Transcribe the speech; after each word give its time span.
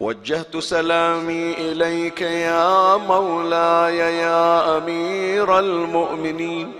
وجهت 0.00 0.56
سلامي 0.56 1.52
إليك 1.52 2.20
يا 2.20 2.96
مولاي 2.96 3.96
يا 3.96 4.78
أمير 4.78 5.58
المؤمنين. 5.58 6.72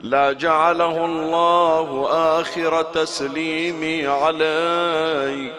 لا 0.00 0.32
جعله 0.32 1.04
الله 1.04 2.08
آخر 2.40 2.82
تسليمي 2.82 4.06
عليك. 4.06 5.52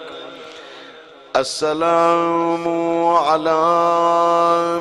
السلام 1.36 2.68
على 3.18 3.62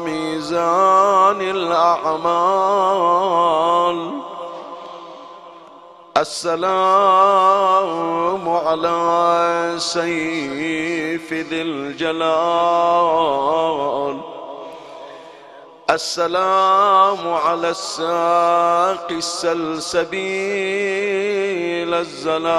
ميزان 0.04 1.40
الأعمال. 1.40 2.56
السلام 6.20 7.68
على 8.48 9.74
سيف 9.76 11.32
ذي 11.32 11.62
الجلال. 11.62 12.96
السلام 15.90 17.34
على 17.34 17.68
الساق 17.68 19.08
السلسبيل 19.10 20.24
الزلال. 21.94 22.56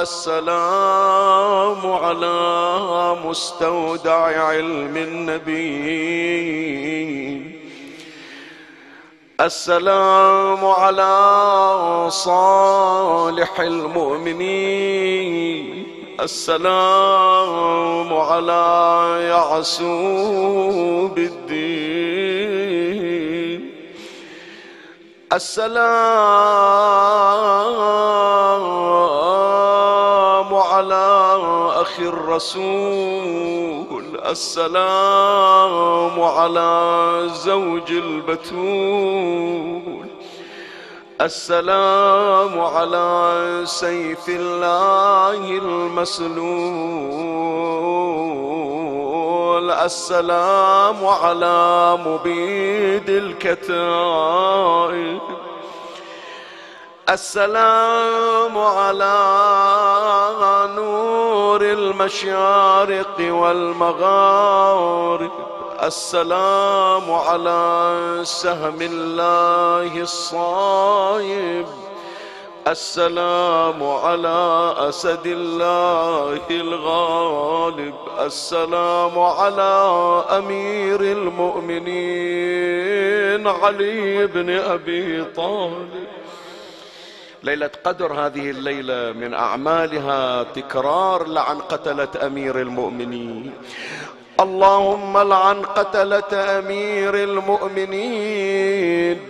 السلام 0.00 1.92
على 1.92 3.16
مستودع 3.24 4.48
علم 4.48 4.96
النبي 4.96 5.56
السلام 9.40 10.64
على 10.64 12.06
صالح 12.08 13.60
المؤمنين. 13.60 14.96
السلام 16.20 18.14
على 18.14 19.16
يعسوب 19.28 21.18
الدين. 21.18 22.16
السلام 25.32 25.84
على 30.54 31.38
أخي 31.76 32.02
الرسول. 32.08 33.95
السلام 34.30 36.20
على 36.22 37.22
زوج 37.32 37.92
البتول. 37.92 39.46
السلام 41.20 42.60
على 42.60 43.60
سيف 43.64 44.28
الله 44.28 45.58
المسلول. 45.58 46.46
السلام 49.70 51.06
على 51.06 51.98
مبيد 52.06 53.10
الكتائب. 53.10 53.86
السلام 57.08 58.58
على 58.58 59.18
نور 60.76 61.62
المشارق 61.62 63.16
والمغارب. 63.20 64.50
السلام 65.82 67.12
على 67.12 68.20
سهم 68.22 68.78
الله 68.80 70.00
الصايب. 70.02 71.66
السلام 72.68 73.82
على 73.82 74.74
أسد 74.78 75.26
الله 75.26 76.40
الغالب. 76.50 77.94
السلام 78.18 79.18
على 79.18 79.94
أمير 80.38 81.00
المؤمنين 81.00 81.86
علي 83.46 84.26
بن 84.26 84.50
أبي 84.50 85.24
طالب. 85.24 86.06
ليلة 87.42 87.70
قدر 87.84 88.12
هذه 88.12 88.50
الليلة 88.50 89.12
من 89.12 89.34
أعمالها 89.34 90.42
تكرار 90.42 91.28
لعن 91.28 91.58
قتلة 91.58 92.08
أمير 92.26 92.60
المؤمنين. 92.60 93.52
اللهم 94.40 95.18
لعن 95.18 95.62
قتلة 95.62 96.58
أمير 96.58 97.14
المؤمنين. 97.14 99.20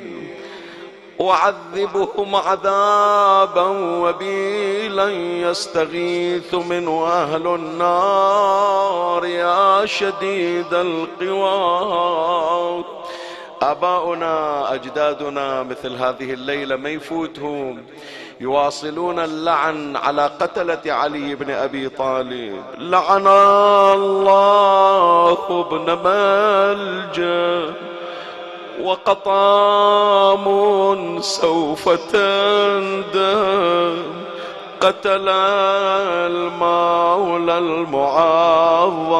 وعذبهم 1.18 2.36
عذابا 2.36 3.66
وبيلا 4.00 5.10
يستغيث 5.50 6.54
منه 6.54 7.06
أهل 7.06 7.46
النار 7.46 9.24
يا 9.24 9.86
شديد 9.86 10.74
القوى. 10.74 12.84
آباؤنا 13.62 14.74
أجدادنا 14.74 15.62
مثل 15.62 15.96
هذه 15.96 16.32
الليلة 16.32 16.76
ما 16.76 16.88
يفوتهم. 16.88 17.82
يواصلون 18.40 19.18
اللعن 19.18 19.96
على 19.96 20.30
قتلة 20.40 20.80
علي 20.86 21.34
بن 21.34 21.50
أبي 21.50 21.88
طالب. 21.88 22.62
لعن 22.78 23.26
الله 23.96 25.38
ابن 25.48 25.98
ملجأ 26.04 27.74
وقطام 28.82 30.46
سوف 31.20 31.88
تندم. 31.88 34.02
قتل 34.80 35.28
المولى 36.28 37.58
المعظم 37.58 39.10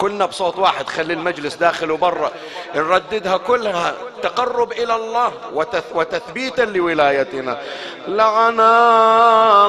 كلنا 0.00 0.26
بصوت 0.26 0.58
واحد 0.58 0.88
خلي 0.88 1.12
المجلس 1.12 1.54
داخل 1.54 1.90
وبرا. 1.90 2.30
نرددها 2.74 3.36
كلها 3.36 3.94
تقرب 4.22 4.72
إلى 4.72 4.96
الله 4.96 5.32
وتثبيتا 5.94 6.62
لولايتنا. 6.62 7.58
لعن 8.08 8.60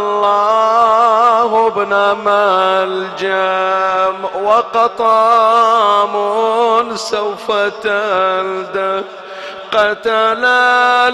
الله 0.01 1.67
ابن 1.67 2.17
ملجم 2.25 4.25
وقطام 4.43 6.13
سوف 6.95 7.51
تلده 7.83 9.03
قتل 9.71 10.45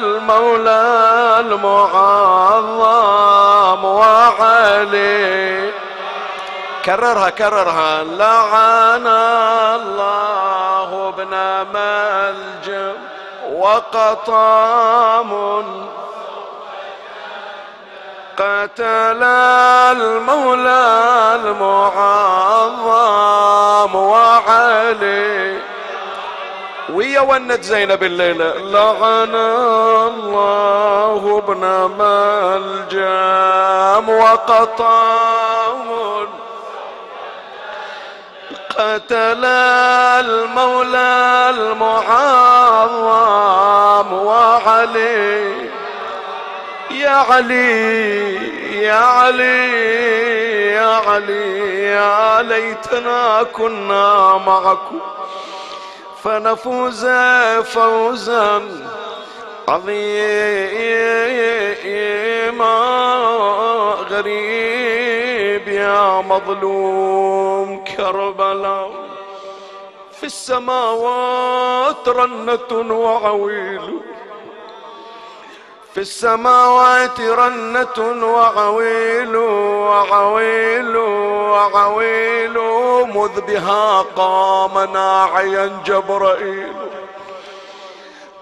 المولى 0.02 1.36
المعظم 1.40 3.06
وعلي. 3.86 5.72
كررها 6.88 7.30
كررها. 7.30 8.04
لعن 8.04 9.08
الله 9.78 11.10
ابن 11.10 11.34
ملجم 11.74 12.94
وقطام 13.54 15.32
قتل 18.38 19.24
المولى 19.94 20.86
المعظم 21.44 22.76
وعلي. 23.96 25.60
ويا 26.94 27.22
ونت 27.22 27.64
زينب 27.64 28.04
الليلة. 28.04 28.54
لعن 28.54 29.36
الله 30.08 31.44
ابن 31.48 31.92
ملجم 32.00 34.10
وقطام 34.10 35.37
قتل 38.78 39.46
المولى 40.26 41.50
المعظم 41.50 42.94
وعلي. 44.14 45.70
يا 46.92 47.10
علي 47.10 48.36
يا 48.82 48.94
علي 48.94 50.72
يا 50.72 50.96
علي 51.08 51.84
يا 51.84 52.42
ليتنا 52.42 53.44
كنا 53.44 54.38
معكم. 54.46 55.00
فنفوز 56.24 57.06
فوزا 57.64 58.62
عظيما 59.68 60.78
غريب 64.10 64.97
يا 65.88 66.22
مظلوم 66.22 67.84
كربلاء 67.84 68.92
في 70.20 70.26
السماوات 70.26 72.10
رنة 72.10 72.72
وعويل. 72.94 74.00
في 75.94 76.00
السماوات 76.00 77.22
رنة 77.22 78.26
وعويل 78.26 79.36
وعويل 79.36 80.98
وعويل. 80.98 82.58
مذ 83.08 83.42
بها 83.42 84.02
قام 84.02 84.94
ناعيا 84.94 85.82
جبرائيل. 85.86 86.76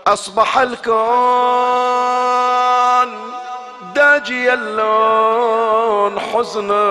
أصبح 0.08 0.58
الكون 0.58 0.96
داجي 3.96 4.54
اللون 4.54 6.20
حزنا 6.20 6.86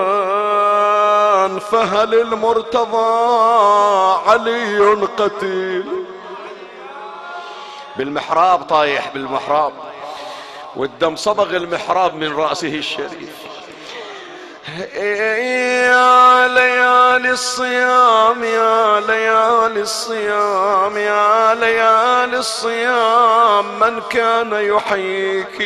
فهل 1.59 2.21
المرتضى 2.21 3.09
علي 4.27 5.05
قتيل؟ 5.17 5.85
بالمحراب 7.97 8.61
طايح 8.61 9.13
بالمحراب 9.13 9.73
والدم 10.75 11.15
صبغ 11.15 11.55
المحراب 11.55 12.15
من 12.15 12.35
رأسه 12.35 12.75
الشريف. 12.75 13.54
يا 14.67 16.47
ليالي 16.47 17.31
الصيام 17.31 18.43
يا 18.43 18.99
ليالي 18.99 19.81
الصيام 19.81 20.97
يا 20.97 21.53
ليالي 21.53 22.37
الصيام. 22.37 23.79
من 23.79 24.01
كان 24.09 24.53
يحييك 24.53 25.57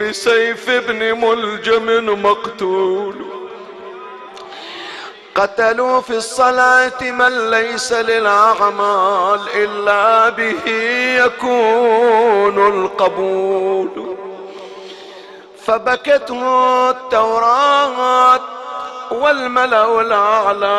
بسيف 0.00 0.70
ابن 0.70 1.20
ملجم 1.20 2.22
مقتول. 2.22 3.26
قتلوا 5.34 6.00
في 6.00 6.16
الصلاة 6.16 7.02
من 7.02 7.50
ليس 7.50 7.92
للأعمال 7.92 9.40
إلا 9.54 10.28
به 10.28 10.70
يكون 11.24 12.66
القبول. 12.66 14.16
فبكته 15.66 16.40
التوراة 16.90 18.40
والملأ 19.10 20.00
الأعلى 20.00 20.78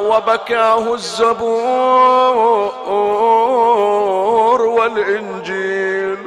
وبكاه 0.00 0.94
الزبور 0.94 1.42
والإنجيل. 4.62 6.18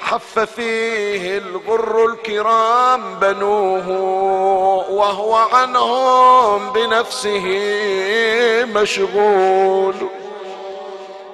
حف 0.00 0.38
فيه 0.38 1.38
الغر 1.38 2.06
الكرام 2.06 3.14
بنوه 3.14 3.88
وهو 4.90 5.34
عنهم 5.34 6.72
بنفسه 6.72 7.46
مشغول. 8.74 9.94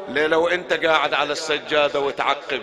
ليلة 0.09 0.39
وانت 0.39 0.73
قاعد 0.73 1.15
على 1.15 1.33
السجادة 1.33 2.01
وتعقب؟ 2.01 2.63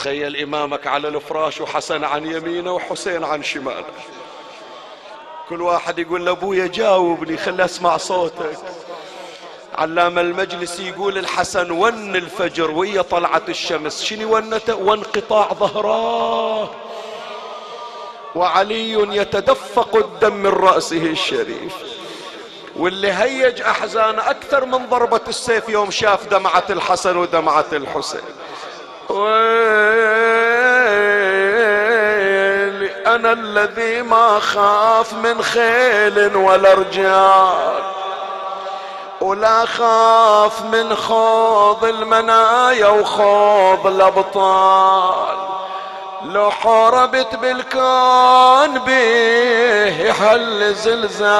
تخيل 0.00 0.36
إمامك 0.36 0.86
على 0.86 1.08
الفراش 1.08 1.60
وحسن 1.60 2.04
عن 2.04 2.26
يمينه 2.26 2.72
وحسين 2.72 3.24
عن 3.24 3.42
شماله. 3.42 3.84
كل 5.48 5.62
واحد 5.62 5.98
يقول 5.98 6.24
لابويا 6.24 6.66
جاوبني 6.66 7.36
خلي 7.36 7.64
أسمع 7.64 7.96
صوتك. 7.96 8.58
علام 9.74 10.18
المجلس 10.18 10.80
يقول 10.80 11.18
الحسن 11.18 11.70
ون 11.70 12.16
الفجر 12.16 12.70
ويا 12.70 13.02
طلعت 13.02 13.48
الشمس. 13.48 14.02
شنو 14.02 14.36
ونته 14.36 14.74
وانقطاع 14.74 15.52
ظهراه. 15.52 16.70
وعلي 18.34 19.16
يتدفق 19.16 19.96
الدم 19.96 20.34
من 20.34 20.50
رأسه 20.50 21.06
الشريف. 21.06 21.74
واللي 22.76 23.12
هيج 23.12 23.62
أحزانه 23.62 24.30
أكثر 24.30 24.64
من 24.64 24.86
ضربة 24.86 25.20
السيف 25.28 25.68
يوم 25.68 25.90
شاف 25.90 26.26
دمعة 26.26 26.64
الحسن 26.70 27.16
ودمعة 27.16 27.66
الحسين. 27.72 28.20
ويلي 29.10 30.50
أنا 33.06 33.32
الذي 33.32 34.02
ما 34.02 34.38
خاف 34.38 35.12
من 35.12 35.42
خيل 35.42 36.36
ولا 36.36 36.74
رجال 36.74 37.82
ولا 39.20 39.64
خاف 39.66 40.62
من 40.62 40.96
خوض 40.96 41.84
المنايا 41.84 42.86
وخوض 42.88 43.86
الأبطال. 43.86 45.36
لو 46.24 46.50
حاربت 46.50 47.36
بالكون 47.36 48.78
به 48.78 50.02
يحل 50.02 50.74
زلزال 50.74 51.30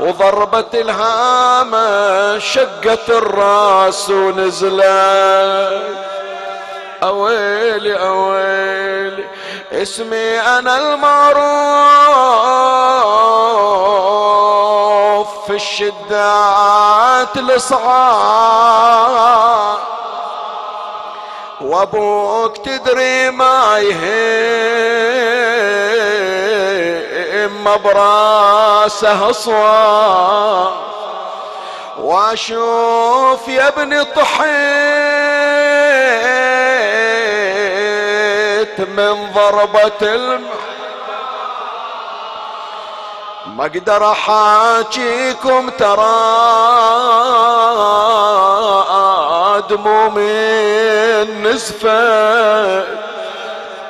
وضربت 0.00 0.74
الهامة 0.74 2.38
شقت 2.38 3.10
الراس 3.10 4.10
ونزلت. 4.10 5.96
أويلي 7.02 7.94
أويلي 7.94 9.24
اسمي 9.72 10.40
أنا 10.40 10.78
المعروف 10.78 11.46
في 15.46 15.54
الشدات 15.54 17.36
الصعاب 17.36 18.76
وابوك 21.66 22.56
تدري 22.56 23.30
ما 23.30 23.78
يهم 23.78 24.16
براسه 27.84 29.32
صواب. 29.32 30.72
واشوف 31.98 33.48
يا 33.48 33.68
ابني 33.68 34.04
طحيت 34.04 34.46
من 38.80 39.32
ضربة 39.34 39.92
الم 40.02 40.46
ما 43.46 43.66
أقدر 43.66 44.12
احاكيكم 44.12 45.70
ترى 45.70 46.16
دمومي 49.70 51.24
نزفت 51.24 52.86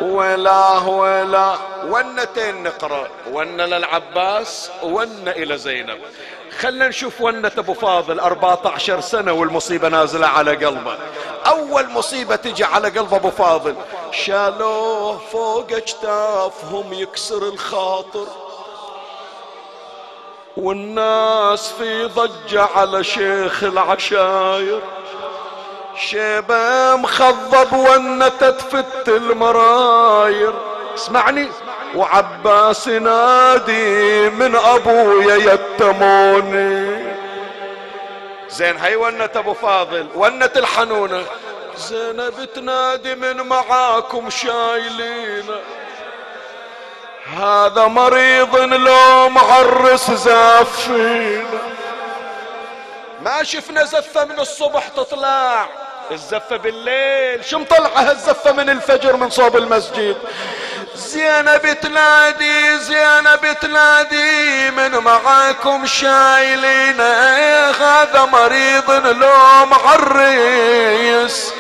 ولا 0.00 0.78
ولا 0.78 1.54
ونتين 1.85 2.62
نقرأ. 2.62 3.09
ون 3.33 3.61
للعباس 3.61 4.71
ون 4.83 5.28
إلى 5.28 5.59
زينب. 5.59 5.99
خلنا 6.59 6.88
نشوف 6.88 7.21
ونة 7.21 7.52
أبو 7.59 7.75
فاضل 7.75 8.21
14 8.21 9.00
سنة 9.00 9.33
والمصيبة 9.33 9.88
نازلة 9.88 10.26
على 10.26 10.66
قلبه. 10.66 10.97
أول 11.47 11.90
مصيبة 11.90 12.37
تجي 12.37 12.64
على 12.64 12.88
قلب 12.88 13.14
أبو 13.14 13.30
فاضل. 13.30 13.75
شالوه 14.11 15.18
فوق 15.33 15.66
اجتافهم 15.73 16.92
يكسر 16.92 17.42
الخاطر. 17.42 18.26
والناس 20.56 21.73
في 21.73 22.04
ضجة 22.04 22.62
على 22.62 23.04
شيخ 23.04 23.64
العشاير. 23.64 24.80
شيبة 25.97 26.97
مخضب 26.97 27.73
ونتت 27.73 28.61
فت 28.61 29.09
المراير. 29.09 30.55
اسمعني 30.95 31.49
وعباس 31.95 32.88
نادي 32.88 34.31
من 34.31 34.57
أبويا 34.57 35.37
يتموني. 35.37 37.07
زين 38.49 38.76
هاي 38.76 38.97
ونت 38.97 39.37
أبو 39.37 39.55
فاضل 39.55 40.07
ونت 40.15 40.57
الحنونة. 40.57 41.25
زينب 41.76 42.49
تنادي 42.55 43.15
من 43.15 43.37
معاكم 43.37 44.31
شايلينه 44.31 45.61
هذا 47.37 47.87
مريض 47.87 48.57
لو 48.57 49.29
معرس 49.29 50.11
زافينا 50.11 51.76
ما 53.23 53.43
شفنا 53.43 53.85
زفة 53.85 54.25
من 54.25 54.41
الصبح 54.41 54.88
تطلع. 54.88 55.69
الزفة 56.11 56.57
بالليل. 56.57 57.45
شو 57.45 57.59
مطلعها 57.59 58.13
الزفة 58.13 58.53
من 58.53 58.71
الفجر 58.71 59.17
من 59.17 59.31
صوب 59.31 59.57
المسجد؟ 59.57 60.17
زينب 60.95 61.81
تنادي 61.83 62.79
زينب 62.79 63.57
تنادي 63.61 64.71
من 64.71 64.91
معاكم 64.91 65.87
شايلين 65.87 67.01
هذا 67.81 68.29
مريض 68.33 68.91
لو 68.91 69.67
معرس. 69.67 71.55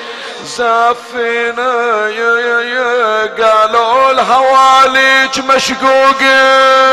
زافينا 0.44 2.08
يا 2.08 2.38
يا 2.38 2.60
يا 2.60 3.26
قالوا 3.26 4.10
الهواليج 4.10 5.40
مشقوقين. 5.40 6.86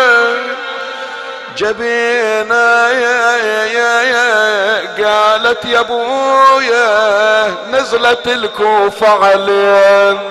جبينا 1.58 2.90
يا 2.92 3.38
يا 3.38 3.66
يا 3.66 4.02
يا 4.02 5.04
قالت 5.06 5.66
يا 5.66 5.80
أبويا 5.80 7.72
نزلت 7.72 8.28
الكوفة 8.28 9.08
علينا. 9.08 10.22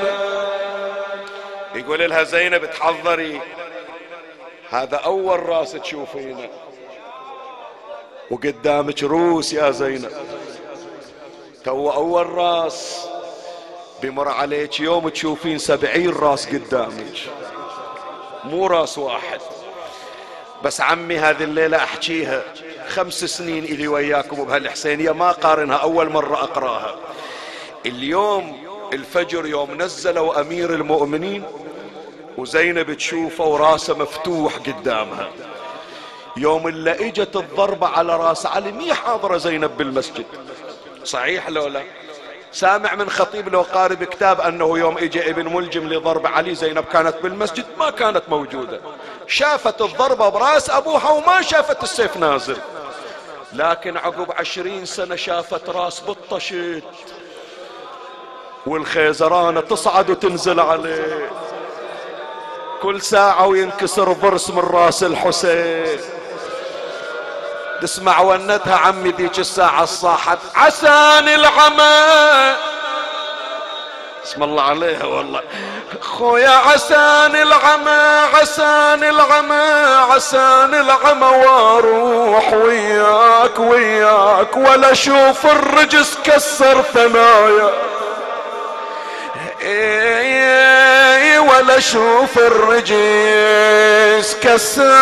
يقول 1.75 2.11
لها 2.11 2.23
زينب 2.23 2.71
تحضري. 2.71 3.41
هذا 4.71 4.97
أول 4.97 5.49
راس 5.49 5.73
تشوفينه. 5.73 6.49
وقدامك 8.31 9.03
روس 9.03 9.53
يا 9.53 9.71
زينب. 9.71 10.13
تو 11.65 11.91
أول 11.91 12.27
راس. 12.27 13.07
بمر 14.03 14.29
عليك 14.29 14.81
يوم 14.81 15.09
تشوفين 15.09 15.59
سبعين 15.59 16.11
راس 16.11 16.47
قدامك. 16.47 17.17
مو 18.45 18.67
راس 18.67 18.99
واحد. 18.99 19.41
بس 20.65 20.81
عمي 20.81 21.19
هذه 21.19 21.45
الليلة 21.45 21.77
أحكيها. 21.77 22.43
خمس 22.89 23.25
سنين 23.25 23.65
إلي 23.65 23.89
وياكم 23.89 24.45
بهالحسينية 24.45 25.13
ما 25.13 25.33
قارنها 25.33 25.77
أول 25.77 26.11
مرة 26.11 26.35
أقرأها. 26.35 26.97
اليوم 27.87 28.63
الفجر 28.93 29.47
يوم 29.47 29.83
نزلوا 29.83 30.41
أمير 30.41 30.75
المؤمنين 30.75 31.45
وزينب 32.39 32.93
تشوفه 32.93 33.45
وراسه 33.45 33.99
مفتوح 33.99 34.57
قدامها. 34.57 35.31
يوم 36.37 36.69
اللي 36.69 37.09
إجت 37.09 37.37
الضربة 37.37 37.87
على 37.87 38.17
رأس 38.17 38.47
علي 38.47 38.73
مي 38.73 38.95
حاضرة 38.95 39.37
زينب 39.37 39.77
بالمسجد. 39.77 40.27
صحيح 41.05 41.49
لو 41.49 41.67
لا؟ 41.67 41.83
سامع 42.53 42.95
من 42.95 43.11
خطيب 43.11 43.49
لو 43.49 43.63
قارب 43.63 44.05
كتاب 44.05 44.41
أنه 44.41 44.79
يوم 44.79 44.99
اجى 44.99 45.31
ابن 45.31 45.55
ملجم 45.55 45.89
لضرب 45.89 46.27
علي 46.27 46.55
زينب 46.55 46.85
كانت 46.85 47.15
بالمسجد 47.23 47.65
ما 47.79 47.91
كانت 47.91 48.23
موجودة. 48.29 48.81
شافت 49.27 49.83
الضربة 49.83 50.29
براس 50.29 50.71
أبوها 50.71 51.11
وما 51.11 51.43
شافت 51.43 51.83
السيف 51.83 52.17
نازل. 52.17 52.57
لكن 53.53 53.97
عقب 53.97 54.33
عشرين 54.33 54.85
سنة 54.85 55.17
شافت 55.17 55.69
راس 55.69 56.01
بالطشت 56.01 56.83
والخيزرانة 58.67 59.61
تصعد 59.61 60.11
وتنزل 60.11 60.61
عليه. 60.61 61.31
كل 62.83 63.03
ساعة 63.03 63.47
وينكسر 63.47 64.13
ضرس 64.13 64.51
من 64.51 64.59
راس 64.59 65.05
الحسين. 65.05 66.01
تسمع 67.83 68.21
ونتها 68.21 68.77
عمي 68.77 69.11
ذيك 69.11 69.39
الساعة 69.39 69.83
الصاحت. 69.83 70.39
عساني 70.55 71.35
العمى. 71.35 72.57
اسم 74.25 74.43
الله 74.43 74.63
عليها 74.63 75.05
والله. 75.05 75.41
خويا 76.01 76.51
عساني 76.51 77.43
العمى 77.43 78.27
عساني 78.35 79.11
العمى 79.11 79.63
عساني 80.11 80.81
العمى 80.81 81.27
وأروح 81.27 82.53
وياك 82.53 83.59
وياك 83.59 84.57
ولا 84.57 84.93
أشوف 84.93 85.47
الرجس 85.47 86.19
كسر 86.25 86.83
ثنايا. 86.83 87.71
إيه 89.61 91.39
ولا 91.39 91.79
أشوف 91.79 92.39
الرجس 92.39 94.37
كسايا. 94.43 94.93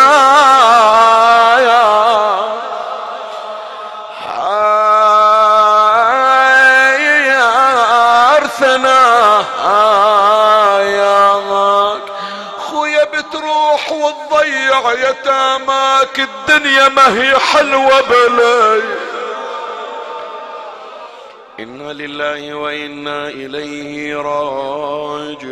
وتضيع 14.91 15.09
يتاماك 15.09 16.19
الدنيا 16.19 16.89
ما 16.89 17.21
هي 17.21 17.39
حلوة 17.39 18.01
بلاي. 18.01 18.81
إنا 21.59 21.93
لله 21.93 22.53
وإنا 22.53 23.27
إليه 23.27 24.15
راجعون. 24.15 25.51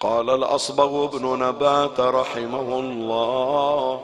قال 0.00 0.30
الأصبغ 0.30 1.06
بن 1.06 1.38
نبات 1.44 2.00
رحمه 2.00 2.80
الله. 2.80 4.00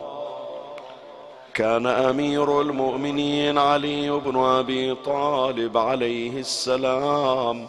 كان 1.55 1.87
أمير 1.87 2.61
المؤمنين 2.61 3.59
علي 3.59 4.11
بن 4.11 4.45
أبي 4.45 4.95
طالب 4.95 5.79
عليه 5.79 6.41
السلام. 6.41 7.69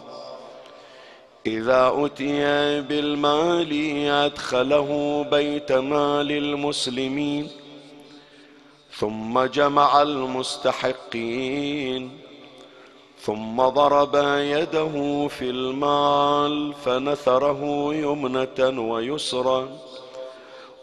إذا 1.45 1.93
اتي 1.95 2.81
بالمال 2.81 3.73
ادخله 4.07 5.23
بيت 5.31 5.71
مال 5.71 6.31
المسلمين 6.31 7.47
ثم 8.91 9.43
جمع 9.43 10.01
المستحقين 10.01 12.11
ثم 13.19 13.61
ضرب 13.61 14.15
يده 14.37 15.27
في 15.27 15.49
المال 15.49 16.73
فنثره 16.73 17.93
يمنه 17.93 18.91
ويسرا 18.91 19.69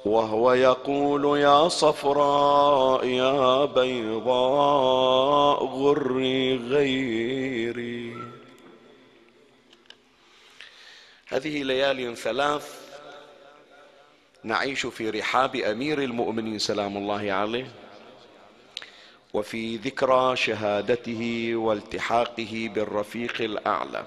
وهو 0.05 0.53
يقول 0.53 1.39
يا 1.39 1.69
صفراء 1.69 3.07
يا 3.07 3.65
بيضاء 3.65 5.65
غري 5.65 6.57
غيري. 6.57 8.30
هذه 11.31 11.63
ليال 11.63 12.17
ثلاث 12.17 12.81
نعيش 14.45 14.87
في 14.87 15.11
رحاب 15.11 15.57
أمير 15.57 16.03
المؤمنين 16.03 16.59
سلام 16.59 16.97
الله 16.97 17.33
عليه 17.33 17.71
وفي 19.35 19.77
ذكرى 19.77 20.37
شهادته 20.37 21.53
والتحاقه 21.55 22.71
بالرفيق 22.75 23.41
الأعلى. 23.41 24.05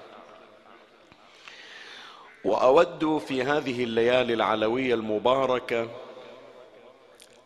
وأود 2.44 3.18
في 3.28 3.42
هذه 3.42 3.84
الليالي 3.84 4.34
العلوية 4.34 4.94
المباركة 4.94 5.88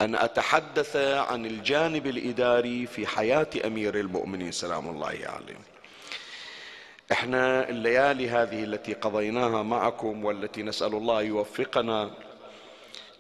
أن 0.00 0.14
أتحدث 0.14 0.96
عن 0.96 1.46
الجانب 1.46 2.06
الإداري 2.06 2.86
في 2.86 3.06
حياة 3.06 3.48
أمير 3.64 4.00
المؤمنين 4.00 4.52
سلام 4.52 4.88
الله 4.88 5.18
عليه. 5.22 5.77
إحنا 7.12 7.68
الليالي 7.68 8.28
هذه 8.28 8.64
التي 8.64 8.92
قضيناها 8.92 9.62
معكم 9.62 10.24
والتي 10.24 10.62
نسأل 10.62 10.94
الله 10.94 11.22
يوفقنا 11.22 12.10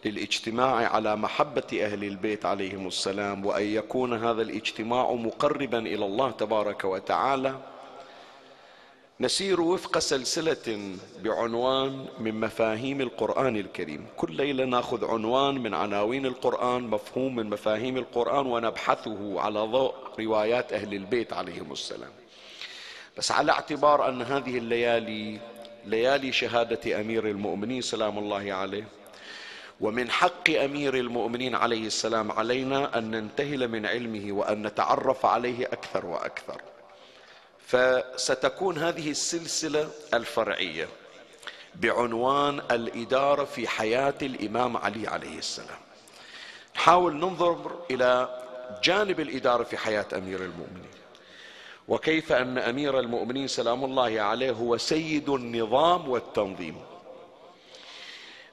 للاجتماع 0.04 0.74
على 0.94 1.16
محبة 1.16 1.62
أهل 1.72 2.04
البيت 2.04 2.46
عليهم 2.46 2.86
السلام 2.86 3.46
وأن 3.46 3.64
يكون 3.64 4.24
هذا 4.24 4.42
الاجتماع 4.42 5.12
مقربا 5.12 5.78
إلى 5.78 6.04
الله 6.06 6.30
تبارك 6.30 6.84
وتعالى. 6.84 7.54
نسير 9.20 9.60
وفق 9.60 9.98
سلسلة 9.98 10.96
بعنوان 11.24 12.06
من 12.20 12.40
مفاهيم 12.40 13.00
القرآن 13.00 13.56
الكريم. 13.56 14.06
كل 14.16 14.32
ليلة 14.32 14.64
نأخذ 14.64 15.04
عنوان 15.04 15.54
من 15.54 15.74
عناوين 15.74 16.26
القرآن 16.26 16.82
مفهوم 16.82 17.36
من 17.36 17.50
مفاهيم 17.50 17.96
القرآن 17.96 18.46
ونبحثه 18.46 19.40
على 19.40 19.60
ضوء 19.60 19.94
روايات 20.20 20.72
أهل 20.72 20.94
البيت 20.94 21.32
عليهم 21.32 21.72
السلام. 21.72 22.17
بس 23.18 23.32
على 23.32 23.52
اعتبار 23.52 24.08
أن 24.08 24.22
هذه 24.22 24.58
الليالي 24.58 25.38
ليالي 25.84 26.32
شهادة 26.32 27.00
أمير 27.00 27.28
المؤمنين 27.28 27.82
سلام 27.82 28.18
الله 28.18 28.52
عليه 28.52 28.84
ومن 29.80 30.10
حق 30.10 30.50
أمير 30.50 30.94
المؤمنين 30.94 31.54
عليه 31.54 31.86
السلام 31.86 32.32
علينا 32.32 32.98
أن 32.98 33.10
ننتهل 33.10 33.68
من 33.68 33.86
علمه 33.86 34.32
وأن 34.32 34.66
نتعرف 34.66 35.26
عليه 35.26 35.66
أكثر 35.66 36.06
وأكثر. 36.06 36.60
فستكون 37.66 38.78
هذه 38.78 39.10
السلسلة 39.10 39.88
الفرعية 40.14 40.88
بعنوان 41.74 42.62
الإدارة 42.70 43.44
في 43.44 43.68
حياة 43.68 44.14
الإمام 44.22 44.76
علي 44.76 45.08
عليه 45.08 45.38
السلام. 45.38 45.78
نحاول 46.76 47.16
ننظر 47.16 47.78
إلى 47.90 48.40
جانب 48.82 49.20
الإدارة 49.20 49.64
في 49.64 49.76
حياة 49.76 50.06
أمير 50.12 50.40
المؤمنين. 50.42 50.97
وكيف 51.88 52.32
أن 52.32 52.58
أمير 52.58 52.98
المؤمنين 52.98 53.46
سلام 53.48 53.84
الله 53.84 54.20
عليه 54.20 54.50
هو 54.50 54.76
سيد 54.76 55.28
النظام 55.28 56.08
والتنظيم. 56.08 56.76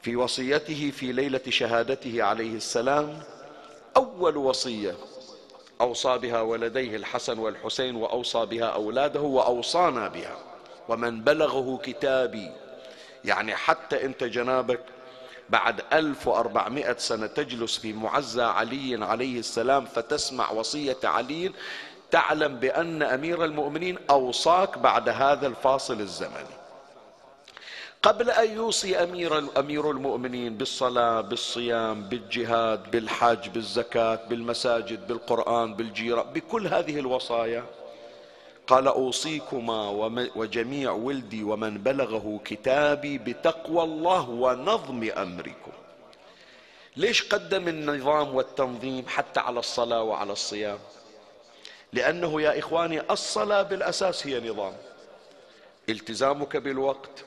في 0.01 0.15
وصيته 0.15 0.91
في 0.91 1.11
ليلة 1.11 1.41
شهادته 1.49 2.23
عليه 2.23 2.53
السلام 2.53 3.23
أول 3.97 4.37
وصية 4.37 4.95
أوصى 5.81 6.17
بها 6.17 6.41
ولديه 6.41 6.95
الحسن 6.95 7.39
والحسين 7.39 7.95
وأوصى 7.95 8.45
بها 8.45 8.65
أولاده 8.65 9.21
وأوصانا 9.21 10.07
بها 10.07 10.37
ومن 10.89 11.21
بلغه 11.21 11.79
كتابي 11.83 12.51
يعني 13.25 13.55
حتى 13.55 14.05
أنت 14.05 14.23
جنابك 14.23 14.81
بعد 15.49 15.81
1400 15.93 16.97
سنة 16.97 17.27
تجلس 17.27 17.77
في 17.77 17.93
معزى 17.93 18.43
علي 18.43 19.05
عليه 19.05 19.39
السلام 19.39 19.85
فتسمع 19.85 20.51
وصية 20.51 20.97
علي 21.03 21.51
تعلم 22.11 22.55
بأن 22.55 23.03
أمير 23.03 23.45
المؤمنين 23.45 23.97
أوصاك 24.09 24.77
بعد 24.77 25.09
هذا 25.09 25.47
الفاصل 25.47 25.99
الزمني. 26.01 26.55
قبل 28.03 28.29
أن 28.29 28.51
يوصي 28.55 29.03
أمير, 29.03 29.59
أمير 29.59 29.91
المؤمنين 29.91 30.57
بالصلاة 30.57 31.21
بالصيام 31.21 32.03
بالجهاد 32.03 32.91
بالحج 32.91 33.49
بالزكاة 33.49 34.19
بالمساجد 34.29 35.07
بالقرآن 35.07 35.73
بالجيرة 35.73 36.21
بكل 36.21 36.67
هذه 36.67 36.99
الوصايا 36.99 37.63
قال 38.67 38.87
أوصيكما 38.87 39.89
وجميع 40.35 40.91
ولدي 40.91 41.43
ومن 41.43 41.77
بلغه 41.77 42.39
كتابي 42.45 43.17
بتقوى 43.17 43.83
الله 43.83 44.29
ونظم 44.29 45.09
أمركم. 45.17 45.71
ليش 46.97 47.23
قدم 47.23 47.67
النظام 47.67 48.35
والتنظيم 48.35 49.05
حتى 49.07 49.39
على 49.39 49.59
الصلاة 49.59 50.03
وعلى 50.03 50.31
الصيام؟ 50.31 50.77
لأنه 51.95 52.41
يا 52.41 52.59
إخواني 52.59 53.11
الصلاة 53.11 53.61
بالأساس 53.61 54.27
هي 54.27 54.49
نظام. 54.49 54.73
التزامك 55.89 56.57
بالوقت 56.57 57.25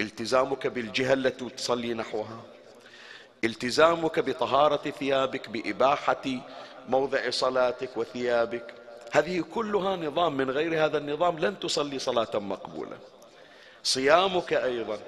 التزامك 0.00 0.66
بالجهة 0.66 1.12
التي 1.12 1.48
تصلي 1.48 1.94
نحوها 1.94 2.40
التزامك 3.44 4.20
بطهارة 4.20 4.90
ثيابك 4.90 5.48
بإباحة 5.48 6.24
موضع 6.88 7.30
صلاتك 7.30 7.96
وثيابك 7.96 8.74
هذه 9.12 9.44
كلها 9.54 9.96
نظام. 9.96 10.36
من 10.36 10.50
غير 10.50 10.84
هذا 10.84 10.98
النظام 10.98 11.38
لن 11.38 11.58
تصلي 11.60 11.98
صلاة 11.98 12.30
مقبولة. 12.34 12.98
صيامك 13.82 14.52
أيضا 14.52 14.98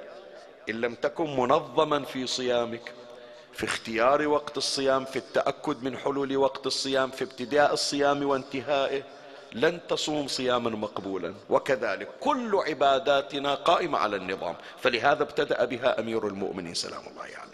إن 0.70 0.80
لم 0.80 0.94
تكن 0.94 1.37
منظما 1.37 2.04
في 2.04 2.26
صيامك 2.26 2.92
في 3.59 3.65
اختيار 3.65 4.29
وقت 4.29 4.57
الصيام 4.57 5.05
في 5.05 5.17
التأكد 5.17 5.83
من 5.83 5.99
حلول 5.99 6.37
وقت 6.37 6.67
الصيام 6.67 7.11
في 7.11 7.25
ابتداء 7.25 7.73
الصيام 7.73 8.27
وانتهائه 8.27 9.03
لن 9.53 9.81
تصوم 9.88 10.29
صياما 10.29 10.71
مقبولا. 10.71 11.35
وكذلك 11.50 12.09
كل 12.21 12.57
عباداتنا 12.69 13.55
قائمة 13.55 13.99
على 13.99 14.17
النظام. 14.17 14.57
فلهذا 14.83 15.23
ابتدأ 15.23 15.65
بها 15.65 16.00
أمير 16.00 16.27
المؤمنين 16.27 16.75
سلام 16.75 17.07
الله 17.07 17.23
عليه. 17.23 17.33
يعني. 17.33 17.53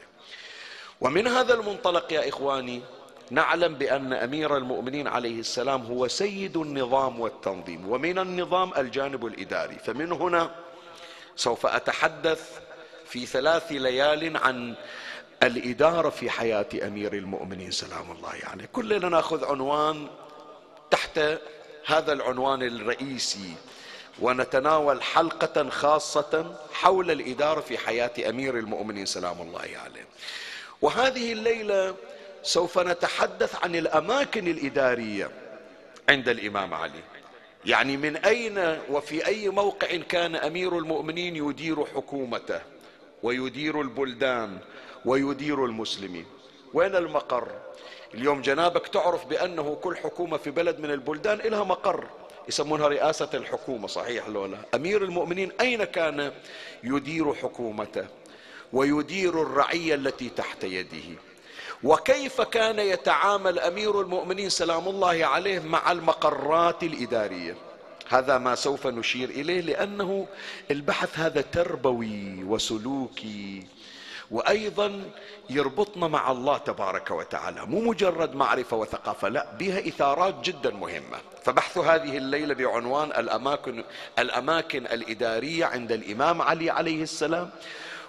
ومن 1.00 1.26
هذا 1.26 1.54
المنطلق 1.54 2.12
يا 2.12 2.28
إخواني 2.28 2.82
نعلم 3.30 3.74
بأن 3.74 4.12
أمير 4.12 4.56
المؤمنين 4.56 5.08
عليه 5.08 5.40
السلام 5.40 5.82
هو 5.82 6.08
سيد 6.08 6.56
النظام 6.56 7.20
والتنظيم. 7.20 7.88
ومن 7.88 8.18
النظام 8.18 8.72
الجانب 8.76 9.26
الإداري. 9.26 9.78
فمن 9.78 10.12
هنا 10.12 10.50
سوف 11.36 11.66
أتحدث 11.66 12.60
في 13.06 13.26
ثلاث 13.26 13.72
ليال 13.72 14.36
عن 14.36 14.74
الإدارة 15.42 16.10
في 16.10 16.30
حياة 16.30 16.66
أمير 16.86 17.12
المؤمنين 17.12 17.70
سلام 17.70 18.10
الله 18.10 18.28
عليه. 18.28 18.40
يعني. 18.40 18.66
كلنا 18.72 19.08
نأخذ 19.08 19.44
عنوان 19.44 20.08
تحت 20.90 21.20
هذا 21.86 22.12
العنوان 22.12 22.62
الرئيسي 22.62 23.54
ونتناول 24.20 25.02
حلقة 25.02 25.68
خاصة 25.68 26.56
حول 26.72 27.10
الإدارة 27.10 27.60
في 27.60 27.78
حياة 27.78 28.28
أمير 28.28 28.58
المؤمنين 28.58 29.06
سلام 29.06 29.40
الله 29.40 29.60
عليه. 29.60 30.06
وهذه 30.82 31.32
الليلة 31.32 31.94
سوف 32.42 32.78
نتحدث 32.78 33.64
عن 33.64 33.76
الأماكن 33.76 34.48
الإدارية 34.48 35.30
عند 36.08 36.28
الإمام 36.28 36.74
علي. 36.74 37.02
يعني 37.66 37.96
من 37.96 38.16
أين 38.16 38.78
وفي 38.90 39.26
أي 39.26 39.48
موقع 39.48 39.96
كان 39.96 40.36
أمير 40.36 40.78
المؤمنين 40.78 41.36
يدير 41.36 41.84
حكومته 41.84 42.60
ويدير 43.22 43.80
البلدان؟ 43.80 44.58
ويدير 45.04 45.64
المسلمين. 45.64 46.26
وين 46.74 46.96
المقر؟ 46.96 47.48
اليوم 48.14 48.42
جنابك 48.42 48.88
تعرف 48.88 49.26
بأنه 49.26 49.78
كل 49.82 49.96
حكومة 49.96 50.36
في 50.36 50.50
بلد 50.50 50.78
من 50.78 50.90
البلدان 50.90 51.38
لها 51.38 51.64
مقر. 51.64 52.06
يسمونها 52.48 52.88
رئاسة 52.88 53.28
الحكومة 53.34 53.86
صحيح 53.86 54.28
لولا 54.28 54.58
أمير 54.74 55.04
المؤمنين 55.04 55.52
أين 55.60 55.84
كان 55.84 56.32
يدير 56.84 57.34
حكومته؟ 57.34 58.06
ويدير 58.72 59.42
الرعية 59.42 59.94
التي 59.94 60.28
تحت 60.28 60.64
يده. 60.64 61.18
وكيف 61.82 62.40
كان 62.40 62.78
يتعامل 62.78 63.58
أمير 63.58 64.00
المؤمنين 64.00 64.48
سلام 64.48 64.88
الله 64.88 65.26
عليه 65.26 65.60
مع 65.60 65.92
المقرات 65.92 66.82
الإدارية؟ 66.82 67.56
هذا 68.08 68.38
ما 68.38 68.54
سوف 68.54 68.86
نشير 68.86 69.30
إليه 69.30 69.60
لأنه 69.60 70.26
البحث 70.70 71.18
هذا 71.18 71.40
تربوي 71.40 72.44
وسلوكي 72.44 73.66
وأيضا 74.34 75.02
يربطنا 75.50 76.08
مع 76.08 76.30
الله 76.30 76.58
تبارك 76.58 77.10
وتعالى 77.10 77.66
مو 77.66 77.80
مجرد 77.80 78.34
معرفة 78.34 78.76
وثقافة 78.76 79.28
لا 79.28 79.46
بها 79.58 79.78
إثارات 79.78 80.34
جدا 80.44 80.70
مهمة. 80.70 81.18
فبحث 81.44 81.78
هذه 81.78 82.16
الليلة 82.18 82.54
بعنوان 82.54 83.08
الأماكن 83.08 83.84
الأماكن 84.18 84.86
الإدارية 84.86 85.64
عند 85.64 85.92
الإمام 85.92 86.42
علي 86.42 86.70
عليه 86.70 87.02
السلام. 87.02 87.50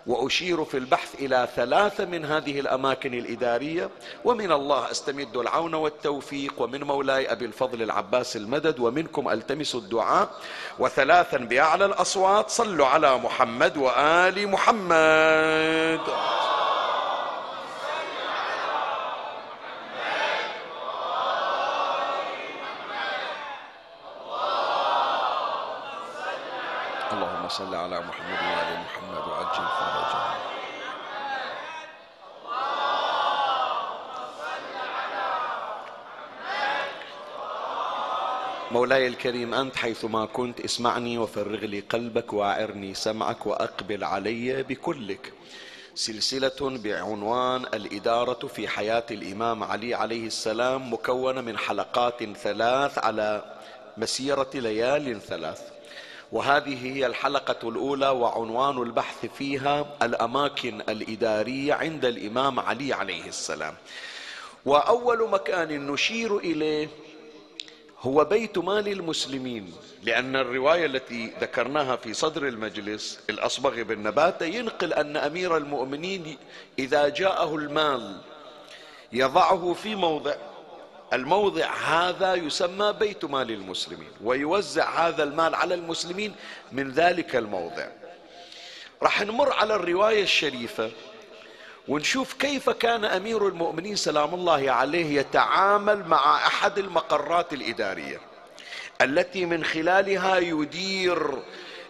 وأشير 0.07 0.65
في 0.65 0.77
البحث 0.77 1.15
إلى 1.15 1.47
ثلاثة 1.55 2.05
من 2.05 2.25
هذه 2.25 2.59
الأماكن 2.59 3.13
الإدارية 3.13 3.89
ومن 4.25 4.51
الله 4.51 4.91
أستمد 4.91 5.37
العون 5.37 5.73
والتوفيق 5.73 6.53
ومن 6.61 6.83
مولاي 6.83 7.31
أبي 7.31 7.45
الفضل 7.45 7.81
العباس 7.81 8.35
المدد 8.35 8.79
ومنكم 8.79 9.29
ألتمس 9.29 9.75
الدعاء. 9.75 10.29
وثلاثا 10.79 11.37
بأعلى 11.37 11.85
الأصوات 11.85 12.49
صلوا 12.49 12.87
على 12.87 13.17
محمد 13.17 13.77
وآل 13.77 14.47
محمد. 14.47 15.99
اللهم 27.13 27.49
صل 27.49 27.75
على 27.75 27.99
محمد 27.99 28.29
وآل 28.29 28.39
محمد 28.39 28.54
مولاي 38.75 39.07
الكريم 39.07 39.53
أنت 39.53 39.75
حيثما 39.75 40.25
كنت 40.25 40.59
اسمعني 40.59 41.17
وفرغ 41.17 41.65
لي 41.65 41.79
قلبك 41.79 42.33
وأعرني 42.33 42.93
سمعك 42.93 43.45
وأقبل 43.45 44.03
علي 44.03 44.63
بكلك. 44.63 45.33
سلسلة 45.95 46.59
بعنوان 46.61 47.65
الإدارة 47.73 48.47
في 48.47 48.67
حياة 48.67 49.03
الإمام 49.11 49.63
علي 49.63 49.93
عليه 49.93 50.27
السلام 50.27 50.93
مكونة 50.93 51.41
من 51.41 51.57
حلقات 51.57 52.23
ثلاث 52.23 52.97
على 52.97 53.55
مسيرة 53.97 54.49
ليال 54.53 55.21
ثلاث. 55.21 55.61
وهذه 56.31 56.95
هي 56.95 57.05
الحلقة 57.05 57.69
الأولى 57.69 58.09
وعنوان 58.09 58.77
البحث 58.81 59.25
فيها 59.25 59.85
الأماكن 60.01 60.81
الإدارية 60.81 61.73
عند 61.73 62.05
الإمام 62.05 62.59
علي 62.59 62.93
عليه 62.93 63.27
السلام. 63.27 63.73
وأول 64.65 65.29
مكان 65.29 65.87
نشير 65.87 66.37
إليه 66.37 66.87
هو 68.01 68.23
بيت 68.23 68.57
مال 68.57 68.87
المسلمين 68.87 69.73
لأن 70.03 70.35
الرواية 70.35 70.85
التي 70.85 71.33
ذكرناها 71.41 71.95
في 71.95 72.13
صدر 72.13 72.47
المجلس 72.47 73.19
الأصبغ 73.29 73.83
بن 73.83 74.03
نباتة 74.03 74.45
ينقل 74.45 74.93
أن 74.93 75.17
أمير 75.17 75.57
المؤمنين 75.57 76.37
إذا 76.79 77.09
جاءه 77.09 77.55
المال 77.55 78.21
يضعه 79.13 79.73
في 79.73 79.95
موضع 79.95 80.35
الموضع 81.13 81.73
هذا 81.73 82.33
يسمى 82.33 82.93
بيت 82.99 83.25
مال 83.25 83.51
المسلمين 83.51 84.07
ويوزع 84.23 85.07
هذا 85.07 85.23
المال 85.23 85.55
على 85.55 85.75
المسلمين 85.75 86.35
من 86.71 86.91
ذلك 86.91 87.35
الموضع. 87.35 87.87
راح 89.03 89.21
نمر 89.21 89.53
على 89.53 89.75
الرواية 89.75 90.23
الشريفة. 90.23 90.91
ونشوف 91.87 92.33
كيف 92.33 92.69
كان 92.69 93.05
أمير 93.05 93.47
المؤمنين 93.47 93.95
سلام 93.95 94.33
الله 94.33 94.71
عليه 94.71 95.19
يتعامل 95.19 96.07
مع 96.07 96.47
أحد 96.47 96.77
المقرات 96.77 97.53
الإدارية 97.53 98.19
التي 99.01 99.45
من 99.45 99.63
خلالها 99.63 100.37
يدير 100.37 101.43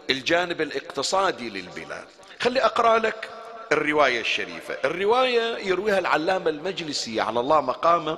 الجانب 0.09 0.61
الاقتصادي 0.61 1.49
للبلاد. 1.49 2.05
خلي 2.39 2.65
أقرأ 2.65 2.99
لك 2.99 3.29
الرواية 3.71 4.19
الشريفة. 4.19 4.77
الرواية 4.85 5.57
يرويها 5.57 5.99
العلامة 5.99 6.49
المجلسي 6.49 7.21
على 7.21 7.39
الله 7.39 7.61
مقامه 7.61 8.17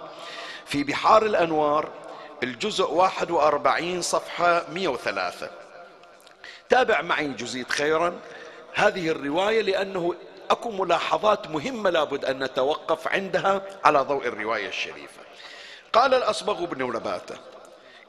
في 0.65 0.83
بحار 0.83 1.25
الأنوار 1.25 1.89
الجزء 2.43 2.91
41 2.91 4.01
صفحة 4.01 4.65
103 4.73 5.49
تابع 6.69 7.01
معي 7.01 7.27
جزيت 7.27 7.71
خيرا. 7.71 8.19
هذه 8.73 9.09
الرواية 9.09 9.61
لأنه 9.61 10.15
أكو 10.49 10.71
ملاحظات 10.71 11.47
مهمة 11.47 11.89
لابد 11.89 12.25
أن 12.25 12.43
نتوقف 12.43 13.07
عندها 13.07 13.61
على 13.85 13.99
ضوء 13.99 14.27
الرواية 14.27 14.67
الشريفة. 14.67 15.21
قال 15.93 16.13
الأصبغ 16.13 16.65
بن 16.65 16.83
نباتة 16.95 17.35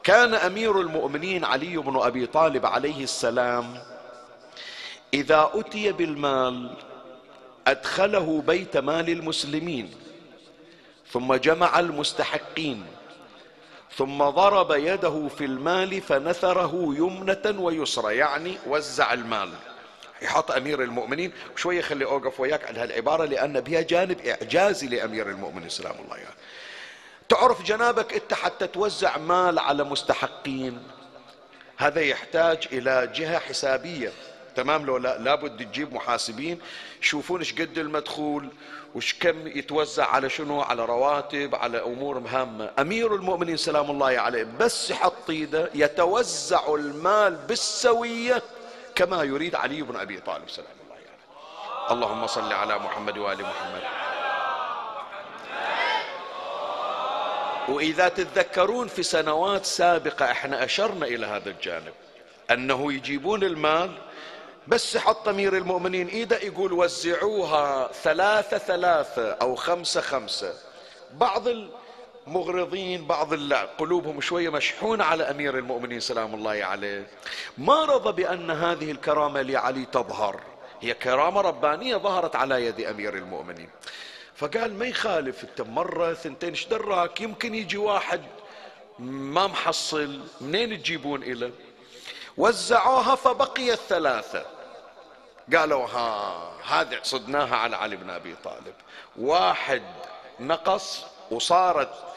كان 0.04 0.34
أمير 0.34 0.80
المؤمنين 0.80 1.44
علي 1.44 1.76
بن 1.76 2.00
أبي 2.00 2.26
طالب 2.26 2.66
عليه 2.66 3.02
السلام 3.04 3.82
إذا 5.14 5.50
أتي 5.54 5.92
بالمال 5.92 6.70
أدخله 7.66 8.42
بيت 8.46 8.76
مال 8.76 9.10
المسلمين 9.10 9.94
ثم 11.12 11.34
جمع 11.34 11.78
المستحقين 11.78 12.86
ثم 13.96 14.18
ضرب 14.24 14.70
يده 14.70 15.28
في 15.38 15.44
المال 15.44 16.00
فنثره 16.00 16.94
يمنة 16.98 17.60
ويسرى 17.60 18.16
يعني 18.16 18.58
وزع 18.66 19.12
المال. 19.12 19.50
يحط 20.22 20.50
أمير 20.50 20.82
المؤمنين 20.82 21.32
وشويه 21.54 21.80
خلي 21.80 22.04
أوقف 22.04 22.40
وياك 22.40 22.64
على 22.64 22.80
هالعبارة 22.80 23.24
لأن 23.24 23.60
بها 23.60 23.80
جانب 23.80 24.20
إعجازي 24.20 24.86
لأمير 24.86 25.28
المؤمنين 25.28 25.68
سلام 25.68 25.94
الله 26.04 26.14
عليه. 26.14 26.24
تعرف 27.28 27.62
جنابك 27.62 28.12
أنت 28.12 28.34
حتى 28.34 28.66
توزع 28.66 29.18
مال 29.18 29.58
على 29.58 29.84
مستحقين. 29.84 30.82
هذا 31.76 32.00
يحتاج 32.00 32.68
إلى 32.72 33.12
جهة 33.14 33.38
حسابية. 33.38 34.12
تمام؟ 34.56 34.86
لو 34.86 34.96
لا 34.96 35.18
لابد 35.18 35.66
تجيب 35.66 35.94
محاسبين 35.94 36.58
يشوفون 37.02 37.40
إيش 37.40 37.52
قد 37.52 37.78
المدخول 37.78 38.48
وش 38.94 39.14
كم 39.20 39.46
يتوزع 39.46 40.06
على 40.06 40.30
شنو 40.30 40.60
على 40.60 40.84
رواتب 40.84 41.54
على 41.54 41.78
أمور 41.82 42.18
هامه 42.18 42.70
أمير 42.78 43.14
المؤمنين 43.14 43.56
سلام 43.56 43.90
الله 43.90 44.06
عليه 44.06 44.46
بس 44.60 44.90
يحط 44.90 45.30
إيده 45.30 45.70
يتوزع 45.74 46.74
المال 46.74 47.34
بالسوية. 47.36 48.42
كما 48.98 49.22
يريد 49.22 49.54
علي 49.54 49.82
بن 49.82 49.96
أبي 49.96 50.20
طالب 50.20 50.50
سلام 50.50 50.66
الله 50.84 50.94
عليه. 50.94 51.92
اللهم 51.94 52.26
صل 52.26 52.52
على 52.52 52.78
محمد 52.78 53.18
وآل 53.18 53.42
محمد. 53.42 53.82
وإذا 57.68 58.08
تتذكرون 58.08 58.88
في 58.88 59.02
سنوات 59.02 59.64
سابقة 59.64 60.30
إحنا 60.30 60.64
أشرنا 60.64 61.06
إلى 61.06 61.26
هذا 61.26 61.50
الجانب 61.50 61.92
أنه 62.50 62.92
يجيبون 62.92 63.42
المال 63.42 63.98
بس 64.66 64.94
يحط 64.94 65.28
امير 65.28 65.56
المؤمنين 65.56 66.08
ايده 66.08 66.36
يقول 66.36 66.72
وزعوها 66.72 67.92
ثلاثة 67.92 68.58
ثلاثة 68.58 69.32
أو 69.32 69.54
خمسة 69.54 70.00
خمسة 70.00 70.54
بعض 71.12 71.48
مغرضين 72.28 73.06
بعض 73.06 73.34
قلوبهم 73.78 74.20
شوية 74.20 74.48
مشحونة 74.48 75.04
على 75.04 75.30
أمير 75.30 75.58
المؤمنين 75.58 76.00
سلام 76.00 76.34
الله 76.34 76.64
عليه. 76.64 77.06
ما 77.58 77.84
رضى 77.84 78.22
بأن 78.22 78.50
هذه 78.50 78.90
الكرامة 78.90 79.42
لعلي 79.42 79.84
تظهر. 79.84 80.40
هي 80.80 80.94
كرامة 80.94 81.40
ربانية 81.40 81.96
ظهرت 81.96 82.36
على 82.36 82.66
يد 82.66 82.80
أمير 82.80 83.14
المؤمنين. 83.14 83.68
فقال 84.34 84.78
ما 84.78 84.86
يخالف 84.86 85.44
انت 85.44 85.60
مرة 85.60 86.14
ثنتين 86.14 86.50
إيش 86.50 86.66
دراك؟ 86.66 87.20
يمكن 87.20 87.54
يجي 87.54 87.76
واحد 87.76 88.22
ما 88.98 89.46
محصل 89.46 90.20
منين 90.40 90.82
تجيبون 90.82 91.22
إلى؟ 91.22 91.50
وزعوها 92.36 93.14
فبقيت 93.14 93.78
ثلاثة 93.78 94.44
قالوا 95.56 95.86
ها 95.86 96.50
هذه 96.64 96.98
صدناها 97.02 97.56
على 97.56 97.76
علي 97.76 97.96
بن 97.96 98.10
أبي 98.10 98.34
طالب. 98.44 98.74
واحد 99.16 99.82
نقص 100.40 101.04
وصارت 101.30 102.07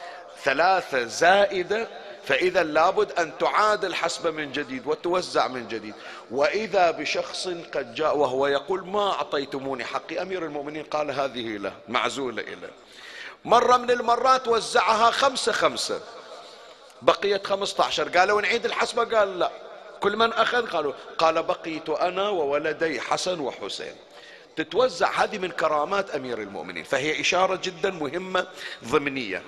ثلاثة 0.44 1.04
زائدة 1.04 1.88
فإذا 2.24 2.64
لابد 2.64 3.12
أن 3.12 3.32
تعاد 3.40 3.86
الحسبة 3.86 4.32
من 4.32 4.52
جديد 4.52 4.88
وتوزع 4.88 5.48
من 5.48 5.68
جديد. 5.68 5.94
وإذا 6.32 6.92
بشخص 6.92 7.48
قد 7.48 7.96
جاء 7.96 8.18
وهو 8.18 8.48
يقول 8.48 8.88
ما 8.88 9.12
أعطيتموني 9.12 9.86
حقي 9.86 10.22
أمير 10.22 10.46
المؤمنين 10.46 10.84
قال 10.84 11.12
هذه 11.12 11.58
له 11.58 11.74
معزولة 11.88 12.42
إلى 12.42 12.70
مرة 13.46 13.78
من 13.78 13.92
المرات 13.92 14.48
وزعها 14.48 15.12
خمسة 15.12 15.52
خمسة. 15.52 16.02
بقيت 17.02 17.48
خمسة 17.48 17.84
عشر 17.84 18.10
قالوا 18.10 18.42
نعيد 18.42 18.66
الحسبة؟ 18.66 19.18
قال 19.18 19.40
لا. 19.40 19.52
كل 20.00 20.18
من 20.18 20.34
أخذ؟ 20.34 20.68
قالوا. 20.68 20.94
قال 21.18 21.44
بقيت 21.44 21.90
أنا 21.90 22.30
وولدي 22.30 23.02
حسن 23.02 23.40
وحسين. 23.40 23.96
تتوزع 24.56 25.12
هذه 25.12 25.38
من 25.38 25.52
كرامات 25.52 26.10
أمير 26.10 26.40
المؤمنين 26.42 26.84
فهي 26.84 27.22
إشارة 27.22 27.60
جدا 27.64 27.90
مهمة 27.90 28.48
ضمنية. 28.86 29.44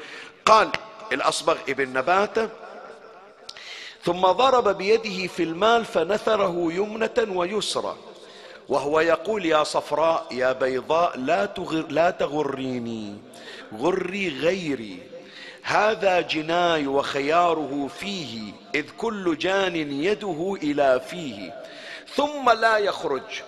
قال 0.45 0.69
الأصبغ 1.11 1.57
ابن 1.69 1.93
نباتة 1.93 2.49
ثم 4.03 4.21
ضرب 4.21 4.77
بيده 4.77 5.27
في 5.27 5.43
المال 5.43 5.85
فنثره 5.85 6.73
يمنة 6.73 7.27
ويسرى 7.27 7.97
وهو 8.69 8.99
يقول 8.99 9.45
يا 9.45 9.63
صفراء 9.63 10.27
يا 10.31 10.51
بيضاء 10.51 11.17
لا, 11.17 11.45
تغر 11.45 11.85
لا 11.89 12.09
تغريني 12.09 13.15
غري 13.77 14.29
غيري 14.29 14.99
هذا 15.63 16.21
جناي 16.21 16.87
وخياره 16.87 17.89
فيه 17.99 18.51
إذ 18.75 18.85
كل 18.97 19.37
جان 19.37 19.75
يده 19.75 20.57
إلى 20.63 21.01
فيه 21.09 21.63
ثم 22.15 22.49
لا 22.49 22.77
يخرج. 22.77 23.41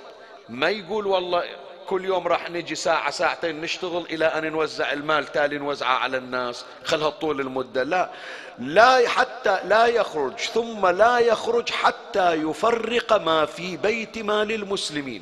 ما 0.49 0.69
يقول 0.69 1.07
والله 1.07 1.43
كل 1.87 2.05
يوم 2.05 2.27
راح 2.27 2.49
نجي 2.49 2.75
ساعة 2.75 3.11
ساعتين 3.11 3.61
نشتغل 3.61 4.05
إلى 4.09 4.25
أن 4.25 4.51
نوزع 4.51 4.91
المال 4.91 5.25
تالي 5.25 5.57
نوزعه 5.57 5.97
على 5.97 6.17
الناس. 6.17 6.65
خلها 6.83 7.09
طول 7.09 7.41
المدة. 7.41 7.83
لا 7.83 8.09
لا 8.59 9.09
حتى 9.09 9.59
لا 9.63 9.85
يخرج 9.85 10.37
ثم 10.39 10.87
لا 10.87 11.19
يخرج 11.19 11.69
حتى 11.69 12.33
يفرق 12.33 13.13
ما 13.13 13.45
في 13.45 13.77
بيت 13.77 14.17
مال 14.17 14.51
المسلمين. 14.51 15.21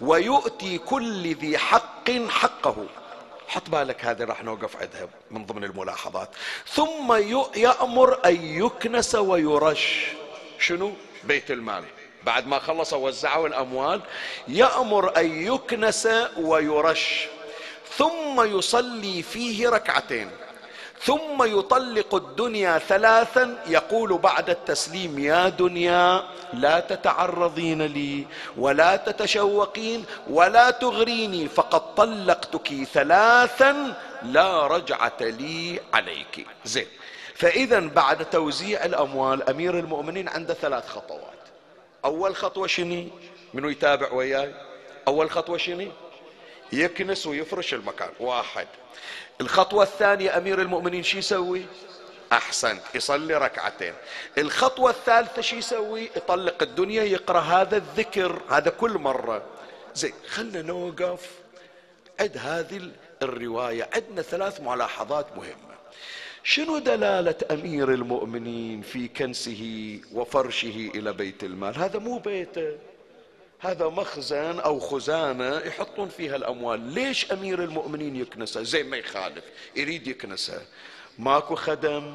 ويؤتي 0.00 0.78
كل 0.78 1.34
ذي 1.34 1.58
حق 1.58 2.10
حقه. 2.28 2.86
حط 3.48 3.70
بالك 3.70 4.04
هذه 4.04 4.24
راح 4.24 4.44
نوقف 4.44 4.76
عندها 4.76 5.08
من 5.30 5.46
ضمن 5.46 5.64
الملاحظات. 5.64 6.28
ثم 6.66 7.12
يأمر 7.56 8.18
أن 8.26 8.36
يكنس 8.42 9.14
ويرش. 9.14 10.06
شنو؟ 10.58 10.92
بيت 11.24 11.50
المال. 11.50 11.84
بعد 12.26 12.46
ما 12.46 12.58
خلص 12.58 12.92
وزعوا 12.92 13.48
الأموال 13.48 14.00
يأمر 14.48 15.16
أن 15.16 15.54
يكنس 15.54 16.08
ويرش 16.36 17.26
ثم 17.96 18.58
يصلي 18.58 19.22
فيه 19.22 19.68
ركعتين 19.68 20.30
ثم 21.04 21.58
يطلق 21.58 22.14
الدنيا 22.14 22.78
ثلاثا 22.78 23.58
يقول 23.66 24.18
بعد 24.18 24.50
التسليم 24.50 25.18
يا 25.18 25.48
دنيا 25.48 26.22
لا 26.52 26.80
تتعرضين 26.80 27.82
لي 27.82 28.26
ولا 28.56 28.96
تتشوقين 28.96 30.04
ولا 30.30 30.70
تغريني 30.70 31.48
فقد 31.48 31.94
طلقتك 31.94 32.68
ثلاثا 32.92 33.94
لا 34.22 34.66
رجعة 34.66 35.20
لي 35.20 35.80
عليك. 35.94 36.46
زين. 36.64 36.86
فإذا 37.34 37.80
بعد 37.80 38.30
توزيع 38.30 38.84
الأموال 38.84 39.50
أمير 39.50 39.78
المؤمنين 39.78 40.28
عنده 40.28 40.54
ثلاث 40.54 40.88
خطوات. 40.88 41.31
أول 42.04 42.36
خطوة 42.36 42.66
شني 42.66 43.08
منو 43.54 43.68
يتابع 43.68 44.12
وياي؟ 44.12 44.54
أول 45.08 45.30
خطوة 45.30 45.58
شني 45.58 45.92
يكنس 46.72 47.26
ويفرش 47.26 47.74
المكان. 47.74 48.10
واحد. 48.20 48.66
الخطوة 49.40 49.82
الثانية 49.82 50.36
أمير 50.36 50.60
المؤمنين 50.60 51.02
شو 51.02 51.18
يسوي؟ 51.18 51.66
احسنت 52.32 52.82
يصلي 52.94 53.34
ركعتين. 53.34 53.94
الخطوة 54.38 54.90
الثالثة 54.90 55.42
شو 55.42 55.56
يسوي؟ 55.56 56.10
يطلق 56.16 56.62
الدنيا 56.62 57.02
يقرأ 57.02 57.40
هذا 57.40 57.76
الذكر 57.76 58.42
هذا 58.50 58.70
كل 58.70 58.98
مرة. 58.98 59.42
زين 59.94 60.12
خلنا 60.28 60.62
نوقف 60.62 61.30
عد 62.20 62.36
هذه 62.36 62.90
الرواية. 63.22 63.88
عندنا 63.94 64.22
ثلاث 64.22 64.60
ملاحظات 64.60 65.26
مهمة. 65.36 65.71
شنو 66.44 66.78
دلالة 66.78 67.34
أمير 67.50 67.94
المؤمنين 67.94 68.82
في 68.82 69.08
كنسه 69.08 70.00
وفرشه 70.12 70.90
إلى 70.94 71.12
بيت 71.12 71.44
المال؟ 71.44 71.76
هذا 71.78 71.98
مو 71.98 72.18
بيته 72.18 72.76
هذا 73.60 73.88
مخزن 73.88 74.60
أو 74.60 74.80
خزانة 74.80 75.58
يحطون 75.58 76.08
فيها 76.08 76.36
الأموال. 76.36 76.80
ليش 76.80 77.32
أمير 77.32 77.64
المؤمنين 77.64 78.16
يكنسه؟ 78.16 78.62
زي 78.62 78.82
ما 78.82 78.96
يخالف 78.96 79.44
يريد 79.76 80.06
يكنسه. 80.06 80.62
ماكو 81.18 81.54
خدم 81.54 82.14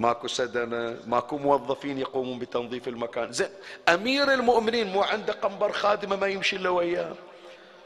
ماكو 0.00 0.28
سدنة 0.28 0.96
ماكو 1.06 1.38
موظفين 1.38 1.98
يقومون 1.98 2.38
بتنظيف 2.38 2.88
المكان. 2.88 3.32
زين 3.32 3.48
أمير 3.88 4.32
المؤمنين 4.32 4.86
مو 4.86 5.02
عنده 5.02 5.32
قنبر 5.32 5.72
خادمة 5.72 6.16
ما 6.16 6.26
يمشي 6.26 6.56
إلا 6.56 6.68
وياه. 6.68 7.14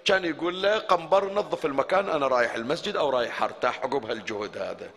كان 0.07 0.25
يقول 0.25 0.63
له 0.63 0.79
قنبر 0.79 1.33
نظف 1.33 1.67
المكان 1.67 2.09
أنا 2.09 2.27
رايح 2.27 2.55
المسجد 2.55 2.97
أو 2.97 3.11
رايح 3.11 3.43
أرتاح 3.43 3.79
عقب 3.79 4.07
هالجهد 4.07 4.59
هذا. 4.59 4.91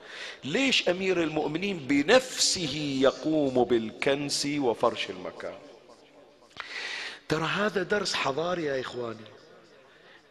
ليش 0.44 0.90
أمير 0.90 1.24
المؤمنين 1.24 1.78
بنفسه 1.78 3.00
يقوم 3.02 3.64
بالكنس 3.64 4.48
وفرش 4.60 5.10
المكان؟ 5.10 5.54
ترى 7.30 7.44
هذا 7.46 7.84
درس 7.84 8.14
حضاري 8.14 8.64
يا 8.66 8.82
إخواني. 8.82 9.26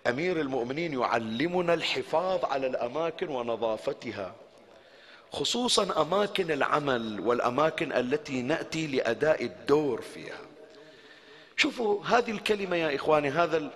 أمير 0.07 0.41
المؤمنين 0.41 1.01
يعلمنا 1.01 1.75
الحفاظ 1.75 2.45
على 2.45 2.67
الأماكن 2.67 3.29
ونظافتها 3.29 4.35
خصوصا 5.33 6.03
أماكن 6.03 6.51
العمل 6.51 7.21
والأماكن 7.21 7.93
التي 7.93 8.43
نأتي 8.43 8.87
لأداء 8.87 9.45
الدور 9.45 10.03
فيها. 10.15 10.41
شوفوا 11.57 12.05
هذه 12.05 12.31
الكلمة 12.31 12.77
يا 12.77 12.95
إخواني 12.97 13.31
هذا 13.31 13.71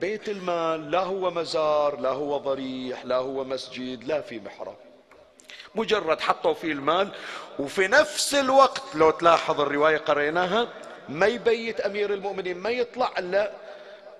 بيت 0.00 0.28
المال 0.28 0.90
لا 0.90 1.00
هو 1.00 1.30
مزار 1.30 2.00
لا 2.00 2.10
هو 2.10 2.36
ضريح 2.38 3.04
لا 3.04 3.16
هو 3.16 3.44
مسجد 3.44 4.04
لا 4.04 4.20
في 4.20 4.40
محراب 4.40 4.76
مجرد 5.74 6.20
حطوا 6.20 6.54
فيه 6.54 6.72
المال 6.72 7.08
وفي 7.58 7.88
نفس 7.88 8.34
الوقت 8.34 8.82
لو 8.94 9.10
تلاحظ 9.10 9.60
الرواية 9.60 9.96
قريناها 9.96 10.68
ما 11.08 11.26
يبيت 11.26 11.80
أمير 11.80 12.14
المؤمنين 12.14 12.58
ما 12.58 12.70
يطلع 12.70 13.10
إلا 13.18 13.52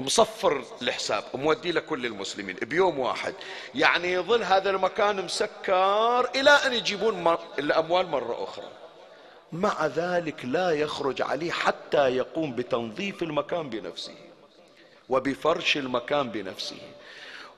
مصفر 0.00 0.64
الحساب 0.82 1.24
ومودي 1.34 1.72
لكل 1.72 2.06
المسلمين 2.06 2.56
بيوم 2.56 2.98
واحد. 2.98 3.34
يعني 3.74 4.12
يظل 4.12 4.42
هذا 4.42 4.70
المكان 4.70 5.24
مسكر 5.24 6.30
إلى 6.34 6.50
أن 6.50 6.72
يجيبون 6.72 7.36
الأموال 7.58 8.06
مرة 8.08 8.44
أخرى. 8.44 8.68
مع 9.52 9.86
ذلك 9.86 10.44
لا 10.44 10.70
يخرج 10.70 11.22
عليه 11.22 11.50
حتى 11.50 12.08
يقوم 12.16 12.52
بتنظيف 12.54 13.22
المكان 13.22 13.70
بنفسه. 13.70 14.14
وبفرش 15.08 15.76
المكان 15.76 16.28
بنفسه. 16.30 16.76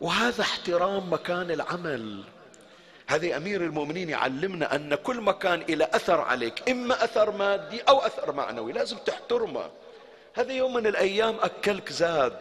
وهذا 0.01 0.43
احترام 0.43 1.13
مكان 1.13 1.51
العمل. 1.51 2.25
هذا 3.07 3.37
أمير 3.37 3.61
المؤمنين 3.61 4.11
يعلمنا 4.11 4.75
أن 4.75 4.95
كل 4.95 5.21
مكان 5.21 5.63
إلى 5.63 5.89
أثر 5.95 6.21
عليك 6.21 6.71
إما 6.71 7.05
أثر 7.05 7.31
مادي 7.31 7.81
أو 7.81 7.99
أثر 7.99 8.33
معنوي 8.33 8.73
لازم 8.73 8.97
تحترمه. 8.97 9.71
هذا 10.35 10.53
يوم 10.53 10.75
من 10.75 10.87
الأيام 10.87 11.37
أكلك 11.43 11.93
زاد. 11.93 12.39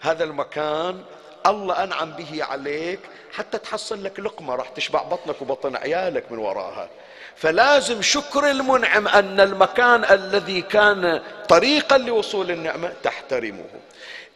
هذا 0.00 0.24
المكان 0.24 1.02
الله 1.46 1.84
أنعم 1.84 2.10
به 2.10 2.44
عليك 2.44 3.00
حتى 3.32 3.58
تحصل 3.58 4.04
لك 4.04 4.20
لقمة 4.20 4.54
راح 4.54 4.68
تشبع 4.68 5.02
بطنك 5.02 5.42
وبطن 5.42 5.76
عيالك 5.76 6.32
من 6.32 6.38
وراها. 6.38 6.88
فلازم 7.36 8.02
شكر 8.02 8.50
المنعم 8.50 9.08
أن 9.08 9.40
المكان 9.40 10.04
الذي 10.04 10.62
كان 10.62 11.22
طريقا 11.48 11.98
لوصول 11.98 12.50
النعمة 12.50 12.92
تحترمه. 13.02 13.64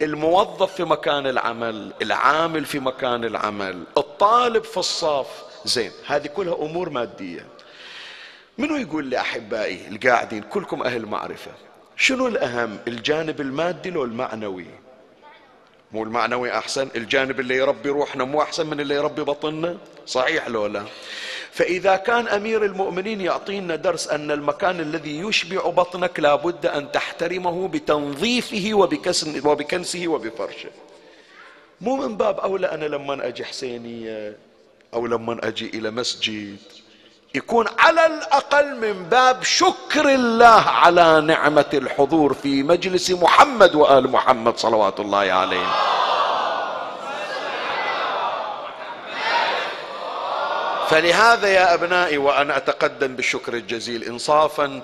الموظف 0.03 0.75
في 0.75 0.85
مكان 0.85 1.27
العمل 1.27 1.93
العامل 2.03 2.65
في 2.65 2.79
مكان 2.79 3.25
العمل 3.25 3.85
الطالب 3.99 4.65
في 4.65 4.77
الصف. 4.77 5.45
زين 5.65 5.93
هذه 6.07 6.27
كلها 6.27 6.55
أمور 6.55 6.91
مادية. 6.91 7.47
منو 8.59 8.77
يقول 8.77 9.05
لي 9.05 9.21
أحبائي 9.21 9.89
القاعدين 9.89 10.43
كلكم 10.43 10.83
أهل 10.83 11.07
معرفة 11.07 11.51
شنو 11.97 12.29
الأهم؟ 12.29 12.79
الجانب 12.89 13.41
المادي 13.41 13.91
لو 13.91 14.05
المعنوي؟ 14.05 14.67
مو 15.93 16.03
المعنوي 16.03 16.59
أحسن 16.59 16.89
الجانب 16.97 17.41
اللي 17.41 17.57
يربي 17.57 17.89
روحنا 17.89 18.25
مو 18.25 18.43
أحسن 18.43 18.67
من 18.67 18.81
اللي 18.81 18.95
يربي 18.95 19.23
بطننا؟ 19.23 19.77
صحيح 20.07 20.49
لو 20.49 20.67
لا؟ 20.67 20.85
فإذا 21.57 21.97
كان 21.97 22.29
أمير 22.29 22.65
المؤمنين 22.65 23.21
يعطينا 23.21 23.77
درس 23.77 24.09
أن 24.09 24.31
المكان 24.31 24.81
الذي 24.81 25.21
يشبع 25.21 25.61
بطنك 25.71 26.21
لابد 26.21 26.67
أن 26.67 26.93
تحترمه 26.93 27.69
بتنظيفه 27.69 28.71
وبكنسه 29.45 30.09
وبفرشه. 30.09 30.71
مو 31.81 31.97
من 31.97 32.17
باب 32.17 32.41
أولى 32.41 32.67
أنا 32.67 32.85
لما 32.85 33.27
أجي 33.29 33.45
حسينية 33.45 34.37
أو 34.95 35.07
لما 35.07 35.49
أجي 35.49 35.71
إلى 35.75 35.91
مسجد. 35.91 36.57
يكون 37.35 37.67
على 37.79 38.07
الأقل 38.07 38.77
من 38.77 39.09
باب 39.09 39.43
شكر 39.43 40.15
الله 40.15 40.61
على 40.61 41.21
نعمة 41.21 41.71
الحضور 41.75 42.35
في 42.35 42.63
مجلس 42.63 43.11
محمد 43.11 43.75
وآل 43.75 44.11
محمد 44.11 44.59
صلوات 44.59 45.01
الله 45.01 45.19
عليه. 45.19 45.96
فلهذا 50.89 51.49
يا 51.49 51.75
أبنائي 51.75 52.19
وأنا 52.19 52.57
أتقدم 52.57 53.17
بالشكر 53.17 53.55
الجزيل 53.55 54.05
انصافا 54.05 54.83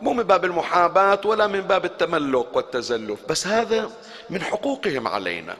مو 0.00 0.12
من 0.12 0.22
باب 0.22 0.44
المحاباة 0.44 1.20
ولا 1.24 1.46
من 1.46 1.60
باب 1.60 1.84
التملق 1.84 2.56
والتزلف 2.56 3.20
بس 3.28 3.46
هذا 3.46 3.90
من 4.30 4.42
حقوقهم 4.42 5.08
علينا. 5.08 5.56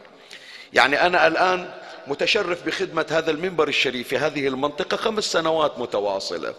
يعني 0.72 1.06
أنا 1.06 1.26
الآن 1.26 1.70
متشرف 2.06 2.66
بخدمة 2.66 3.06
هذا 3.10 3.30
المنبر 3.30 3.68
الشريف 3.68 4.08
في 4.08 4.18
هذه 4.18 4.48
المنطقة 4.48 4.96
خمس 4.96 5.24
سنوات 5.24 5.78
متواصلة. 5.78 6.54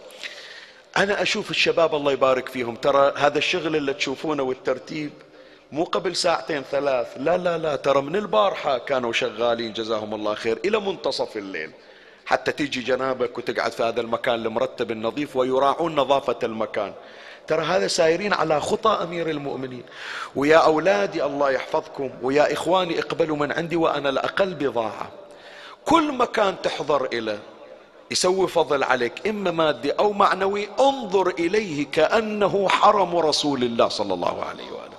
أنا 0.98 1.22
أشوف 1.22 1.52
الشباب 1.52 1.96
الله 1.96 2.12
يبارك 2.12 2.50
فيهم 2.50 2.76
ترى 2.76 3.14
هذا 3.18 3.38
الشغل 3.38 3.76
اللي 3.76 3.94
تشوفونه 3.94 4.44
والترتيب 4.44 5.12
مو 5.72 5.84
قبل 5.84 6.16
ساعتين 6.16 6.64
ثلاث 6.72 7.08
لا 7.18 7.38
لا 7.38 7.58
لا 7.58 7.76
ترى 7.76 8.02
من 8.02 8.16
البارحة 8.16 8.78
كانوا 8.78 9.14
شغالين 9.14 9.74
جزاهم 9.74 10.14
الله 10.14 10.34
خير 10.34 10.60
إلى 10.66 10.80
منتصف 10.80 11.38
الليل. 11.38 11.72
حتى 12.28 12.52
تيجي 12.52 12.82
جنابك 12.82 13.38
وتقعد 13.38 13.72
في 13.72 13.84
هذا 13.84 14.02
المكان 14.02 14.36
المرتب 14.36 14.92
النظيف 14.92 15.36
ويراعون 15.36 15.96
نظافة 15.96 16.40
المكان. 16.44 16.94
ترى 17.48 17.66
هذا 17.66 17.88
سايرين 17.88 18.34
على 18.34 18.62
خطى 18.62 19.00
أمير 19.04 19.30
المؤمنين. 19.30 19.84
ويا 20.36 20.58
أولادي 20.58 21.24
الله 21.24 21.52
يحفظكم 21.52 22.10
ويا 22.22 22.54
إخواني 22.54 23.00
اقبلوا 23.00 23.38
من 23.38 23.52
عندي 23.52 23.76
وأنا 23.76 24.10
الأقل 24.10 24.54
بضاعة. 24.54 25.12
كل 25.86 26.12
مكان 26.12 26.56
تحضر 26.64 27.06
إليه 27.14 27.40
يسوي 28.12 28.48
فضل 28.48 28.84
عليك 28.84 29.28
إما 29.28 29.52
مادي 29.52 29.92
أو 29.92 30.12
معنوي 30.14 30.70
انظر 30.80 31.28
إليه 31.28 31.86
كأنه 31.92 32.70
حرم 32.70 33.16
رسول 33.16 33.64
الله 33.64 33.88
صلى 33.88 34.14
الله 34.14 34.44
عليه 34.44 34.72
وآله. 34.72 34.98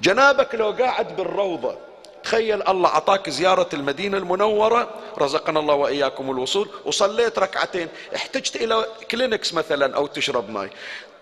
جنابك 0.00 0.54
لو 0.54 0.70
قاعد 0.70 1.16
بالروضة 1.16 1.91
تخيل 2.24 2.68
الله 2.68 2.88
عطاك 2.88 3.30
زيارة 3.30 3.68
المدينة 3.72 4.18
المنورة 4.18 4.90
رزقنا 5.18 5.60
الله 5.60 5.74
وإياكم 5.74 6.30
الوصول 6.30 6.68
وصليت 6.84 7.38
ركعتين 7.38 7.88
احتجت 8.16 8.56
إلى 8.56 8.86
كلينكس 9.10 9.54
مثلا 9.54 9.96
أو 9.96 10.06
تشرب 10.06 10.50
ماي. 10.50 10.70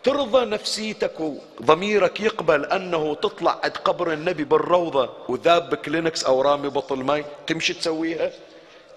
ترضى 0.03 0.45
نفسيتك 0.45 1.13
وضميرك 1.21 2.21
يقبل 2.21 2.65
أنه 2.65 3.15
تطلع 3.15 3.61
عند 3.65 3.77
قبر 3.77 4.13
النبي 4.13 4.45
بالروضة 4.45 5.11
وذاب 5.29 5.71
بكلينكس 5.71 6.25
أو 6.25 6.43
رامي 6.43 6.69
بطل 6.69 6.97
ماي. 6.97 7.25
تمشي 7.47 7.75
تسويها؟ 7.75 8.31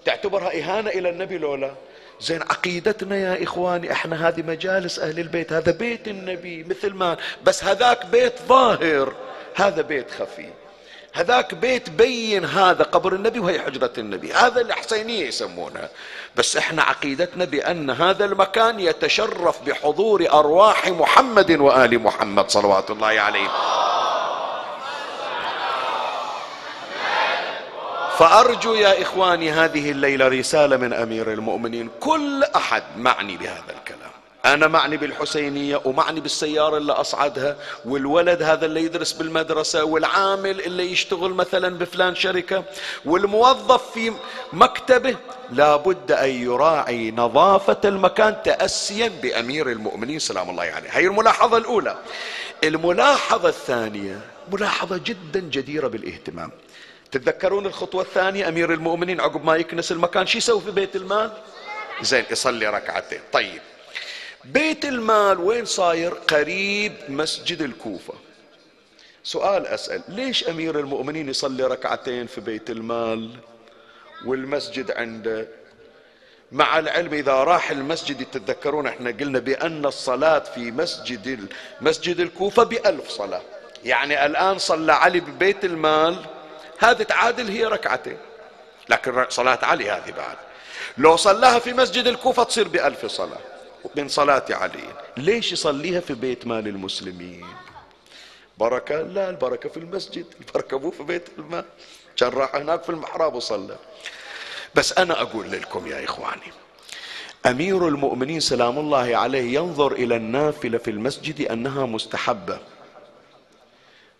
تعتبرها 0.04 0.58
إهانة 0.58 0.90
إلى 0.90 1.10
النبي 1.10 1.38
لو 1.38 1.62
لا 1.62 1.74
زين 2.20 2.42
عقيدتنا 2.42 3.16
يا 3.16 3.44
إخواني 3.44 3.92
إحنا 3.92 4.28
هذه 4.28 4.42
مجالس 4.42 4.98
أهل 4.98 5.20
البيت 5.20 5.52
هذا 5.52 5.72
بيت 5.72 6.08
النبي 6.08 6.64
مثل 6.64 6.94
ما 6.94 7.16
بس 7.44 7.64
هذاك 7.64 8.06
بيت 8.06 8.32
ظاهر 8.48 9.14
هذا 9.54 9.82
بيت 9.82 10.10
خفي. 10.10 10.48
هذاك 11.14 11.54
بيت 11.54 11.90
بين 11.90 12.44
هذا 12.44 12.84
قبر 12.84 13.12
النبي 13.14 13.38
وهي 13.38 13.60
حجرة 13.60 13.92
النبي. 13.98 14.32
هذا 14.32 14.60
الحسينية 14.60 15.26
يسمونها 15.26 15.88
بس 16.36 16.56
إحنا 16.56 16.82
عقيدتنا 16.82 17.44
بأن 17.44 17.90
هذا 17.90 18.24
المكان 18.24 18.80
يتشرف 18.80 19.62
بحضور 19.62 20.26
أرواح 20.32 20.88
محمد 20.88 21.50
وآل 21.50 22.02
محمد 22.02 22.50
صلوات 22.50 22.90
الله 22.90 23.06
عليه. 23.06 23.48
فأرجو 28.18 28.74
يا 28.74 29.02
إخواني 29.02 29.50
هذه 29.50 29.90
الليلة 29.90 30.28
رسالة 30.28 30.76
من 30.76 30.92
أمير 30.92 31.32
المؤمنين. 31.32 31.90
كل 32.00 32.44
أحد 32.56 32.82
معني 32.96 33.36
بهذا 33.36 33.74
الكلام. 33.78 33.93
أنا 34.44 34.66
معني 34.68 34.96
بالحسينية 34.96 35.80
ومعني 35.84 36.20
بالسيارة 36.20 36.76
اللي 36.76 36.92
أصعدها 36.92 37.56
والولد 37.84 38.42
هذا 38.42 38.66
اللي 38.66 38.84
يدرس 38.84 39.12
بالمدرسة 39.12 39.84
والعامل 39.84 40.60
اللي 40.60 40.92
يشتغل 40.92 41.30
مثلا 41.30 41.78
بفلان 41.78 42.14
شركة 42.14 42.64
والموظف 43.04 43.92
في 43.92 44.12
مكتبه 44.52 45.16
لابد 45.50 46.12
أن 46.12 46.30
يراعي 46.30 47.10
نظافة 47.10 47.80
المكان 47.84 48.36
تأسيا 48.44 49.08
بأمير 49.22 49.70
المؤمنين. 49.70 50.18
سلام 50.18 50.50
الله 50.50 50.62
عليه. 50.62 50.88
هي 50.90 51.06
الملاحظة 51.06 51.56
الأولى. 51.56 51.96
الملاحظة 52.64 53.48
الثانية 53.48 54.20
ملاحظة 54.52 55.00
جدا 55.04 55.40
جديرة 55.40 55.88
بالاهتمام. 55.88 56.50
تتذكرون 57.12 57.66
الخطوة 57.66 58.02
الثانية؟ 58.02 58.48
أمير 58.48 58.72
المؤمنين 58.72 59.20
عقب 59.20 59.44
ما 59.44 59.56
يكنس 59.56 59.92
المكان 59.92 60.26
شو 60.26 60.38
يسوي 60.38 60.60
في 60.60 60.70
بيت 60.70 60.96
المال؟ 60.96 61.32
زين 62.02 62.24
يصلي 62.30 62.66
ركعتين. 62.66 63.20
طيب 63.32 63.60
بيت 64.44 64.84
المال 64.84 65.40
وين 65.40 65.64
صاير؟ 65.64 66.14
قريب 66.14 66.92
مسجد 67.08 67.62
الكوفة. 67.62 68.14
سؤال 69.22 69.66
أسأل 69.66 70.02
ليش 70.08 70.48
أمير 70.48 70.80
المؤمنين 70.80 71.28
يصلي 71.28 71.64
ركعتين 71.64 72.26
في 72.26 72.40
بيت 72.40 72.70
المال 72.70 73.30
والمسجد 74.26 74.90
عنده؟ 74.90 75.48
مع 76.52 76.78
العلم 76.78 77.14
إذا 77.14 77.32
راح 77.32 77.70
المسجد 77.70 78.24
تتذكرون 78.24 78.86
إحنا 78.86 79.10
قلنا 79.10 79.38
بأن 79.38 79.86
الصلاة 79.86 80.38
في 80.38 80.70
مسجد 80.70 81.48
مسجد 81.80 82.20
الكوفة 82.20 82.62
بألف 82.62 83.08
صلاة. 83.08 83.42
يعني 83.84 84.26
الآن 84.26 84.58
صلى 84.58 84.92
علي 84.92 85.20
ببيت 85.20 85.64
المال 85.64 86.16
هذه 86.78 87.02
تعادل 87.02 87.48
هي 87.48 87.64
ركعتين. 87.64 88.16
لكن 88.88 89.26
صلاة 89.28 89.58
علي 89.62 89.90
هذه 89.90 90.10
بعد. 90.10 90.36
لو 90.98 91.16
صلاها 91.16 91.58
في 91.58 91.72
مسجد 91.72 92.06
الكوفة 92.06 92.42
تصير 92.42 92.68
بألف 92.68 93.06
صلاة. 93.06 93.53
من 93.96 94.08
صلاة 94.08 94.44
علي. 94.50 94.94
ليش 95.16 95.52
يصليها 95.52 96.00
في 96.00 96.14
بيت 96.14 96.46
مال 96.46 96.68
المسلمين؟ 96.68 97.46
بركة 98.58 99.02
لا 99.02 99.30
البركة 99.30 99.68
في 99.68 99.76
المسجد 99.76 100.26
البركة 100.40 100.78
مو 100.78 100.90
في 100.90 101.02
بيت 101.02 101.28
المال. 101.38 101.64
كان 102.16 102.28
راح 102.28 102.54
هناك 102.54 102.82
في 102.82 102.90
المحراب 102.90 103.34
وصلى. 103.34 103.76
بس 104.74 104.98
أنا 104.98 105.22
أقول 105.22 105.50
لكم 105.52 105.86
يا 105.86 106.04
إخواني 106.04 106.52
أمير 107.46 107.88
المؤمنين 107.88 108.40
سلام 108.40 108.78
الله 108.78 109.16
عليه 109.16 109.54
ينظر 109.54 109.92
إلى 109.92 110.16
النافلة 110.16 110.78
في 110.78 110.90
المسجد 110.90 111.50
أنها 111.50 111.86
مستحبة. 111.86 112.58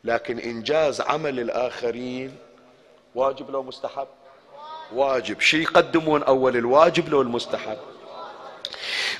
لكن 0.05 0.39
إنجاز 0.39 1.01
عمل 1.01 1.41
الآخرين 1.41 2.37
واجب 3.15 3.51
لو 3.51 3.63
مستحب؟ 3.63 4.07
واجب. 4.93 5.41
شي 5.41 5.63
يقدمون 5.63 6.23
أول 6.23 6.57
الواجب 6.57 7.09
لو 7.09 7.23
المستحب؟ 7.23 7.79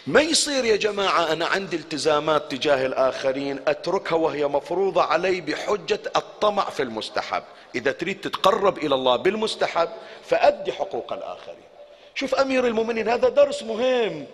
ما 0.07 0.21
يصير 0.21 0.65
يا 0.65 0.77
جماعة 0.77 1.33
أنا 1.33 1.47
عندي 1.47 1.77
التزامات 1.77 2.51
تجاه 2.51 2.87
الآخرين 2.87 3.61
أتركها 3.69 4.17
وهي 4.17 4.47
مفروضة 4.47 5.03
علي 5.03 5.41
بحجة 5.41 6.01
الطمع 6.17 6.71
في 6.71 6.83
المستحب. 6.83 7.43
إذا 7.75 7.93
تريد 7.93 8.21
تتقرب 8.21 8.79
إلى 8.79 8.95
الله 8.95 9.17
بالمستحب 9.17 9.89
فأدي 10.25 10.73
حقوق 10.73 11.13
الآخرين. 11.13 11.65
شوف 12.15 12.35
أمير 12.35 12.67
المؤمنين 12.67 13.09
هذا 13.09 13.29
درس 13.29 13.63
مهم. 13.63 14.27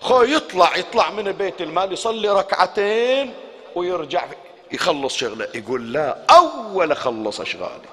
خو 0.00 0.22
يطلع 0.22 0.76
يطلع 0.76 1.10
من 1.10 1.32
بيت 1.32 1.60
المال 1.60 1.92
يصلي 1.92 2.28
ركعتين 2.28 3.34
ويرجع 3.74 4.24
يخلص 4.72 5.16
شغله. 5.16 5.48
يقول 5.54 5.92
لا 5.92 6.18
أول 6.30 6.96
خلص 6.96 7.40
أشغالي. 7.40 7.88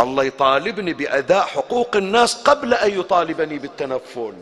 الله 0.00 0.24
يطالبني 0.24 0.92
بأداء 0.92 1.46
حقوق 1.46 1.96
الناس 1.96 2.42
قبل 2.42 2.74
أن 2.74 3.00
يطالبني 3.00 3.58
بالتنفل. 3.58 4.34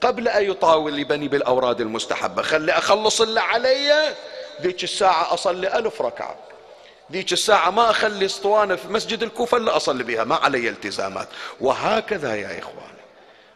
قبل 0.00 0.28
أن 0.28 0.50
يطالبني 0.50 1.28
بالأوراد 1.28 1.80
المستحبة. 1.80 2.42
خلي 2.42 2.72
أخلص 2.72 3.20
اللي 3.20 3.40
علي 3.40 4.14
ذيك 4.62 4.84
الساعة 4.84 5.34
أصلي 5.34 5.78
ألف 5.78 6.02
ركعة. 6.02 6.36
ذيك 7.12 7.32
الساعة 7.32 7.70
ما 7.70 7.90
أخلي 7.90 8.24
اسطوانة 8.24 8.76
في 8.76 8.88
مسجد 8.88 9.22
الكوفة 9.22 9.56
إلا 9.56 9.76
أصلي 9.76 10.04
بها 10.04 10.24
ما 10.24 10.34
علي 10.34 10.68
التزامات. 10.68 11.28
وهكذا 11.60 12.36
يا 12.36 12.58
إخوان 12.58 12.94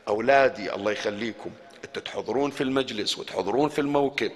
أولادي 0.09 0.75
الله 0.75 0.93
يخليكم. 0.93 1.51
أنتم 1.85 2.01
تحضرون 2.01 2.51
في 2.51 2.63
المجلس 2.63 3.19
وتحضرون 3.19 3.69
في 3.69 3.81
الموكب 3.81 4.33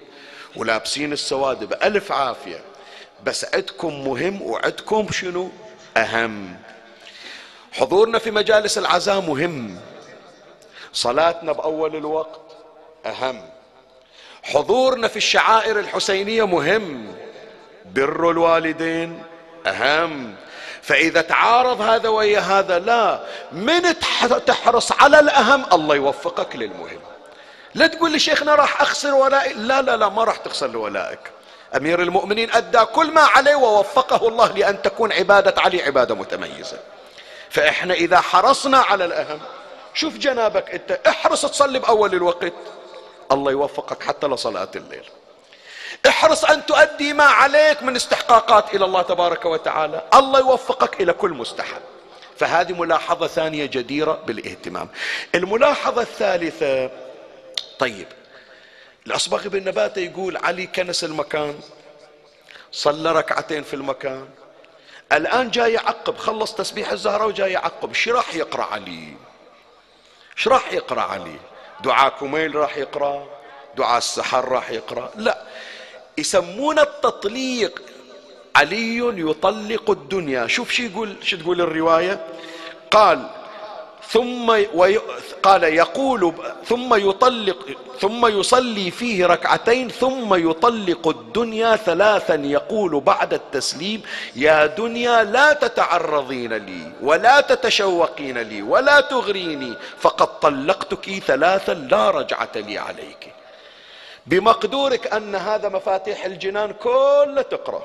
ولابسين 0.55 1.13
السواد 1.13 1.63
بألف 1.63 2.11
عافية. 2.11 2.61
بس 3.23 3.45
عدكم 3.45 4.07
مهم 4.07 4.41
وعدكم 4.41 5.07
شنو؟ 5.11 5.49
أهم. 5.97 6.55
حضورنا 7.71 8.19
في 8.19 8.31
مجالس 8.31 8.77
العزاء 8.77 9.21
مهم. 9.21 9.79
صلاتنا 10.93 11.51
بأول 11.51 11.95
الوقت. 11.95 12.41
أهم. 13.05 13.49
حضورنا 14.43 15.07
في 15.07 15.17
الشعائر 15.17 15.79
الحسينية 15.79 16.47
مهم. 16.47 17.15
بر 17.85 18.31
الوالدين. 18.31 19.23
أهم. 19.67 20.35
فإذا 20.81 21.21
تعارض 21.21 21.81
هذا 21.81 22.09
ويا 22.09 22.39
هذا 22.39 22.79
لا. 22.79 23.19
من 23.51 23.99
تحرص 24.45 24.91
على 24.91 25.19
الأهم؟ 25.19 25.65
الله 25.73 25.95
يوفقك 25.95 26.55
للمهم. 26.55 26.99
لا 27.75 27.87
تقول 27.87 28.11
لي 28.11 28.19
شيخنا 28.19 28.55
راح 28.55 28.81
أخسر 28.81 29.13
ولائي 29.13 29.53
لا 29.53 29.81
لا 29.81 29.97
لا 29.97 30.09
ما 30.09 30.23
راح 30.23 30.37
تخسر 30.37 30.77
ولائك 30.77 31.19
أمير 31.75 32.01
المؤمنين 32.01 32.51
أدى 32.51 32.85
كل 32.85 33.11
ما 33.11 33.21
عليه 33.21 33.55
ووفقه 33.55 34.27
الله 34.27 34.51
لأن 34.51 34.81
تكون 34.81 35.11
عبادة 35.11 35.61
علي 35.61 35.83
عبادة 35.83 36.15
متميزة. 36.15 36.77
فإحنا 37.49 37.93
إذا 37.93 38.21
حرصنا 38.21 38.77
على 38.77 39.05
الأهم 39.05 39.39
شوف 39.97 40.17
جنابك 40.17 40.69
أنت 40.71 40.91
احرص 41.07 41.45
تصلي 41.45 41.79
بأول 41.79 42.13
الوقت. 42.13 42.53
الله 43.31 43.51
يوفقك 43.51 44.03
حتى 44.03 44.27
لصلاة 44.27 44.71
الليل. 44.75 45.09
احرص 46.07 46.45
أن 46.45 46.65
تؤدي 46.65 47.13
ما 47.13 47.23
عليك 47.23 47.83
من 47.83 47.95
استحقاقات 47.95 48.75
إلى 48.75 48.85
الله 48.85 49.01
تبارك 49.01 49.45
وتعالى. 49.45 50.03
الله 50.13 50.39
يوفقك 50.39 51.01
إلى 51.01 51.13
كل 51.13 51.31
مستحب. 51.31 51.81
فهذه 52.37 52.73
ملاحظة 52.73 53.27
ثانية 53.27 53.65
جديرة 53.65 54.21
بالاهتمام. 54.25 54.89
الملاحظة 55.35 56.01
الثالثة 56.01 56.91
طيب 57.79 58.07
الأصبغ 59.07 59.47
بن 59.47 59.63
نباتة 59.63 59.99
يقول 59.99 60.37
علي 60.37 60.67
كنس 60.67 61.03
المكان 61.03 61.59
صلى 62.71 63.11
ركعتين 63.11 63.63
في 63.63 63.73
المكان. 63.73 64.29
الآن 65.11 65.51
جاي 65.51 65.73
يعقب 65.73 66.17
خلص 66.17 66.53
تسبيح 66.53 66.91
الزهرة 66.91 67.25
وجاي 67.25 67.51
يعقب. 67.51 67.93
شو 67.93 68.11
راح 68.11 68.35
يقرأ 68.35 68.63
علي؟ 68.63 69.13
شو 70.37 70.49
راح 70.49 70.73
يقرأ 70.73 71.01
علي 71.01 71.39
دعاء 71.83 72.09
كميل 72.09 72.55
راح 72.55 72.77
يقرأ 72.77 73.27
دعاء 73.77 73.97
السحر 73.97 74.49
راح 74.49 74.69
يقرأ. 74.71 75.11
لا 75.15 75.43
يسمون 76.17 76.79
التطليق 76.79 77.81
علي 78.55 78.97
يطلق 79.29 79.89
الدنيا. 79.89 80.47
شوف 80.47 80.71
شو 80.71 80.83
يقول 80.83 81.15
شو 81.23 81.37
تقول 81.37 81.61
الرواية؟ 81.61 82.27
قال 82.91 83.29
ثم 84.09 84.49
وي 84.73 84.97
قال 85.43 85.63
يقول 85.63 86.33
ثم 86.65 87.09
يطلق 87.09 87.57
ثم 87.99 88.39
يصلي 88.39 88.91
فيه 88.91 89.25
ركعتين 89.25 89.89
ثم 89.89 90.49
يطلق 90.49 91.07
الدنيا 91.07 91.75
ثلاثا 91.75 92.35
يقول 92.35 92.99
بعد 92.99 93.33
التسليم 93.33 94.01
يا 94.35 94.65
دنيا 94.65 95.23
لا 95.23 95.53
تتعرضين 95.53 96.53
لي 96.53 96.91
ولا 97.01 97.41
تتشوقين 97.41 98.37
لي 98.37 98.61
ولا 98.61 99.01
تغريني 99.01 99.73
فقد 99.99 100.39
طلقتك 100.39 101.09
ثلاثا 101.11 101.71
لا 101.73 102.11
رجعة 102.11 102.51
لي 102.55 102.77
عليك. 102.77 103.33
بمقدورك 104.25 105.13
أن 105.13 105.35
هذا 105.35 105.69
مفاتيح 105.69 106.25
الجنان 106.25 106.73
كله 106.73 107.41
تقرأ. 107.41 107.83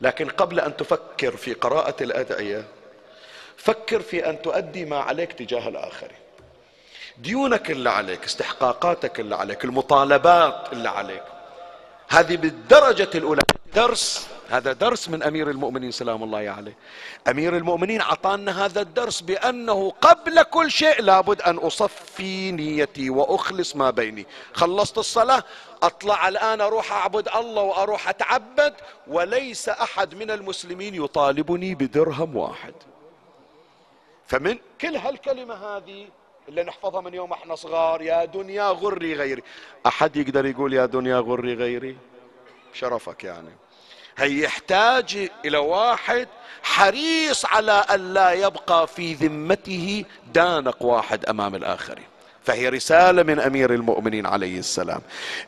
لكن 0.00 0.28
قبل 0.28 0.60
أن 0.60 0.76
تفكر 0.76 1.36
في 1.36 1.54
قراءة 1.54 2.02
الأدعية 2.02 2.64
فكر 3.62 4.00
في 4.00 4.30
أن 4.30 4.42
تؤدي 4.42 4.84
ما 4.84 4.98
عليك 4.98 5.32
تجاه 5.32 5.68
الآخرين. 5.68 6.16
ديونك 7.18 7.70
اللي 7.70 7.90
عليك 7.90 8.24
استحقاقاتك 8.24 9.20
اللي 9.20 9.36
عليك 9.36 9.64
المطالبات 9.64 10.72
اللي 10.72 10.88
عليك. 10.88 11.22
هذه 12.08 12.36
بالدرجة 12.36 13.10
الأولى. 13.14 13.42
درس 13.74 14.28
هذا 14.50 14.72
درس 14.72 15.08
من 15.08 15.22
أمير 15.22 15.50
المؤمنين 15.50 15.90
سلام 15.90 16.22
الله 16.22 16.38
عليه. 16.38 16.76
أمير 17.28 17.56
المؤمنين 17.56 18.00
أعطانا 18.00 18.64
هذا 18.64 18.80
الدرس 18.80 19.20
بأنه 19.20 19.90
قبل 20.00 20.42
كل 20.42 20.70
شيء 20.70 21.02
لابد 21.02 21.42
أن 21.42 21.56
أصفي 21.56 22.52
نيتي 22.52 23.10
وأخلص 23.10 23.76
ما 23.76 23.90
بيني. 23.90 24.26
خلصت 24.52 24.98
الصلاة 24.98 25.44
أطلع 25.82 26.28
الآن 26.28 26.60
أروح 26.60 26.92
أعبد 26.92 27.28
الله 27.36 27.62
وأروح 27.62 28.08
أتعبد 28.08 28.74
وليس 29.06 29.68
أحد 29.68 30.14
من 30.14 30.30
المسلمين 30.30 30.94
يطالبني 30.94 31.74
بدرهم 31.74 32.36
واحد. 32.36 32.74
فمن 34.26 34.58
كل 34.80 34.96
هالكلمة 34.96 35.54
هذه 35.54 36.08
اللي 36.48 36.62
نحفظها 36.62 37.00
من 37.00 37.14
يوم 37.14 37.32
إحنا 37.32 37.54
صغار 37.54 38.02
يا 38.02 38.24
دنيا 38.24 38.68
غري 38.68 39.14
غيري. 39.14 39.42
أحد 39.86 40.16
يقدر 40.16 40.46
يقول 40.46 40.74
يا 40.74 40.86
دنيا 40.86 41.18
غري 41.18 41.54
غيري؟ 41.54 41.96
شرفك 42.72 43.24
يعني. 43.24 43.50
هي 44.16 44.42
يحتاج 44.42 45.30
إلى 45.44 45.58
واحد 45.58 46.28
حريص 46.62 47.46
على 47.46 47.72
أن 47.72 48.14
لا 48.14 48.32
يبقى 48.32 48.86
في 48.86 49.14
ذمته 49.14 50.04
دانق 50.34 50.82
واحد 50.82 51.26
أمام 51.26 51.54
الآخرين. 51.54 52.04
فهي 52.44 52.68
رسالة 52.68 53.22
من 53.22 53.40
أمير 53.40 53.74
المؤمنين 53.74 54.26
عليه 54.26 54.58
السلام. 54.58 55.00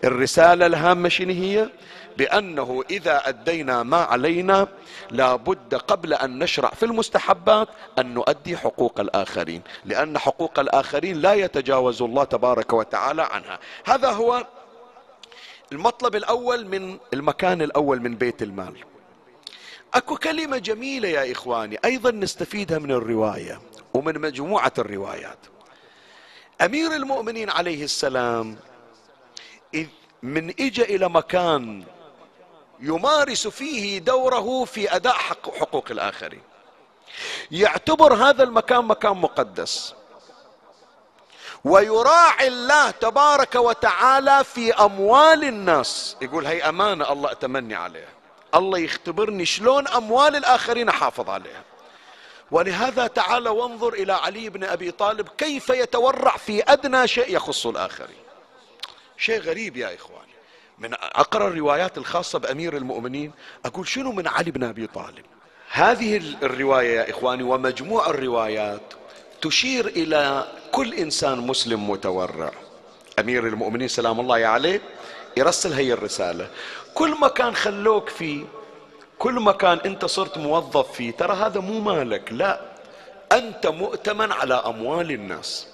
الرسالة 0.05 0.67
الهامة 0.67 1.09
شنو 1.09 1.33
هي؟ 1.33 1.69
بأنه 2.19 2.85
إذا 2.91 3.29
أدينا 3.29 3.83
ما 3.83 3.97
علينا 3.97 4.69
لابد 5.11 5.75
قبل 5.75 6.15
أن 6.15 6.39
نشرع 6.39 6.69
في 6.69 6.83
المستحبات 6.83 7.69
أن 7.99 8.15
نؤدي 8.15 8.57
حقوق 8.57 9.01
الآخرين 9.01 9.63
لأن 9.85 10.19
حقوق 10.19 10.59
الآخرين 10.59 11.17
لا 11.17 11.35
يتجاوز 11.35 12.03
الله 12.03 12.25
تبارك 12.25 12.73
وتعالى 12.73 13.23
عنها. 13.23 13.59
هذا 13.85 14.11
هو 14.11 14.47
المطلب 15.73 16.17
الأول 16.17 16.67
من 16.67 16.99
المكان 17.15 17.63
الأول 17.63 18.01
من 18.01 18.17
بيت 18.17 18.43
المال. 18.43 18.75
أكو 19.95 20.17
كلمة 20.17 20.59
جميلة 20.59 21.09
يا 21.09 21.33
إخواني 21.33 21.79
أيضا 21.85 22.11
نستفيدها 22.11 22.79
من 22.79 22.91
الرواية 22.91 23.61
ومن 23.95 24.21
مجموعة 24.21 24.73
الروايات. 24.79 25.39
أمير 26.61 26.97
المؤمنين 26.97 27.51
عليه 27.51 27.85
السلام 27.85 28.57
إذ 29.75 29.87
من 30.23 30.51
اجى 30.51 30.83
إلى 30.83 31.09
مكان 31.09 31.85
يمارس 32.85 33.49
فيه 33.49 33.99
دوره 33.99 34.65
في 34.65 34.97
أداء 34.97 35.15
حق 35.15 35.55
حقوق 35.55 35.85
الآخرين. 35.91 36.43
يعتبر 37.51 38.15
هذا 38.15 38.43
المكان 38.43 38.85
مكان 38.85 39.17
مقدس. 39.17 39.95
ويراعي 41.65 42.49
الله 42.49 42.91
تبارك 42.91 43.55
وتعالى 43.55 44.45
في 44.45 44.75
أموال 44.75 45.45
الناس. 45.45 46.17
يقول 46.23 46.47
هي 46.47 46.69
أمانة 46.69 47.13
الله 47.13 47.33
أتمني 47.33 47.75
عليها. 47.75 48.13
الله 48.55 48.79
يختبرني 48.79 49.45
شلون 49.45 49.89
أموال 49.89 50.37
الآخرين 50.37 50.89
أحافظ 50.89 51.31
عليها. 51.31 51.63
ولهذا 52.51 53.07
تعال 53.07 53.49
وانظر 53.49 53.93
إلى 53.93 54.13
علي 54.13 54.49
بن 54.49 54.65
أبي 54.65 54.91
طالب 54.91 55.29
كيف 55.29 55.69
يتورع 55.69 56.37
في 56.37 56.63
أدنى 56.63 57.09
شيء 57.09 57.37
يخص 57.37 57.67
الآخرين. 57.67 58.25
شيء 59.17 59.41
غريب 59.41 59.77
يا 59.77 59.95
اخواني 59.95 60.24
من 60.85 60.95
أقرأ 60.95 61.49
الروايات 61.49 61.99
الخاصة 61.99 62.39
بأمير 62.39 62.77
المؤمنين 62.77 63.33
أقول 63.65 63.89
شنو 63.89 64.13
من 64.13 64.29
علي 64.29 64.51
بن 64.51 64.65
أبي 64.65 64.87
طالب؟ 64.87 65.25
هذه 65.71 66.17
الرواية 66.43 66.97
يا 66.97 67.11
إخواني 67.11 67.43
ومجموع 67.43 68.11
الروايات 68.11 68.81
تشير 69.43 69.87
إلى 69.87 70.47
كل 70.73 70.95
إنسان 70.95 71.39
مسلم 71.39 71.91
متورع. 71.91 72.53
أمير 73.19 73.47
المؤمنين 73.47 73.89
سلام 73.89 74.21
الله 74.21 74.47
عليه 74.47 74.81
يرسل 75.37 75.73
هي 75.73 75.93
الرسالة. 75.93 76.51
كل 76.95 77.21
مكان 77.21 77.55
خلوك 77.55 78.09
فيه 78.09 78.45
كل 79.19 79.35
مكان 79.35 79.79
أنت 79.79 80.05
صرت 80.05 80.39
موظف 80.39 80.93
فيه 80.93 81.11
ترى 81.11 81.33
هذا 81.33 81.61
مو 81.61 81.81
مالك 81.81 82.33
لا. 82.33 82.61
أنت 83.33 83.67
مؤتمن 83.67 84.33
على 84.33 84.55
أموال 84.55 85.11
الناس. 85.11 85.74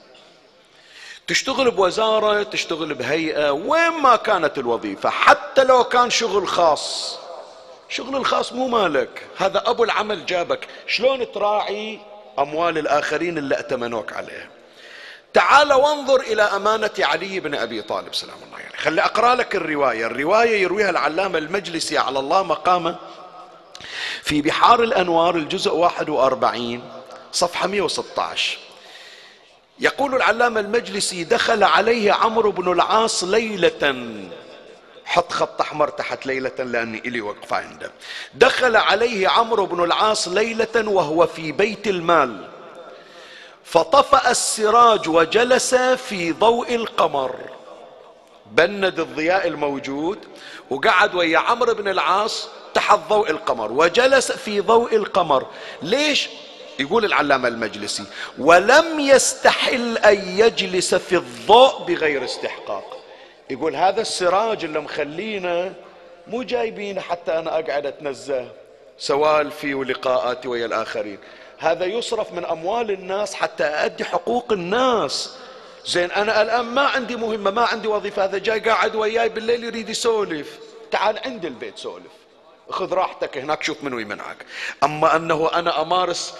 تشتغل 1.30 1.70
بوزارة 1.70 2.42
تشتغل 2.42 2.94
بهيئة 2.94 3.50
وين 3.50 3.90
ما 3.90 4.16
كانت 4.16 4.58
الوظيفة 4.58 5.10
حتى 5.10 5.64
لو 5.64 5.84
كان 5.84 6.10
شغل 6.10 6.48
خاص. 6.48 7.18
شغل 7.88 8.16
الخاص 8.16 8.52
مو 8.52 8.68
مالك 8.68 9.26
هذا 9.36 9.62
أبو 9.66 9.84
العمل 9.84 10.26
جابك. 10.26 10.68
شلون 10.86 11.32
تراعي 11.32 12.00
أموال 12.38 12.78
الآخرين 12.78 13.38
اللي 13.38 13.58
أتمنوك 13.58 14.12
عليها 14.12 14.48
تعال 15.34 15.72
وانظر 15.72 16.20
إلى 16.20 16.42
أمانة 16.42 16.90
علي 16.98 17.40
بن 17.40 17.54
أبي 17.54 17.82
طالب 17.82 18.14
سلام 18.14 18.36
الله 18.44 18.54
عليه. 18.54 18.64
يعني 18.64 18.76
خلي 18.76 19.02
أقرأ 19.02 19.34
لك 19.34 19.56
الرواية. 19.56 20.06
الرواية 20.06 20.62
يرويها 20.62 20.90
العلامة 20.90 21.38
المجلسي 21.38 21.98
على 21.98 22.18
الله 22.18 22.42
مقامه 22.42 22.96
في 24.22 24.42
بحار 24.42 24.82
الأنوار 24.82 25.36
الجزء 25.36 25.74
41 25.74 26.82
صفحة 27.32 27.66
116 27.66 28.58
يقول 29.80 30.14
العلامة 30.14 30.60
المجلسي 30.60 31.24
دخل 31.24 31.64
عليه 31.64 32.12
عمرو 32.12 32.50
بن 32.50 32.72
العاص 32.72 33.24
ليلة. 33.24 34.06
حط 35.04 35.32
خط 35.32 35.60
أحمر 35.60 35.88
تحت 35.88 36.26
ليلة 36.26 36.52
لأني 36.58 36.98
إلي 36.98 37.20
وقفة 37.20 37.56
عنده. 37.56 37.92
دخل 38.34 38.76
عليه 38.76 39.28
عمرو 39.28 39.66
بن 39.66 39.84
العاص 39.84 40.28
ليلة 40.28 40.88
وهو 40.88 41.26
في 41.26 41.52
بيت 41.52 41.86
المال. 41.86 42.48
فطفأ 43.64 44.30
السراج 44.30 45.08
وجلس 45.08 45.74
في 45.74 46.32
ضوء 46.32 46.74
القمر. 46.74 47.34
بند 48.46 49.00
الضياء 49.00 49.46
الموجود 49.46 50.18
وقعد 50.70 51.14
ويا 51.14 51.38
عمرو 51.38 51.74
بن 51.74 51.88
العاص 51.88 52.48
تحت 52.74 52.98
ضوء 53.08 53.30
القمر. 53.30 53.72
وجلس 53.72 54.32
في 54.32 54.60
ضوء 54.60 54.96
القمر. 54.96 55.46
ليش؟ 55.82 56.28
يقول 56.80 57.04
العلامة 57.04 57.48
المجلسي 57.48 58.04
ولم 58.38 59.00
يستحل 59.00 59.98
أن 59.98 60.38
يجلس 60.38 60.94
في 60.94 61.16
الضوء 61.16 61.84
بغير 61.84 62.24
استحقاق. 62.24 62.96
يقول 63.50 63.76
هذا 63.76 64.00
السراج 64.00 64.64
اللي 64.64 64.80
مخلينا 64.80 65.72
مو 66.26 66.42
جايبينه 66.42 67.00
حتى 67.00 67.38
أنا 67.38 67.58
أقعد 67.58 67.86
أتنزه. 67.86 68.48
سوالفي 68.98 69.74
ولقاءاتي 69.74 70.48
ويا 70.48 70.66
الآخرين. 70.66 71.18
هذا 71.58 71.84
يصرف 71.84 72.32
من 72.32 72.44
أموال 72.44 72.90
الناس 72.90 73.34
حتى 73.34 73.64
أؤدي 73.64 74.04
حقوق 74.04 74.52
الناس. 74.52 75.36
زين 75.86 76.10
أنا 76.10 76.42
الآن 76.42 76.64
ما 76.64 76.82
عندي 76.82 77.16
مهمة 77.16 77.50
ما 77.50 77.62
عندي 77.62 77.88
وظيفة 77.88 78.24
هذا 78.24 78.38
جاي 78.38 78.60
قاعد 78.60 78.94
وياي 78.94 79.28
بالليل 79.28 79.64
يريد 79.64 79.88
يسولف. 79.88 80.58
تعال 80.90 81.18
عند 81.24 81.44
البيت 81.44 81.78
سولف. 81.78 82.12
خذ 82.70 82.94
راحتك 82.94 83.38
هناك 83.38 83.62
شوف 83.62 83.84
منو 83.84 83.98
يمنعك. 83.98 84.46
أما 84.84 85.16
أنه 85.16 85.50
أنا 85.54 85.82
أمارس 85.82 86.34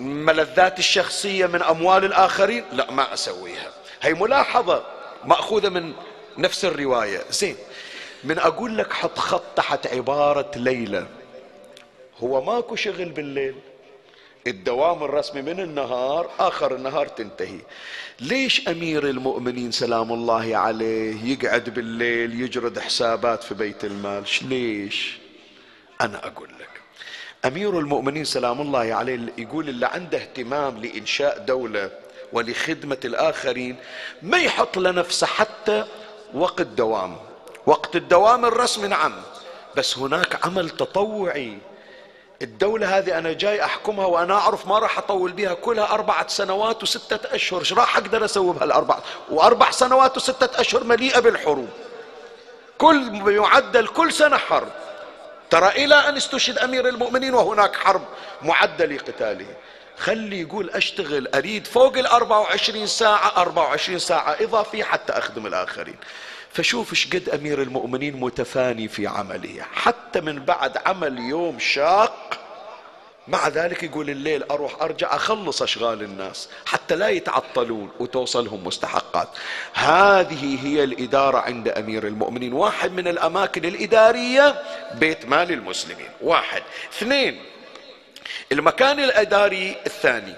ملذاتي 0.00 0.78
الشخصية 0.78 1.46
من 1.46 1.62
أموال 1.62 2.04
الآخرين؟ 2.04 2.64
لا 2.72 2.90
ما 2.90 3.14
أسويها. 3.14 3.72
هي 4.02 4.14
ملاحظة 4.14 4.84
مأخوذة 5.24 5.68
من 5.68 5.92
نفس 6.38 6.64
الرواية. 6.64 7.24
زين 7.30 7.56
من 8.24 8.38
أقول 8.38 8.78
لك 8.78 8.92
حط 8.92 9.18
خط 9.18 9.44
تحت 9.56 9.86
عبارة 9.86 10.50
ليلة 10.56 11.06
هو 12.18 12.44
ماكو 12.44 12.76
شغل 12.76 13.08
بالليل. 13.08 13.54
الدوام 14.46 15.02
الرسمي 15.02 15.42
من 15.42 15.60
النهار 15.60 16.30
آخر 16.38 16.74
النهار 16.74 17.08
تنتهي. 17.08 17.58
ليش 18.20 18.68
أمير 18.68 19.08
المؤمنين 19.08 19.72
سلام 19.72 20.12
الله 20.12 20.56
عليه 20.56 21.24
يقعد 21.24 21.70
بالليل 21.70 22.40
يجرد 22.40 22.78
حسابات 22.78 23.44
في 23.44 23.54
بيت 23.54 23.84
المال؟ 23.84 24.24
ليش؟ 24.42 25.18
أنا 26.00 26.26
أقول 26.26 26.48
لك. 26.48 26.69
أمير 27.46 27.78
المؤمنين 27.78 28.24
سلام 28.24 28.60
الله 28.60 28.94
عليه 28.94 29.32
يقول 29.38 29.68
اللي 29.68 29.86
عنده 29.86 30.18
اهتمام 30.18 30.78
لإنشاء 30.78 31.38
دولة 31.38 31.90
ولخدمة 32.32 32.98
الآخرين 33.04 33.76
ما 34.22 34.38
يحط 34.38 34.78
لنفسه 34.78 35.26
حتى 35.26 35.84
وقت 36.34 36.62
دوام. 36.62 37.16
وقت 37.66 37.96
الدوام 37.96 38.44
الرسمي 38.44 38.88
نعم 38.88 39.12
بس 39.76 39.98
هناك 39.98 40.46
عمل 40.46 40.70
تطوعي. 40.70 41.58
الدولة 42.42 42.98
هذه 42.98 43.18
أنا 43.18 43.32
جاي 43.32 43.64
أحكمها 43.64 44.06
وأنا 44.06 44.34
أعرف 44.34 44.66
ما 44.66 44.78
راح 44.78 44.98
أطول 44.98 45.32
بها 45.32 45.54
كلها 45.54 45.94
أربعة 45.94 46.28
سنوات 46.28 46.82
وستة 46.82 47.34
أشهر 47.34 47.60
إيش 47.60 47.72
راح 47.72 47.96
أقدر 47.96 48.24
أسوي 48.24 48.54
بهالأربعة؟ 48.54 49.02
وأربع 49.30 49.70
سنوات 49.70 50.16
وستة 50.16 50.60
أشهر 50.60 50.84
مليئة 50.84 51.20
بالحروب. 51.20 51.68
كل 52.78 53.32
يعدل 53.32 53.86
كل 53.86 54.12
سنة 54.12 54.36
حرب. 54.36 54.68
ترى 55.50 55.68
إلى 55.68 55.94
أن 55.94 56.16
استشهد 56.16 56.58
أمير 56.58 56.88
المؤمنين 56.88 57.34
وهناك 57.34 57.76
حرب 57.76 58.02
معدة 58.42 58.84
لقتاله. 58.84 59.46
خلي 59.98 60.40
يقول 60.40 60.70
أشتغل 60.70 61.28
أريد 61.34 61.66
فوق 61.66 61.96
ال 61.96 62.06
24 62.06 62.86
ساعة 62.86 63.32
24 63.36 63.98
ساعة 63.98 64.36
إضافية 64.40 64.84
حتى 64.84 65.12
أخدم 65.12 65.46
الآخرين. 65.46 65.96
فشوف 66.52 66.90
إيش 66.90 67.06
قد 67.06 67.28
أمير 67.28 67.62
المؤمنين 67.62 68.16
متفاني 68.16 68.88
في 68.88 69.06
عمله. 69.06 69.62
حتى 69.72 70.20
من 70.20 70.38
بعد 70.44 70.76
عمل 70.86 71.18
يوم 71.18 71.58
شاق 71.58 72.38
مع 73.28 73.48
ذلك 73.48 73.82
يقول 73.82 74.10
الليل 74.10 74.42
أروح 74.42 74.82
أرجع 74.82 75.16
أخلص 75.16 75.62
أشغال 75.62 76.02
الناس 76.02 76.48
حتى 76.66 76.96
لا 76.96 77.08
يتعطلون 77.08 77.90
وتوصلهم 78.00 78.64
مستحقات. 78.64 79.28
هذه 79.74 80.66
هي 80.66 80.84
الإدارة 80.84 81.38
عند 81.38 81.68
أمير 81.68 82.06
المؤمنين 82.06 82.52
واحد 82.52 82.92
من 82.92 83.08
الأماكن 83.08 83.64
الإدارية 83.64 84.62
بيت 84.94 85.26
مال 85.26 85.52
المسلمين 85.52 86.08
واحد. 86.20 86.62
اثنين 86.92 87.44
المكان 88.52 89.00
الإداري 89.00 89.76
الثاني. 89.86 90.34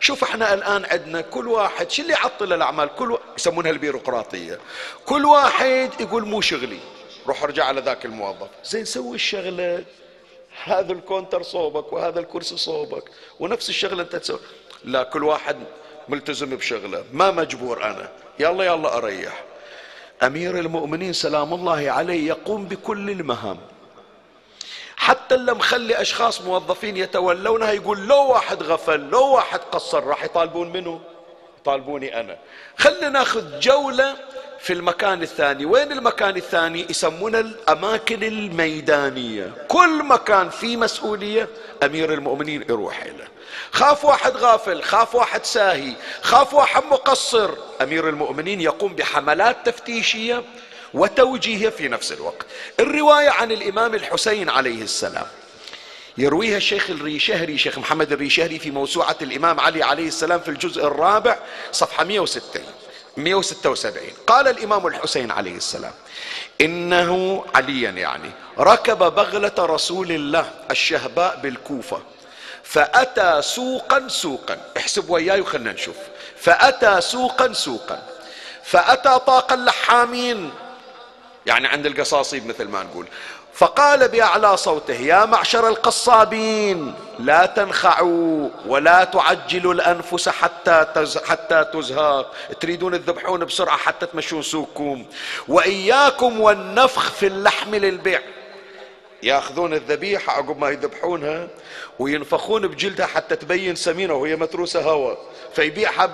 شوف 0.00 0.24
إحنا 0.24 0.54
الآن 0.54 0.84
عندنا 0.84 1.20
كل 1.20 1.48
واحد 1.48 1.90
شو 1.90 2.02
اللي 2.02 2.12
يعطل 2.12 2.52
الأعمال؟ 2.52 2.88
كل 2.94 3.18
يسمونها 3.38 3.70
البيروقراطية. 3.70 4.58
كل 5.04 5.24
واحد 5.24 5.90
يقول 6.00 6.24
مو 6.24 6.40
شغلي 6.40 6.80
روح 7.26 7.42
ارجع 7.42 7.64
على 7.64 7.80
ذاك 7.80 8.04
الموظف. 8.04 8.48
زين 8.64 8.84
سوي 8.84 9.14
الشغلة. 9.14 9.84
هذا 10.62 10.92
ال 10.92 10.98
counter 10.98 11.42
صوبك 11.42 11.92
وهذا 11.92 12.20
الكرسي 12.20 12.56
صوبك 12.56 13.10
ونفس 13.40 13.68
الشغلة 13.68 14.02
انت 14.02 14.16
تسوي. 14.16 14.38
لا 14.84 15.02
كل 15.02 15.24
واحد 15.24 15.56
ملتزم 16.08 16.56
بشغله. 16.56 17.04
ما 17.12 17.30
مجبور 17.30 17.84
أنا. 17.84 18.08
يلا 18.38 18.64
يلا 18.64 18.96
أريح. 18.96 19.44
أمير 20.22 20.58
المؤمنين 20.58 21.12
سلام 21.12 21.54
الله 21.54 21.90
عليه 21.90 22.28
يقوم 22.28 22.64
بكل 22.64 23.10
المهام. 23.10 23.58
حتى 24.96 25.34
اللي 25.34 25.54
مخلي 25.54 26.00
أشخاص 26.00 26.40
موظفين 26.40 26.96
يتولونها 26.96 27.72
يقول 27.72 28.06
لو 28.06 28.26
واحد 28.26 28.62
غفل 28.62 29.00
لو 29.00 29.34
واحد 29.34 29.60
قصر 29.60 30.04
راح 30.04 30.24
يطالبون 30.24 30.72
منه؟ 30.72 31.00
يطالبوني 31.60 32.20
أنا. 32.20 32.38
خلينا 32.76 33.08
ناخذ 33.08 33.60
جولة 33.60 34.16
في 34.64 34.72
المكان 34.72 35.22
الثاني. 35.22 35.64
وين 35.64 35.92
المكان 35.92 36.36
الثاني؟ 36.36 36.86
يسمونه 36.90 37.40
الأماكن 37.40 38.22
الميدانية. 38.22 39.52
كل 39.68 40.02
مكان 40.04 40.50
فيه 40.50 40.76
مسؤولية 40.76 41.48
أمير 41.82 42.14
المؤمنين 42.14 42.62
يروح 42.68 43.02
إليه. 43.02 43.28
خاف 43.72 44.04
واحد 44.04 44.36
غافل 44.36 44.82
خاف 44.82 45.14
واحد 45.14 45.44
ساهي 45.44 45.92
خاف 46.22 46.54
واحد 46.54 46.82
مقصر. 46.84 47.50
أمير 47.82 48.08
المؤمنين 48.08 48.60
يقوم 48.60 48.94
بحملات 48.94 49.56
تفتيشية 49.66 50.42
وتوجيهية 50.94 51.68
في 51.68 51.88
نفس 51.88 52.12
الوقت. 52.12 52.46
الرواية 52.80 53.30
عن 53.30 53.52
الإمام 53.52 53.94
الحسين 53.94 54.48
عليه 54.48 54.82
السلام. 54.82 55.26
يرويها 56.18 56.56
الشيخ 56.56 56.90
الريشهري 56.90 57.58
شيخ 57.58 57.78
محمد 57.78 58.12
الريشهري 58.12 58.58
في 58.58 58.70
موسوعة 58.70 59.16
الإمام 59.22 59.60
علي 59.60 59.82
عليه 59.82 60.08
السلام 60.08 60.40
في 60.40 60.48
الجزء 60.48 60.86
الرابع 60.86 61.38
صفحة 61.72 62.04
160 62.04 62.62
176 63.16 64.02
قال 64.26 64.48
الإمام 64.48 64.86
الحسين 64.86 65.30
عليه 65.30 65.56
السلام 65.56 65.92
إنه 66.60 67.44
عليا 67.54 67.90
يعني 67.90 68.30
ركب 68.58 68.98
بغلة 68.98 69.54
رسول 69.58 70.12
الله 70.12 70.50
الشهباء 70.70 71.40
بالكوفة 71.42 72.02
فأتى 72.62 73.42
سوقا 73.42 74.08
سوقا. 74.08 74.60
احسب 74.76 75.10
وياي 75.10 75.40
وخلنا 75.40 75.72
نشوف. 75.72 75.96
فأتى 76.40 77.00
سوقا 77.00 77.52
سوقا. 77.52 78.02
فأتى 78.64 79.18
طاق 79.26 79.52
اللحامين 79.52 80.50
يعني 81.46 81.66
عند 81.66 81.86
القصاصين 81.86 82.46
مثل 82.46 82.64
ما 82.64 82.82
نقول. 82.82 83.06
فقال 83.54 84.08
بأعلى 84.08 84.56
صوته 84.56 84.94
يا 84.94 85.24
معشر 85.24 85.68
القصابين 85.68 86.94
لا 87.18 87.46
تنخعوا 87.46 88.48
ولا 88.66 89.04
تعجلوا 89.04 89.74
الأنفس 89.74 90.28
حتى 90.28 90.86
حتى 91.24 91.64
تزهق 91.72 92.32
تريدون 92.60 93.04
تذبحون 93.04 93.44
بسرعة 93.44 93.76
حتى 93.76 94.06
تمشون 94.06 94.42
سوقكم. 94.42 95.04
وإياكم 95.48 96.40
والنفخ 96.40 97.10
في 97.12 97.26
اللحم 97.26 97.74
للبيع. 97.74 98.20
يأخذون 99.22 99.74
الذبيحة 99.74 100.32
عقب 100.32 100.58
ما 100.58 100.70
يذبحونها 100.70 101.48
وينفخون 101.98 102.68
بجلدها 102.68 103.06
حتى 103.06 103.36
تبين 103.36 103.74
سمينة 103.74 104.14
وهي 104.14 104.36
متروسة 104.36 104.80
هواء 104.80 105.18
فيبيعها 105.54 106.10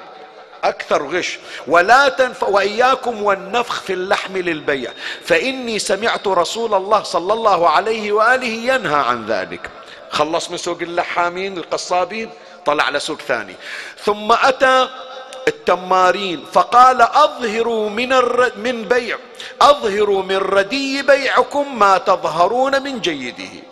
أكثر 0.64 1.06
غش. 1.06 1.38
ولا 1.66 2.08
تنف 2.08 2.42
وإياكم 2.42 3.22
والنفخ 3.22 3.80
في 3.80 3.92
اللحم 3.92 4.36
للبيع. 4.36 4.92
فإني 5.24 5.78
سمعت 5.78 6.26
رسول 6.26 6.74
الله 6.74 7.02
صلى 7.02 7.32
الله 7.32 7.68
عليه 7.68 8.12
وآله 8.12 8.74
ينهى 8.74 9.00
عن 9.00 9.26
ذلك. 9.26 9.70
خلص 10.11 10.50
من 10.50 10.56
سوق 10.56 10.78
اللحامين 10.82 11.58
القصابين 11.58 12.30
طلع 12.66 12.84
على 12.84 13.00
سوق 13.00 13.20
ثاني. 13.20 13.54
ثم 14.04 14.32
أتى 14.32 14.88
التمارين 15.48 16.44
فقال 16.52 17.02
أظهروا 17.02 17.90
من 17.90 18.12
الر... 18.12 18.52
من 18.56 18.82
بيع. 18.82 19.18
أظهروا 19.62 20.22
من 20.22 20.36
ردي 20.36 21.02
بيعكم 21.02 21.78
ما 21.78 21.98
تظهرون 21.98 22.82
من 22.82 23.00
جيده. 23.00 23.62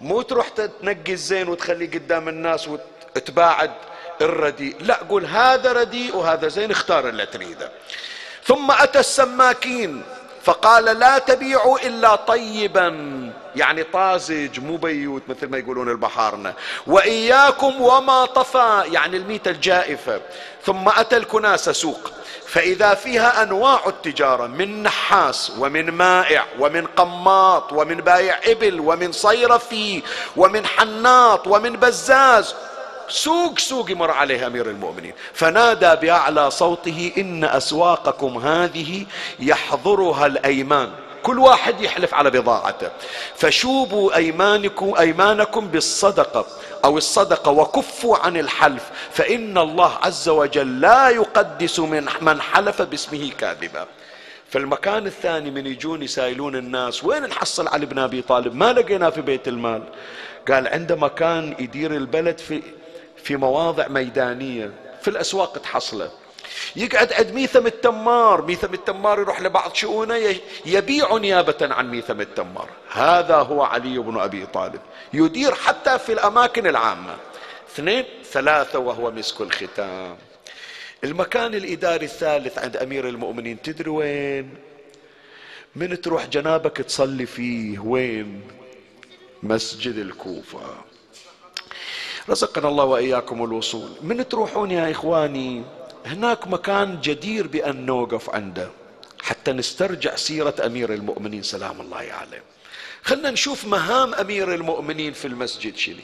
مو 0.00 0.22
تروح 0.22 0.48
تنقي 0.48 1.12
الزين 1.12 1.48
وتخليه 1.48 1.90
قدام 1.90 2.28
الناس 2.28 2.68
وتباعد 2.68 3.70
الرديء. 4.20 4.76
لا 4.80 5.00
قول 5.08 5.26
هذا 5.26 5.72
رديء 5.72 6.16
وهذا 6.16 6.48
زين 6.48 6.70
اختار 6.70 7.08
اللي 7.08 7.26
تريده 7.26 7.70
ثم 8.44 8.70
أتى 8.70 9.00
السماكين 9.00 10.02
فقال 10.44 10.84
لا 10.84 11.18
تبيعوا 11.18 11.78
إلا 11.78 12.14
طيبا. 12.14 12.88
يعني 13.56 13.82
طازج 13.82 14.60
مو 14.60 14.76
بيوت 14.76 15.22
مثل 15.28 15.48
ما 15.48 15.58
يقولون 15.58 15.88
البحارنا. 15.88 16.54
وإياكم 16.86 17.80
وما 17.80 18.24
طفى 18.24 18.82
يعني 18.86 19.16
الميتة 19.16 19.50
الجائفة. 19.50 20.20
ثم 20.64 20.88
أتى 20.88 21.16
الكناسة 21.16 21.72
سوق. 21.72 22.10
فإذا 22.46 22.94
فيها 22.94 23.42
أنواع 23.42 23.80
التجارة 23.86 24.46
من 24.46 24.82
نحاس 24.82 25.52
ومن 25.58 25.90
مائع 25.90 26.44
ومن 26.58 26.86
قماط 26.86 27.72
ومن 27.72 27.96
بايع 27.96 28.40
إبل 28.44 28.80
ومن 28.80 29.12
صيرفي 29.12 30.02
ومن 30.36 30.66
حناط 30.66 31.46
ومن 31.46 31.72
بزاز 31.72 32.54
سوق 33.08 33.58
سوق 33.58 33.90
يمر 33.90 34.10
عليه 34.10 34.46
أمير 34.46 34.70
المؤمنين. 34.70 35.12
فنادى 35.32 36.06
بأعلى 36.06 36.50
صوته 36.50 37.12
إن 37.18 37.44
أسواقكم 37.44 38.38
هذه 38.38 39.06
يحضرها 39.40 40.26
الأيمان. 40.26 40.90
كل 41.22 41.38
واحد 41.38 41.80
يحلف 41.80 42.14
على 42.14 42.30
بضاعته. 42.30 42.90
فشوبوا 43.36 44.16
ايمانكم 44.16 44.94
أيمانكم 44.98 45.68
بالصدقة 45.68 46.46
أو 46.84 46.98
الصدقة 46.98 47.50
وكفوا 47.50 48.16
عن 48.16 48.36
الحلف. 48.36 48.90
فإن 49.10 49.58
الله 49.58 49.92
عز 50.02 50.28
وجل 50.28 50.80
لا 50.80 51.08
يقدس 51.08 51.80
من 51.80 52.08
من 52.20 52.40
حلف 52.40 52.82
باسمه 52.82 53.30
كاذبا. 53.38 53.86
في 54.50 54.58
المكان 54.58 55.06
الثاني 55.06 55.50
من 55.50 55.66
يجون 55.66 56.02
يسائلون 56.02 56.56
الناس 56.56 57.04
وين 57.04 57.22
نحصل 57.22 57.68
علي 57.68 57.86
بن 57.86 57.98
أبي 57.98 58.22
طالب؟ 58.22 58.54
ما 58.54 58.72
لقيناه 58.72 59.10
في 59.10 59.20
بيت 59.20 59.48
المال. 59.48 59.82
قال 60.48 60.68
عنده 60.68 60.96
مكان 60.96 61.54
يدير 61.58 61.96
البلد 61.96 62.38
في 62.38 62.62
في 63.24 63.36
مواضع 63.36 63.88
ميدانية 63.88 64.70
في 65.02 65.08
الأسواق 65.08 65.58
تحصله. 65.58 66.10
يقعد 66.76 67.12
عند 67.12 67.32
ميثم 67.32 67.66
التمار 67.66 68.42
ميثم 68.42 68.74
التمار 68.74 69.20
يروح 69.20 69.40
لبعض 69.40 69.74
شؤونه 69.74 70.36
يبيع 70.66 71.16
نيابة 71.16 71.56
عن 71.60 71.90
ميثم 71.90 72.20
التمار. 72.20 72.68
هذا 72.90 73.36
هو 73.36 73.62
علي 73.62 73.98
بن 73.98 74.18
أبي 74.18 74.46
طالب. 74.46 74.80
يدير 75.12 75.54
حتى 75.54 75.98
في 75.98 76.12
الأماكن 76.12 76.66
العامة. 76.66 77.16
اثنين 77.74 78.04
ثلاثة 78.24 78.78
وهو 78.78 79.10
مسك 79.10 79.40
الختام. 79.40 80.16
المكان 81.04 81.54
الإداري 81.54 82.04
الثالث 82.04 82.58
عند 82.58 82.76
أمير 82.76 83.08
المؤمنين 83.08 83.62
تدري 83.62 83.90
وين؟ 83.90 84.54
من 85.76 86.00
تروح 86.00 86.26
جنابك 86.26 86.76
تصلي 86.76 87.26
فيه؟ 87.26 87.78
وين؟ 87.78 88.40
مسجد 89.42 89.96
الكوفة. 89.96 90.83
رزقنا 92.28 92.68
الله 92.68 92.84
وإياكم 92.84 93.44
الوصول. 93.44 93.90
من 94.02 94.28
تروحون 94.28 94.70
يا 94.70 94.90
إخواني؟ 94.90 95.62
هناك 96.06 96.48
مكان 96.48 97.00
جدير 97.00 97.46
بأن 97.46 97.86
نوقف 97.86 98.30
عنده. 98.30 98.68
حتى 99.22 99.52
نسترجع 99.52 100.16
سيرة 100.16 100.54
أمير 100.66 100.94
المؤمنين 100.94 101.42
سلام 101.42 101.80
الله 101.80 101.96
عليه. 101.96 102.42
خلنا 103.02 103.30
نشوف 103.30 103.64
مهام 103.64 104.14
أمير 104.14 104.54
المؤمنين 104.54 105.12
في 105.12 105.24
المسجد 105.24 105.76
شنو. 105.76 105.96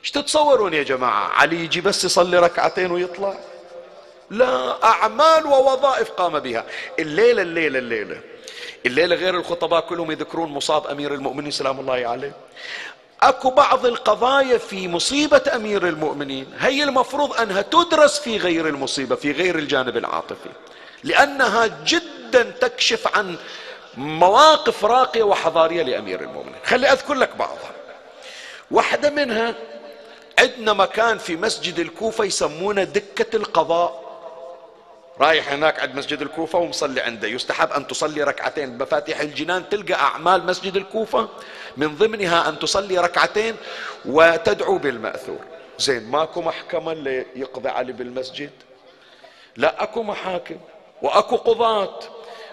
إيش 0.00 0.10
تتصورون 0.10 0.74
يا 0.74 0.82
جماعة؟ 0.82 1.28
علي 1.28 1.64
يجي 1.64 1.80
بس 1.80 2.04
يصلي 2.04 2.38
ركعتين 2.38 2.90
ويطلع؟ 2.90 3.38
لا 4.30 4.84
أعمال 4.84 5.46
ووظائف 5.46 6.10
قام 6.10 6.38
بها. 6.38 6.64
الليلة 6.98 7.42
الليلة 7.42 7.78
الليلة. 7.78 8.20
الليلة 8.86 9.16
غير 9.16 9.36
الخطباء 9.36 9.80
كلهم 9.80 10.10
يذكرون 10.10 10.50
مصاب 10.50 10.86
أمير 10.86 11.14
المؤمنين 11.14 11.50
سلام 11.50 11.80
الله 11.80 12.08
عليه. 12.08 12.32
أكو 13.22 13.50
بعض 13.50 13.86
القضايا 13.86 14.58
في 14.58 14.88
مصيبة 14.88 15.42
أمير 15.54 15.88
المؤمنين. 15.88 16.46
هي 16.58 16.82
المفروض 16.84 17.40
أنها 17.40 17.62
تدرس 17.62 18.18
في 18.18 18.36
غير 18.36 18.68
المصيبة 18.68 19.14
في 19.16 19.32
غير 19.32 19.58
الجانب 19.58 19.96
العاطفي. 19.96 20.50
لأنها 21.04 21.66
جدا 21.86 22.42
تكشف 22.42 23.16
عن 23.16 23.36
مواقف 23.96 24.84
راقية 24.84 25.22
وحضارية 25.22 25.82
لأمير 25.82 26.20
المؤمنين. 26.20 26.60
خلي 26.64 26.92
أذكر 26.92 27.14
لك 27.14 27.36
بعضها. 27.36 27.72
واحدة 28.70 29.10
منها 29.10 29.54
عندنا 30.38 30.72
مكان 30.72 31.18
في 31.18 31.36
مسجد 31.36 31.78
الكوفة 31.78 32.24
يسمونه 32.24 32.84
دكة 32.84 33.36
القضاء. 33.36 34.09
رايح 35.20 35.52
هناك 35.52 35.80
عند 35.80 35.94
مسجد 35.94 36.22
الكوفة 36.22 36.58
ومصلي 36.58 37.00
عنده. 37.00 37.28
يستحب 37.28 37.72
أن 37.72 37.86
تصلي 37.86 38.22
ركعتين. 38.22 38.78
بمفاتيح 38.78 39.20
الجنان 39.20 39.68
تلقى 39.68 39.94
أعمال 39.94 40.46
مسجد 40.46 40.76
الكوفة 40.76 41.28
من 41.76 41.96
ضمنها 41.96 42.48
أن 42.48 42.58
تصلي 42.58 42.98
ركعتين 42.98 43.56
وتدعو 44.04 44.78
بالمأثور. 44.78 45.40
زين 45.78 46.10
ماكو 46.10 46.42
محكمة 46.42 46.92
اللي 46.92 47.26
يقضي 47.36 47.68
علي 47.68 47.92
بالمسجد؟ 47.92 48.50
لا 49.56 49.82
أكو 49.82 50.02
محاكم 50.02 50.56
وأكو 51.02 51.36
قضاة. 51.36 51.98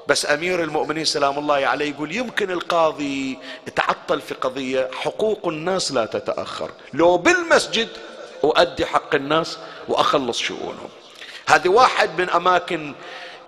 بس 0.07 0.25
أمير 0.31 0.63
المؤمنين 0.63 1.05
سلام 1.05 1.39
الله 1.39 1.67
عليه 1.67 1.89
يقول 1.89 2.15
يمكن 2.15 2.51
القاضي 2.51 3.39
يتعطل 3.67 4.21
في 4.21 4.33
قضية 4.33 4.89
حقوق 4.93 5.47
الناس 5.47 5.91
لا 5.91 6.05
تتأخر. 6.05 6.71
لو 6.93 7.17
بالمسجد 7.17 7.87
أؤدي 8.43 8.85
حق 8.85 9.15
الناس 9.15 9.57
وأخلص 9.87 10.39
شؤونهم. 10.39 10.89
هذه 11.47 11.67
واحد 11.67 12.21
من 12.21 12.29
أماكن 12.29 12.93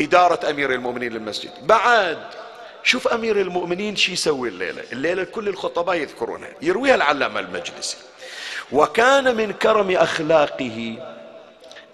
إدارة 0.02 0.50
أمير 0.50 0.74
المؤمنين 0.74 1.14
للمسجد. 1.14 1.52
بعد 1.64 2.18
شوف 2.84 3.08
أمير 3.08 3.42
المؤمنين 3.42 3.96
شو 3.96 4.12
يسوي 4.12 4.50
الليلة. 4.50 4.84
الليلة 4.92 5.24
كل 5.24 5.48
الخطباء 5.48 5.96
يذكرونها. 5.96 6.50
يرويها 6.62 6.96
العلامة 6.96 7.40
المجلسي. 7.40 7.98
وكان 8.72 9.36
من 9.36 9.52
كرم 9.52 9.92
أخلاقه 9.92 10.96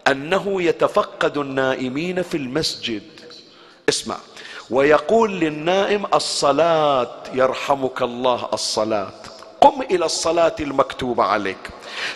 أنه 0.08 0.62
يتفقد 0.62 1.38
النائمين 1.38 2.22
في 2.22 2.38
المسجد. 2.38 3.04
اسمع. 3.90 4.18
ويقول 4.70 5.40
للنائم 5.40 6.06
الصلاة 6.14 7.24
يرحمك 7.34 8.02
الله 8.02 8.50
الصلاة. 8.54 9.14
قم 9.62 9.82
إلى 9.82 10.06
الصلاة 10.06 10.56
المكتوبة 10.60 11.24
عليك. 11.24 11.70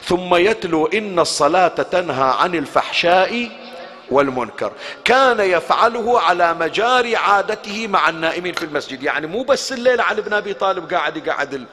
ثم 0.04 0.36
يتلو 0.36 0.86
إن 0.86 1.20
الصلاة 1.20 1.68
تنهى 1.68 2.34
عن 2.40 2.56
الفحشاء 2.56 3.50
والمنكر. 4.12 4.74
كان 5.06 5.40
يفعله 5.40 6.20
على 6.20 6.54
مجاري 6.54 7.16
عادته 7.16 7.88
مع 7.88 8.10
النائمين 8.10 8.54
في 8.54 8.66
المسجد. 8.66 9.04
يعني 9.04 9.28
مو 9.28 9.44
بس 9.44 9.74
الليلة 9.74 10.04
علي 10.04 10.22
بن 10.22 10.34
أبي 10.34 10.54
طالب 10.54 10.94
قاعد 10.94 11.18
يقعد 11.18 11.66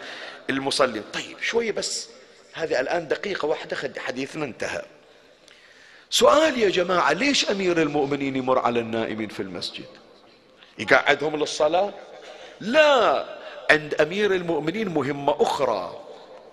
المصلين 0.50 1.02
طيب 1.12 1.36
شوية 1.40 1.72
بس. 1.72 2.08
هذه 2.54 2.80
الآن 2.80 3.08
دقيقة 3.08 3.46
واحدة 3.46 3.76
حديثنا 3.98 4.44
انتهى 4.44 4.82
سؤال 6.10 6.58
يا 6.58 6.68
جماعة 6.70 7.12
ليش 7.12 7.50
أمير 7.50 7.82
المؤمنين 7.82 8.36
يمر 8.36 8.58
على 8.58 8.80
النائمين 8.80 9.28
في 9.28 9.40
المسجد؟ 9.40 9.84
يقعدهم 10.78 11.36
للصلاة؟ 11.36 11.92
لا 12.60 13.24
عند 13.70 13.94
أمير 13.94 14.34
المؤمنين 14.34 14.88
مهمة 14.88 15.36
أخرى 15.40 16.00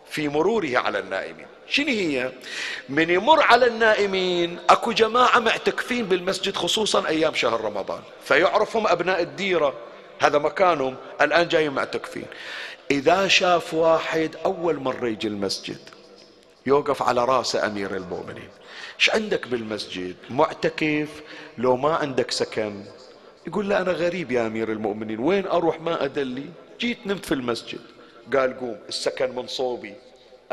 في 0.09 0.29
مروره 0.29 0.77
على 0.77 0.99
النائمين. 0.99 1.47
شنو 1.73 1.87
هي؟ 1.87 2.31
من 2.89 3.09
يمر 3.09 3.41
على 3.41 3.65
النائمين 3.67 4.59
أكو 4.69 4.91
جماعة 4.91 5.39
معتكفين 5.39 6.05
بالمسجد 6.05 6.55
خصوصا 6.55 7.07
أيام 7.07 7.33
شهر 7.33 7.61
رمضان. 7.61 8.01
فيعرفهم 8.23 8.87
أبناء 8.87 9.21
الديرة 9.21 9.73
هذا 10.19 10.37
مكانهم 10.37 10.95
الآن 11.21 11.47
جايين 11.47 11.71
معتكفين. 11.71 12.25
إذا 12.91 13.27
شاف 13.27 13.73
واحد 13.73 14.35
أول 14.45 14.79
مرة 14.79 15.07
يجي 15.07 15.27
المسجد 15.27 15.79
يوقف 16.65 17.03
على 17.03 17.25
رأس 17.25 17.55
أمير 17.55 17.95
المؤمنين. 17.95 18.49
إيش 18.99 19.09
عندك 19.09 19.47
بالمسجد؟ 19.47 20.15
معتكف؟ 20.29 21.09
لو 21.57 21.77
ما 21.77 21.95
عندك 21.95 22.31
سكن؟ 22.31 22.83
يقول 23.47 23.69
له 23.69 23.81
أنا 23.81 23.91
غريب 23.91 24.31
يا 24.31 24.47
أمير 24.47 24.71
المؤمنين. 24.71 25.19
وين 25.19 25.47
أروح؟ 25.47 25.81
ما 25.81 26.05
ادلي 26.05 26.45
جيت 26.79 27.07
نمت 27.07 27.25
في 27.25 27.33
المسجد. 27.33 27.81
قال 28.33 28.59
قوم 28.59 28.77
السكن 28.89 29.35
من 29.35 29.47
صوبي. 29.47 29.93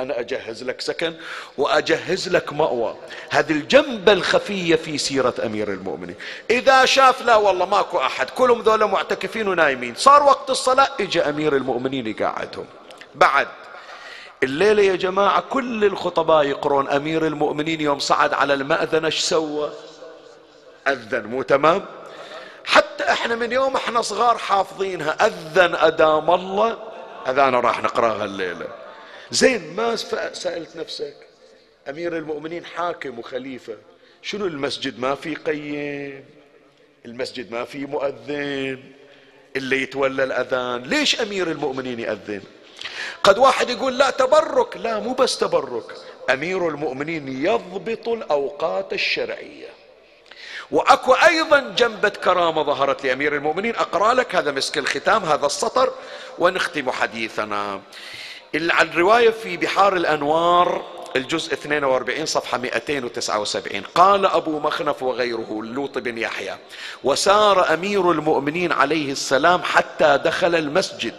أنا 0.03 0.21
أجهز 0.21 0.63
لك 0.63 0.81
سكن 0.81 1.15
وأجهز 1.59 2.29
لك 2.29 2.53
مأوى. 2.53 2.97
هذه 3.31 3.53
الجنبة 3.53 4.13
الخفية 4.13 4.77
في 4.77 4.99
سيرة 4.99 5.35
أمير 5.45 5.69
المؤمنين. 5.69 6.17
إذا 6.51 6.85
شاف 6.85 7.23
لا 7.23 7.37
والله 7.37 7.67
ماكو 7.67 7.99
أحد 7.99 8.31
كلهم 8.31 8.61
ذولا 8.61 8.87
معتكفين 8.87 9.49
ونايمين. 9.49 9.95
صار 9.95 10.23
وقت 10.23 10.51
الصلاة 10.51 10.89
إجا 11.01 11.29
أمير 11.29 11.57
المؤمنين 11.57 12.07
يقعدهم. 12.07 12.67
بعد 13.15 13.49
الليلة 14.43 14.83
يا 14.83 14.97
جماعة 14.97 15.41
كل 15.41 15.85
الخطباء 15.85 16.45
يقرون 16.45 16.89
أمير 16.89 17.27
المؤمنين 17.27 17.81
يوم 17.81 17.99
صعد 17.99 18.35
على 18.35 18.55
المأذنة 18.55 19.07
إيش 19.07 19.19
سوى؟ 19.19 19.71
أذن 20.89 21.27
مو 21.27 21.43
تمام؟ 21.43 21.85
حتى 22.65 23.05
إحنا 23.05 23.35
من 23.35 23.53
يوم 23.53 23.77
إحنا 23.77 24.03
صغار 24.03 24.39
حافظينها. 24.39 25.27
أذن 25.27 25.75
أدام 25.75 26.31
الله. 26.31 26.77
أذان 27.29 27.55
راح 27.55 27.83
نقرأها 27.83 28.25
الليلة. 28.25 28.67
زين 29.31 29.77
ما 29.77 29.97
سألت 30.33 30.77
نفسك 30.77 31.17
أمير 31.89 32.17
المؤمنين 32.17 32.65
حاكم 32.65 33.19
وخليفة 33.19 33.77
شنو 34.23 34.47
المسجد 34.47 34.99
ما 34.99 35.15
في 35.15 35.35
قيم؟ 35.35 36.25
المسجد 37.07 37.53
ما 37.53 37.65
في 37.65 37.87
مؤذن؟ 37.87 38.83
اللي 39.57 39.83
يتولى 39.83 40.25
الأذان 40.25 40.83
ليش 40.83 41.21
أمير 41.21 41.51
المؤمنين 41.51 42.01
يأذن 42.01 42.43
قد 43.23 43.39
واحد 43.39 43.71
يقول 43.71 43.99
لا 43.99 44.11
تبرك 44.11 44.77
لا 44.77 44.99
مو 44.99 45.13
بس 45.15 45.39
تبرك 45.39 45.97
أمير 46.31 46.69
المؤمنين 46.69 47.47
يضبط 47.47 48.09
الأوقات 48.09 48.93
الشرعية. 48.93 49.69
وأكو 50.71 51.13
أيضا 51.13 51.75
جنبة 51.79 52.09
كرامة 52.09 52.63
ظهرت 52.63 53.05
لأمير 53.05 53.37
المؤمنين 53.37 53.77
أقرأ 53.77 54.15
لك 54.15 54.35
هذا 54.35 54.51
مسك 54.51 54.79
الختام 54.79 55.25
هذا 55.25 55.47
السطر 55.47 55.95
ونختم 56.39 56.91
حديثنا. 56.91 57.81
الرواية 58.55 59.31
في 59.31 59.57
بحار 59.57 59.97
الأنوار 59.97 60.83
الجزء 61.17 61.53
42 61.53 62.27
صفحة 62.27 62.59
279 62.59 63.81
قال 63.95 64.27
أبو 64.27 64.59
مخنف 64.59 65.03
وغيره 65.03 65.61
لوط 65.63 65.99
بن 65.99 66.19
يحيى 66.19 66.57
وسار 67.05 67.75
أمير 67.75 68.11
المؤمنين 68.13 68.73
عليه 68.73 69.13
السلام 69.13 69.63
حتى 69.63 70.21
دخل 70.25 70.55
المسجد 70.55 71.15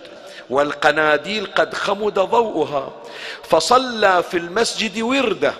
والقناديل 0.50 1.46
قد 1.56 1.74
خمد 1.74 2.14
ضوءها 2.14 2.94
فصلى 3.44 4.24
في 4.24 4.38
المسجد 4.38 5.02
ورده 5.02 5.54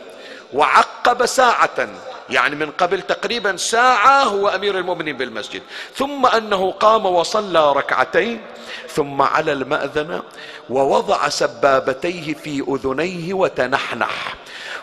وعقب 0.54 1.26
ساعة 1.26 1.90
يعني 2.32 2.56
من 2.56 2.72
قبل 2.72 3.02
تقريبا 3.02 3.58
ساعة 3.58 4.24
هو 4.24 4.48
أمير 4.48 4.78
المؤمنين 4.78 5.18
بالمسجد. 5.18 5.62
ثم 5.96 6.26
أنه 6.26 6.72
قام 6.72 7.06
وصلى 7.06 7.74
ركعتين 7.74 8.42
ثم 8.90 9.22
على 9.22 9.52
المأذنة 9.52 10.24
ووضع 10.70 11.30
سبابتيه 11.30 12.34
في 12.34 12.66
أذنيه 12.68 13.34
وتنحنح. 13.34 14.36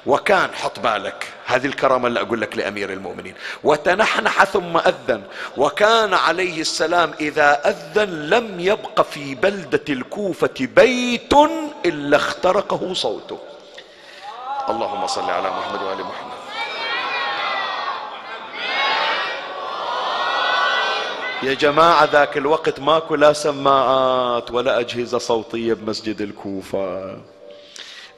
وكان 0.07 0.55
حط 0.55 0.80
بالك 0.80 1.26
هذه 1.46 1.66
الكرامة 1.66 2.09
اللي 2.09 2.20
أقول 2.20 2.40
لك 2.40 2.57
لأمير 2.57 2.92
المؤمنين. 2.92 3.34
وتنحنح 3.64 4.44
ثم 4.44 4.76
أذن. 4.76 5.22
وكان 5.57 6.14
عليه 6.14 6.61
السلام 6.61 7.12
إذا 7.20 7.61
أذن 7.68 8.30
لم 8.30 8.61
يبق 8.61 9.03
في 9.03 9.34
بلدة 9.34 9.84
الكوفة 9.88 10.55
بيت 10.61 11.32
إلا 11.86 12.16
اخترقه 12.16 12.94
صوته. 12.94 13.38
اللهم 14.68 15.07
صل 15.07 15.30
على 15.30 15.51
محمد 15.51 15.82
وآل 15.82 15.99
محمد. 15.99 16.27
يا 21.43 21.55
جماعة 21.55 22.05
ذاك 22.05 22.36
الوقت 22.36 22.80
ماكو 22.80 23.14
لا 23.14 23.32
سماعات 23.32 24.51
ولا 24.51 24.80
أجهزة 24.80 25.18
صوتية 25.18 25.74
بمسجد 25.74 26.20
الكوفة. 26.20 27.18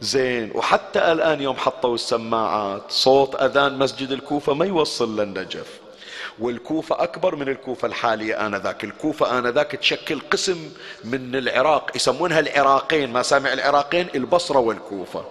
زين 0.00 0.50
وحتى 0.54 1.12
الآن 1.12 1.42
يوم 1.42 1.56
حطوا 1.56 1.94
السماعات 1.94 2.82
صوت 2.88 3.34
أذان 3.42 3.78
مسجد 3.78 4.10
الكوفة 4.10 4.54
ما 4.54 4.66
يوصل 4.66 5.20
للنجف. 5.20 5.66
والكوفة 6.38 7.02
أكبر 7.02 7.36
من 7.36 7.48
الكوفة 7.48 7.88
الحالية 7.88 8.46
آنذاك. 8.46 8.84
الكوفة 8.84 9.38
آنذاك 9.38 9.70
تشكل 9.70 10.20
قسم 10.30 10.70
من 11.04 11.36
العراق 11.36 11.90
يسمونها 11.96 12.40
العراقين 12.40 13.12
ما 13.12 13.22
سامع 13.22 13.52
العراقين 13.52 14.06
البصرة 14.14 14.58
والكوفة. 14.58 15.24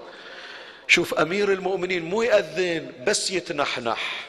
شوف 0.88 1.14
أمير 1.14 1.54
المؤمنين 1.54 2.06
مو 2.06 2.22
يأذن 2.22 2.92
بس 3.08 3.32
يتنحنح. 3.32 4.29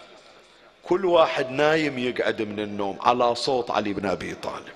كل 0.90 1.04
واحد 1.04 1.50
نايم 1.50 1.98
يقعد 1.98 2.42
من 2.42 2.60
النوم 2.60 2.98
على 3.00 3.34
صوت 3.34 3.70
علي 3.70 3.92
بن 3.92 4.06
أبي 4.06 4.34
طالب. 4.34 4.74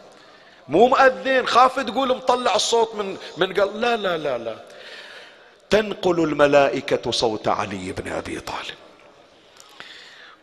مو 0.69 0.89
مؤذن 0.89 1.47
خاف 1.47 1.81
تقول 1.81 2.09
مطلع 2.09 2.55
الصوت 2.55 2.95
من 2.95 3.17
من 3.37 3.53
قال 3.53 3.81
لا 3.81 3.97
لا 3.97 4.19
لا 4.19 4.39
لا. 4.39 4.57
تنقل 5.71 6.25
الملائكة 6.25 7.11
صوت 7.11 7.49
علي 7.49 7.93
بن 7.93 8.13
أبي 8.13 8.41
طالب. 8.41 8.79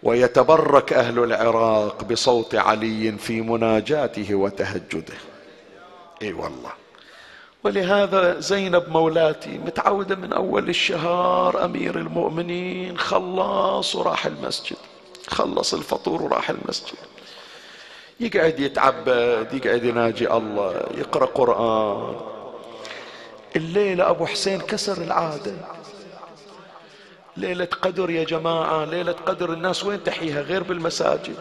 ويتبرك 0.03 0.93
أهل 0.93 1.19
العراق 1.19 2.03
بصوت 2.03 2.55
علي 2.55 3.17
في 3.17 3.41
مناجاته 3.41 4.35
وتهجده. 4.35 5.17
إي 6.21 6.33
والله. 6.33 6.71
ولهذا 7.63 8.39
زينب 8.39 8.89
مولاتي 8.89 9.57
متعودة 9.57 10.15
من 10.15 10.33
أول 10.33 10.69
الشهر 10.69 11.65
أمير 11.65 11.97
المؤمنين 11.97 12.97
خلاص 12.97 13.95
وراح 13.95 14.25
المسجد. 14.25 14.77
خلص 15.27 15.73
الفطور 15.73 16.21
وراح 16.21 16.49
المسجد. 16.49 16.97
يقعد 18.19 18.59
يتعبد 18.59 19.47
يقعد 19.53 19.83
يناجي 19.83 20.31
الله 20.33 20.85
يقرأ 20.97 21.25
قرآن. 21.25 22.15
الليلة 23.55 24.09
أبو 24.09 24.25
حسين 24.25 24.61
كسر 24.61 24.97
العادة. 24.97 25.53
ليلة 27.37 27.67
قدر 27.81 28.09
يا 28.09 28.23
جماعة 28.23 28.85
ليلة 28.85 29.11
قدر 29.11 29.53
الناس 29.53 29.83
وين 29.83 30.03
تحيها 30.03 30.41
غير 30.41 30.63
بالمساجد. 30.63 31.35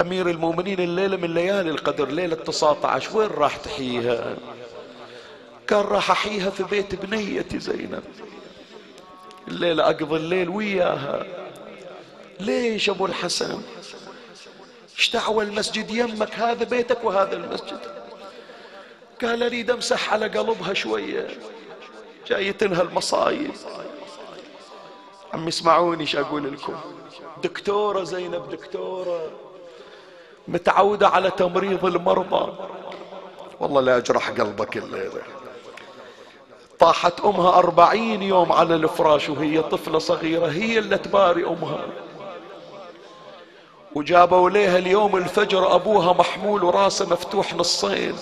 أمير 0.00 0.30
المؤمنين 0.30 0.80
الليلة 0.80 1.16
من 1.16 1.34
ليالي 1.34 1.70
القدر 1.70 2.08
ليلة 2.08 2.36
19 2.36 3.16
وين 3.16 3.28
راح 3.28 3.56
تحييها؟ 3.56 4.36
كان 5.66 5.80
راح 5.80 6.10
أحييها 6.10 6.50
في 6.50 6.62
بيت 6.62 6.94
بنيتي 6.94 7.58
زينب. 7.58 8.02
الليلة 9.48 9.84
أقضي 9.84 10.16
الليل 10.16 10.48
وياها. 10.48 11.45
ليش 12.40 12.90
أبو 12.90 13.06
الحسن؟ 13.06 13.62
إيش 14.98 15.10
دعوة 15.10 15.42
المسجد 15.42 15.90
يمك؟ 15.90 16.34
هذا 16.34 16.64
بيتك 16.64 17.04
وهذا 17.04 17.36
المسجد. 17.36 17.80
قال 19.22 19.42
أريد 19.42 19.70
أمسح 19.70 20.12
على 20.12 20.28
قلبها 20.28 20.74
شوية. 20.74 21.28
جايتنها 22.26 22.82
المصايب. 22.82 23.50
عم 25.32 25.48
يسمعوني 25.48 26.02
إيش 26.02 26.16
أقول 26.16 26.52
لكم. 26.52 26.74
دكتورة 27.42 28.04
زينب 28.04 28.50
دكتورة. 28.50 29.30
متعودة 30.48 31.08
على 31.08 31.30
تمريض 31.30 31.84
المرضى. 31.84 32.52
والله 33.60 33.80
لا 33.80 33.96
أجرح 33.96 34.30
قلبك 34.30 34.76
الليلة 34.76 35.22
طاحت 36.78 37.20
أمها 37.20 37.58
أربعين 37.58 38.22
يوم 38.22 38.52
على 38.52 38.74
الفراش 38.74 39.28
وهي 39.28 39.62
طفلة 39.62 39.98
صغيرة. 39.98 40.46
هي 40.46 40.78
اللي 40.78 40.98
تباري 40.98 41.46
أمها. 41.46 42.05
وجابوا 43.96 44.50
ليها 44.50 44.78
اليوم 44.78 45.16
الفجر 45.16 45.74
أبوها 45.74 46.12
محمول 46.12 46.64
وراسه 46.64 47.08
مفتوح 47.08 47.54
نصين. 47.54 48.16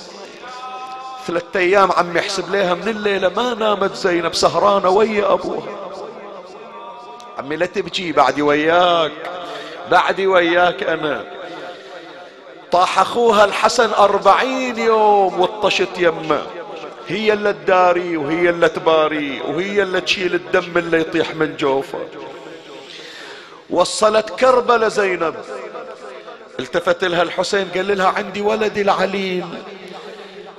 ثلاثة 1.27 1.61
أيام 1.61 1.93
عم 1.93 2.17
يحسب 2.17 2.51
ليها 2.51 2.75
من 2.75 2.89
الليلة 2.89 3.29
ما 3.29 3.55
نامت 3.55 3.95
زينب 3.95 4.35
سهرانة 4.35 4.89
ويا 4.89 5.33
أبوها. 5.33 5.69
عمي 7.39 7.57
لا 7.57 7.67
تبكي 7.67 8.13
بعدي 8.13 8.43
وياك 8.43 9.13
بعدي 9.91 10.27
وياك 10.27 10.83
أنا. 10.83 11.25
طاح 12.73 12.99
أخوها 12.99 13.45
الحسن 13.45 13.91
أربعين 13.91 14.79
يوم 14.79 15.41
وطشت 15.41 15.99
يمه. 15.99 16.43
هي 17.09 17.33
اللي 17.33 17.53
تداري 17.53 18.17
وهي 18.17 18.51
اللي 18.51 18.69
تباري 18.69 19.41
وهي 19.41 19.83
اللي 19.83 20.01
تشيل 20.01 20.35
الدم 20.35 20.79
اللي 20.79 21.01
يطيح 21.01 21.35
من 21.35 21.57
جوفه. 21.57 21.99
وصلت 23.71 24.31
كربلة 24.31 24.89
زينب. 24.89 25.35
التفت 26.59 27.05
لها 27.05 27.23
الحسين 27.23 27.69
قال 27.75 27.99
لها 27.99 28.07
عندي 28.07 28.41
ولدي 28.41 28.83
العليل. 28.83 29.45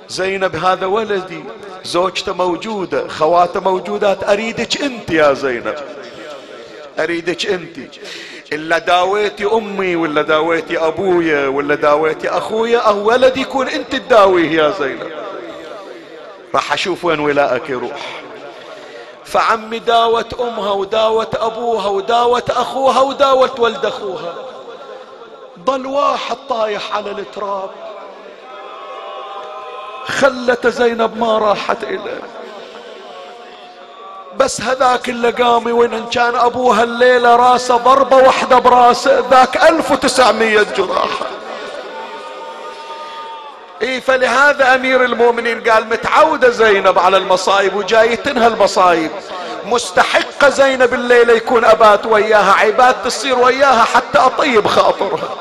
زينب 0.08 0.56
هذا 0.56 0.86
ولدي 0.86 1.44
زوجته 1.84 2.32
موجودة 2.32 3.08
خواته 3.08 3.60
موجودات 3.60 4.28
أريدك 4.28 4.82
أنت 4.82 5.10
يا 5.10 5.32
زينب. 5.32 5.74
أريدك 6.98 7.46
أنت. 7.46 7.76
إلا 8.52 8.78
داويتي 8.78 9.44
أمي 9.46 9.96
ولا 9.96 10.22
داويتي 10.22 10.78
أبويا 10.78 11.46
ولا 11.46 11.74
داويتي 11.74 12.28
أخويا 12.28 12.78
أو 12.78 13.08
ولدي 13.08 13.40
يكون 13.40 13.68
أنت 13.68 13.96
تداويه 13.96 14.50
يا 14.50 14.70
زينب. 14.80 15.10
راح 16.54 16.72
أشوف 16.72 17.04
وين 17.04 17.20
ولائك 17.20 17.70
يروح. 17.70 18.22
فعمي 19.24 19.78
داوت 19.78 20.40
أمها 20.40 20.72
وداوت 20.72 21.34
أبوها 21.34 21.88
وداوت 21.88 22.50
أخوها 22.50 23.00
وداوت 23.00 23.60
ولد 23.60 23.86
أخوها. 23.86 24.34
ضل 25.64 25.86
واحد 25.86 26.36
طايح 26.48 26.96
على 26.96 27.10
التراب. 27.10 27.70
خلت 30.06 30.66
زينب 30.66 31.18
ما 31.18 31.38
راحت 31.38 31.84
إليه 31.84 32.22
بس 34.36 34.60
هذاك 34.60 35.08
اللي 35.08 35.30
قام 35.30 35.66
وين 35.66 36.06
كان 36.06 36.34
أبوها 36.34 36.82
الليلة 36.82 37.36
راسه 37.36 37.76
ضربة 37.76 38.16
واحدة 38.16 38.58
براسه 38.58 39.24
ذاك 39.30 39.56
ألف 39.68 39.90
وتسعمية 39.90 40.62
جراحة. 40.62 41.26
إي 43.82 44.00
فلهذا 44.00 44.74
أمير 44.74 45.04
المؤمنين 45.04 45.70
قال 45.70 45.86
متعودة 45.86 46.50
زينب 46.50 46.98
على 46.98 47.16
المصايب 47.16 47.76
وجايتنها 47.76 48.46
المصايب. 48.46 49.10
مستحقة 49.66 50.48
زينب 50.48 50.94
الليلة 50.94 51.32
يكون 51.32 51.64
أبات 51.64 52.06
وياها 52.06 52.52
عباد 52.52 53.02
تصير 53.02 53.38
وياها 53.38 53.84
حتى 53.84 54.18
أطيب 54.18 54.66
خاطرها. 54.66 55.36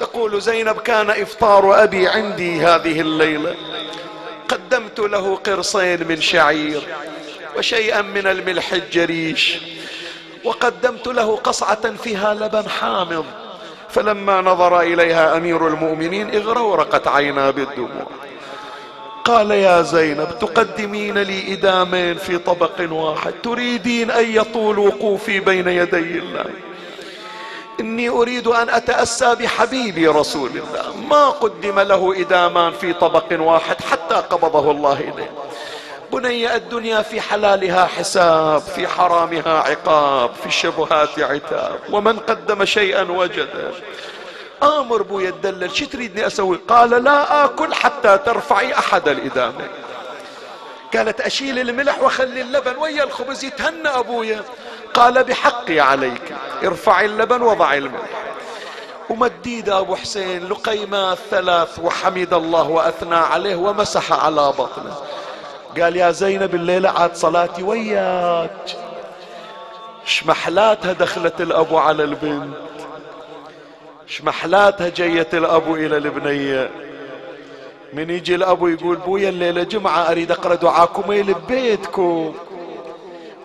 تقول 0.00 0.42
زينب 0.42 0.76
كان 0.76 1.10
إفطار 1.10 1.82
أبي 1.82 2.08
عندي 2.08 2.60
هذه 2.60 3.00
الليلة. 3.00 3.54
قدمت 4.48 5.00
له 5.00 5.36
قرصين 5.36 6.08
من 6.08 6.20
شعير 6.20 6.82
وشيئا 7.56 8.02
من 8.02 8.26
الملح 8.26 8.72
الجريش. 8.72 9.58
وقدمت 10.44 11.06
له 11.06 11.36
قصعة 11.36 11.96
فيها 12.02 12.34
لبن 12.34 12.68
حامض. 12.68 13.24
فلما 13.90 14.40
نظر 14.40 14.80
إليها 14.80 15.36
أمير 15.36 15.68
المؤمنين 15.68 16.34
اغرورقت 16.34 17.08
عينا 17.08 17.50
بالدموع. 17.50 18.06
قال 19.24 19.50
يا 19.50 19.82
زينب 19.82 20.38
تقدمين 20.40 21.18
لي 21.18 21.52
إدامين 21.52 22.14
في 22.14 22.38
طبق 22.38 22.92
واحد. 22.92 23.32
تريدين 23.42 24.10
أن 24.10 24.34
يطول 24.34 24.78
وقوفي 24.78 25.40
بين 25.40 25.68
يدي 25.68 26.18
الله. 26.18 26.44
إني 27.80 28.08
أريد 28.08 28.46
أن 28.46 28.68
أتأسى 28.68 29.34
بحبيبي 29.34 30.08
رسول 30.08 30.50
الله. 30.50 30.96
ما 31.08 31.30
قدم 31.30 31.80
له 31.80 32.20
إدامان 32.20 32.72
في 32.72 32.92
طبق 32.92 33.24
واحد 33.30 33.76
حتى 33.80 34.14
قبضه 34.14 34.70
الله 34.70 35.00
إليه. 35.00 35.30
بني 36.12 36.56
الدنيا 36.56 37.02
في 37.02 37.20
حلالها 37.20 37.86
حساب 37.86 38.60
في 38.60 38.88
حرامها 38.88 39.58
عقاب 39.58 40.30
في 40.40 40.46
الشبهات 40.46 41.18
عتاب. 41.18 41.78
ومن 41.90 42.18
قدم 42.18 42.64
شيئا 42.64 43.02
وجده. 43.02 43.70
آمر 44.64 45.02
بويا 45.02 45.28
الدلل 45.28 45.76
شو 45.76 45.86
تريدني 45.86 46.26
أسوي؟ 46.26 46.60
قال 46.68 46.90
لا 46.90 47.44
آكل 47.44 47.74
حتى 47.74 48.18
ترفعي 48.18 48.78
أحد 48.78 49.08
الإدامة. 49.08 49.68
قالت 50.96 51.20
أشيل 51.20 51.58
الملح 51.58 52.02
وخلي 52.02 52.40
اللبن 52.40 52.76
ويا 52.76 53.04
الخبز 53.04 53.44
يتهنى 53.44 53.88
أبويا. 53.88 54.42
قال 54.94 55.24
بحقي 55.24 55.80
عليك 55.80 56.34
ارفع 56.64 57.00
اللبن 57.00 57.42
وضع 57.42 57.74
الملح. 57.74 58.10
ومديد 59.10 59.68
أبو 59.68 59.96
حسين 59.96 60.48
لقيمات 60.48 61.18
ثلاث 61.30 61.78
وحمد 61.78 62.34
الله 62.34 62.68
وأثنى 62.68 63.16
عليه 63.16 63.56
ومسح 63.56 64.12
على 64.12 64.48
بطنه. 64.48 64.96
قال 65.80 65.96
يا 65.96 66.10
زينب 66.10 66.54
الليلة 66.54 66.90
عاد 66.90 67.16
صلاتي 67.16 67.62
وياك. 67.62 68.76
شمحلاتها 70.04 70.92
دخلت 70.92 71.40
الأبو 71.40 71.78
على 71.78 72.04
البنت. 72.04 72.56
شمحلاتها 74.06 74.88
جيت 74.88 75.34
الابو 75.34 75.74
إلى 75.74 75.96
البنية 75.96 76.70
من 77.92 78.10
يجي 78.10 78.34
الابو 78.34 78.68
يقول 78.68 78.96
بويا 78.96 79.28
الليلة 79.28 79.62
جمعة 79.62 80.10
أريد 80.10 80.30
أقرأ 80.30 80.54
دعاكم 80.54 81.12
لبيتكم 81.12 82.34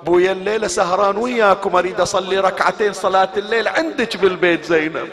بويا 0.04 0.32
الليلة 0.32 0.68
سهران 0.68 1.18
وياكم 1.18 1.76
أريد 1.76 2.02
أصلي 2.02 2.40
ركعتين 2.40 2.94
صلاة 2.94 3.30
الليل 3.38 3.68
عندك 3.68 4.18
بالبيت 4.18 4.66
زينب. 4.66 5.10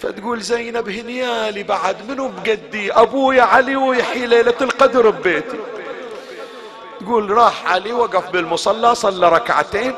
فتقول 0.00 0.40
زينب 0.40 0.88
هنيالي 0.88 1.62
بعد 1.62 1.96
منو 2.08 2.28
بقدي؟ 2.28 2.92
أبويا 2.92 3.42
علي 3.42 3.76
ويحيي 3.76 4.26
ليلة 4.26 4.54
القدر 4.60 5.10
ببيتي. 5.10 5.58
تقول 7.00 7.30
راح 7.30 7.72
علي 7.72 7.92
وقف 7.92 8.30
بالمصلى 8.30 8.94
صلى 8.94 9.28
ركعتين. 9.28 9.94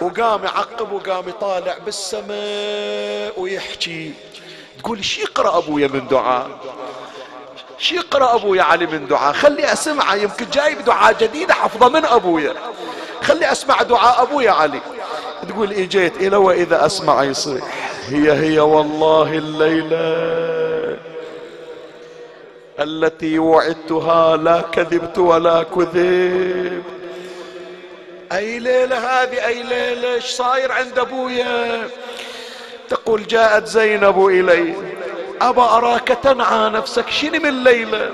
وقام 0.00 0.44
يعقب 0.44 0.92
وقام 0.92 1.28
يطالع 1.28 1.78
بالسماء 1.84 3.40
ويحكي. 3.40 4.12
تقول 4.78 4.98
إيش 4.98 5.18
يقرأ 5.18 5.58
أبويا 5.58 5.88
من 5.88 6.08
دعاء؟ 6.08 6.48
شي 7.78 7.94
يقرأ 7.96 8.34
أبويا 8.34 8.62
علي 8.62 8.86
من 8.86 9.06
دعاء؟ 9.06 9.32
خلي 9.32 9.72
أسمعه 9.72 10.14
يمكن 10.14 10.46
جايب 10.52 10.84
دعاء 10.84 11.16
جديد 11.20 11.52
حفظه 11.52 11.88
من 11.88 12.04
أبويا. 12.04 12.54
خلي 13.22 13.52
أسمع 13.52 13.82
دعاء 13.82 14.22
أبويا 14.22 14.50
علي. 14.50 14.80
تقول 15.48 15.72
اجيت 15.72 16.16
إلى 16.16 16.36
وإذا 16.36 16.86
أسمع 16.86 17.22
يصيح. 17.22 17.64
هي 18.08 18.32
هي 18.32 18.60
والله 18.60 19.32
الليلة 19.32 20.44
التي 22.80 23.38
وعدتها 23.38 24.36
لا 24.36 24.60
كذبت 24.60 25.18
ولا 25.18 25.62
كذب 25.62 26.82
أي 28.36 28.58
ليلة 28.58 28.96
هذه 28.98 29.46
أي 29.46 29.62
ليلة 29.62 30.14
إيش 30.14 30.24
صاير 30.24 30.72
عند 30.72 30.98
أبويا؟ 30.98 31.88
تقول 32.88 33.26
جاءت 33.26 33.66
زينب 33.66 34.26
إلي 34.26 34.74
أبا 35.42 35.62
أراك 35.62 36.08
تنعى 36.08 36.68
نفسك 36.68 37.10
شنو 37.10 37.40
من 37.40 37.64
ليلة؟ 37.64 38.10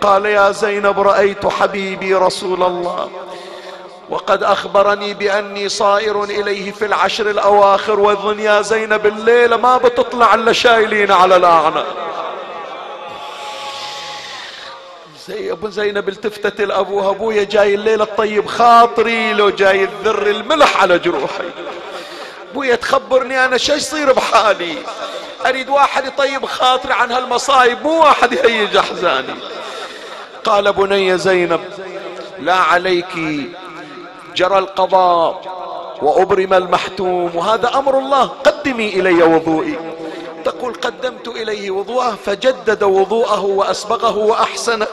قال 0.00 0.26
يا 0.26 0.50
زينب 0.50 1.00
رأيت 1.00 1.46
حبيبي 1.46 2.14
رسول 2.14 2.62
الله 2.62 3.10
وقد 4.10 4.42
أخبرني 4.42 5.14
بأني 5.14 5.68
صائر 5.68 6.24
إليه 6.24 6.72
في 6.72 6.84
العشر 6.84 7.30
الأواخر 7.30 8.00
وأظن 8.00 8.40
يا 8.40 8.62
زينب 8.62 9.06
الليلة 9.06 9.56
ما 9.56 9.76
بتطلع 9.76 10.34
إلا 10.34 10.52
شايلين 10.52 11.12
على 11.12 11.36
الأعناق. 11.36 11.86
ابو 15.30 15.68
زينب 15.68 16.08
التفتت 16.08 16.60
لابوها 16.60 17.10
ابويا 17.10 17.44
جاي 17.44 17.74
الليلة 17.74 18.04
الطيب 18.04 18.46
خاطري 18.46 19.32
لو 19.32 19.50
جاي 19.50 19.84
الذر 19.84 20.26
الملح 20.26 20.82
على 20.82 20.98
جروحي. 20.98 21.50
ابويا 22.50 22.74
تخبرني 22.74 23.44
أنا 23.44 23.56
شو 23.56 23.72
يصير 23.72 24.12
بحالي؟ 24.12 24.74
أريد 25.46 25.68
واحد 25.68 26.06
يطيب 26.06 26.46
خاطري 26.46 26.92
عن 26.92 27.12
هالمصايب 27.12 27.82
مو 27.82 28.00
واحد 28.00 28.32
يهيج 28.32 28.76
أحزاني. 28.76 29.34
قال 30.44 30.72
بني 30.72 31.18
زينب 31.18 31.60
لا 32.38 32.54
عليك 32.54 33.16
جرى 34.36 34.58
القضاء 34.58 35.42
وأبرم 36.02 36.54
المحتوم 36.54 37.36
وهذا 37.36 37.74
أمر 37.74 37.98
الله 37.98 38.24
قدمي 38.24 38.88
إلي 38.88 39.22
وضوئي. 39.22 39.91
تقول 40.44 40.74
قدمت 40.74 41.28
إليه 41.28 41.70
وضوءه 41.70 42.18
فجدد 42.26 42.82
وضوءه 42.82 43.40
وأسبغه 43.40 44.16
وأحسنه. 44.16 44.86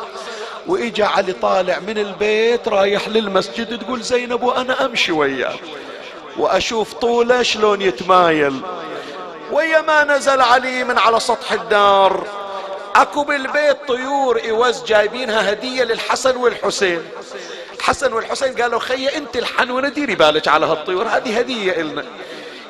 وإجا 0.68 1.06
علي 1.06 1.34
طالع 1.34 1.80
من 1.80 1.98
البيت 1.98 2.68
رايح 2.68 3.08
للمسجد 3.08 3.80
تقول 3.80 4.02
زينب 4.02 4.44
وأنا 4.44 4.86
أمشي 4.86 5.12
وياه. 5.12 5.56
وأشوف 6.38 6.94
طوله 6.94 7.44
شلون 7.44 7.82
يتمايل. 7.82 8.62
ويا 9.52 9.82
ما 9.82 10.04
نزل 10.04 10.42
علي 10.42 10.84
من 10.84 10.98
على 10.98 11.20
سطح 11.20 11.52
الدار. 11.52 12.28
أكو 12.96 13.24
بالبيت 13.24 13.78
طيور 13.88 14.38
إيواز 14.38 14.84
جايبينها 14.84 15.52
هدية 15.52 15.84
للحسن 15.84 16.38
والحسين. 16.38 17.02
الحسن 17.80 18.14
والحسين 18.14 18.54
قالوا 18.54 18.80
خي 18.80 19.08
أنت 19.08 19.38
الحنونة 19.38 19.90
ديري 19.90 20.16
بالك 20.16 20.48
على 20.48 20.66
هالطيور 20.66 21.08
هذه 21.08 21.40
هدية 21.40 21.82
إلنا. 21.82 22.06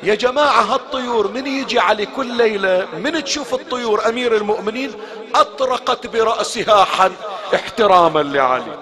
يا 0.02 0.14
جماعة 0.14 0.74
هالطيور 0.74 1.28
من 1.28 1.46
يجي 1.46 1.78
علي 1.78 2.06
كل 2.06 2.26
ليلة؟ 2.26 2.88
من 2.98 3.24
تشوف 3.24 3.54
الطيور 3.54 4.08
أمير 4.08 4.36
المؤمنين؟ 4.36 4.92
أطرقت 5.34 6.06
برأسها 6.06 6.84
حن 6.84 7.12
احتراما 7.54 8.20
لعلي. 8.20 8.78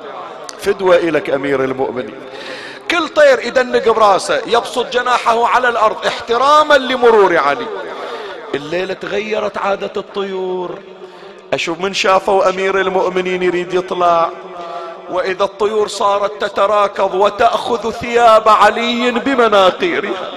فدوة 0.58 0.96
إلك 0.96 1.30
أمير 1.30 1.64
المؤمنين. 1.64 2.20
كل 2.90 3.08
طير 3.08 3.38
يدنق 3.40 3.88
براسه 3.88 4.42
يبسط 4.46 4.92
جناحه 4.92 5.46
على 5.46 5.68
الأرض 5.68 6.06
احتراما 6.06 6.74
لمرور 6.74 7.36
علي. 7.36 7.66
الليلة 8.54 8.94
تغيرت 8.94 9.58
عادة 9.58 9.92
الطيور. 9.96 10.78
أشوف 11.52 11.80
من 11.80 11.94
شافوا 11.94 12.48
أمير 12.48 12.80
المؤمنين 12.80 13.42
يريد 13.42 13.74
يطلع. 13.74 14.30
وإذا 15.10 15.44
الطيور 15.44 15.88
صارت 15.88 16.44
تتراكض 16.44 17.14
وتأخذ 17.14 17.90
ثياب 17.90 18.48
علي 18.48 19.10
بمناقيرها. 19.10 20.30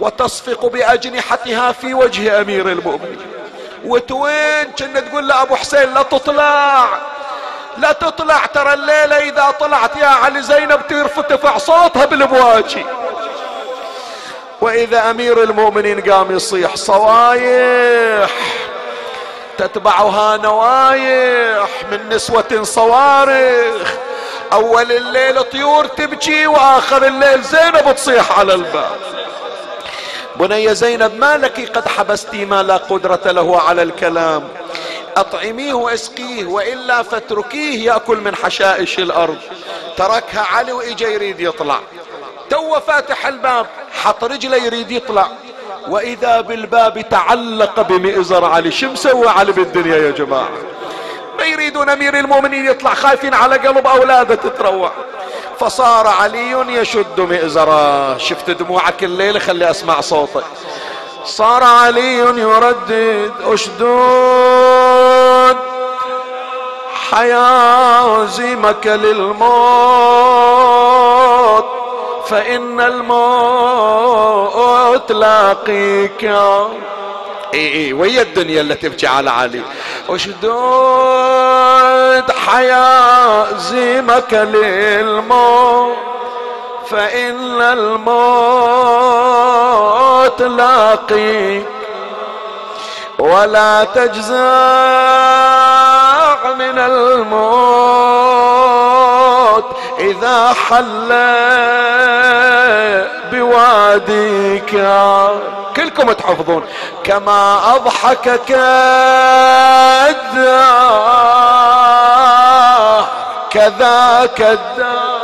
وتصفق 0.00 0.66
بأجنحتها 0.66 1.72
في 1.72 1.94
وجه 1.94 2.40
أمير 2.40 2.68
المؤمنين. 2.68 3.26
وتوين 3.84 4.64
كنا 4.78 5.00
تقول 5.00 5.28
لابو 5.28 5.56
حسين 5.56 5.94
لا 5.94 6.02
تطلع. 6.02 6.88
لا 7.78 7.92
تطلع. 7.92 8.46
ترى 8.46 8.72
الليلة 8.74 9.16
إذا 9.16 9.54
طلعت 9.60 9.96
يا 9.96 10.06
علي 10.06 10.42
زينب 10.42 10.80
ترفع 11.28 11.58
صوتها 11.58 12.04
بالبواجي. 12.04 12.84
وإذا 14.60 15.10
أمير 15.10 15.42
المؤمنين 15.42 16.00
قام 16.00 16.36
يصيح 16.36 16.76
صوايح 16.76 18.30
تتبعها 19.58 20.36
نوايح 20.36 21.68
من 21.90 22.08
نسوة 22.08 22.62
صوارخ 22.62 23.92
أول 24.52 24.92
الليل 24.92 25.42
طيور 25.42 25.86
تبكي 25.86 26.46
وآخر 26.46 27.06
الليل 27.06 27.42
زينب 27.42 27.94
تصيح 27.94 28.38
على 28.38 28.54
الباب. 28.54 28.96
بني 30.40 30.74
زينب 30.74 31.14
ما 31.14 31.36
لك 31.36 31.76
قد 31.76 31.88
حبستي 31.88 32.44
ما 32.44 32.62
لا 32.62 32.76
قدرة 32.76 33.20
له 33.26 33.60
على 33.60 33.82
الكلام. 33.82 34.48
أطعميه 35.16 35.74
وأسقيه 35.74 36.46
وإلا 36.46 37.02
فاتركيه 37.02 37.92
يأكل 37.92 38.16
من 38.16 38.34
حشائش 38.34 38.98
الأرض. 38.98 39.38
تركها 39.96 40.40
علي 40.40 40.72
وإجا 40.72 41.08
يريد 41.08 41.40
يطلع. 41.40 41.80
تو 42.50 42.80
فاتح 42.80 43.26
الباب 43.26 43.66
حط 44.02 44.24
رجله 44.24 44.56
يريد 44.56 44.90
يطلع. 44.90 45.28
وإذا 45.88 46.40
بالباب 46.40 47.08
تعلق 47.08 47.80
بمئزر 47.80 48.44
علي 48.44 48.70
شو 48.70 48.86
مسوي 48.86 49.28
علي 49.28 49.52
بالدنيا 49.52 49.96
يا 49.96 50.10
جماعة؟ 50.10 50.48
ما 51.40 51.46
يريدون 51.46 51.90
أمير 51.90 52.18
المؤمنين 52.18 52.66
يطلع 52.66 52.94
خايفين 52.94 53.34
على 53.34 53.56
قلب 53.56 53.86
أولاده 53.86 54.34
تتروع 54.34 54.92
فصار 55.60 56.06
علي 56.06 56.50
يشد 56.68 57.20
مئزره 57.20 58.18
شفت 58.18 58.50
دموعك 58.50 59.04
الليل؟ 59.04 59.40
خلي 59.40 59.70
أسمع 59.70 60.00
صوتك. 60.00 60.44
صار 61.24 61.64
علي 61.64 62.16
يردد. 62.18 63.32
أشدود. 63.44 64.50
حيازمك 67.10 68.86
للموت. 68.86 70.20
فإن 72.26 72.80
الموت 72.80 73.52
لاقيك 75.12 76.32
إي 77.54 77.72
إي 77.74 77.92
ويا 77.92 78.22
الدنيا 78.22 78.60
اللي 78.60 78.74
تبكي 78.74 79.06
على 79.06 79.30
علي. 79.30 79.62
اشدود 80.08 80.40
حيازمك 82.46 84.32
للموت 84.32 85.96
فإن 86.90 87.60
الموت 87.62 88.02
لاقيك. 90.42 91.66
ولا 93.18 93.84
تجزع 93.84 94.34
من 96.58 96.78
الموت 96.78 97.66
إذا 99.98 100.52
حل 100.52 101.08
بواديك. 103.32 104.74
كلكم 105.76 106.12
تحفظون. 106.12 106.66
كما 107.04 107.74
أضحكك 107.76 108.50
الدار 110.10 111.60
كذاك 113.50 114.40
الدار. 114.40 115.20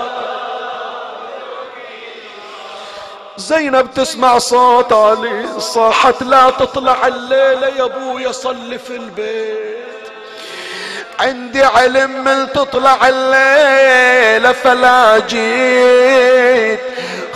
زينب 3.36 3.90
تسمع 3.94 4.38
صوت 4.38 4.92
علي. 4.92 5.46
صاحت 5.58 6.22
لا 6.22 6.50
تطلع 6.50 7.06
الليلة 7.06 7.68
يا 7.78 7.84
أبويا 7.84 8.32
صلي 8.32 8.78
في 8.78 8.96
البيت. 8.96 9.86
عندي 11.20 11.64
علم 11.64 12.24
من 12.24 12.52
تطلع 12.52 12.98
الليلة 13.08 14.52
فلا 14.52 15.18
جيت. 15.18 16.80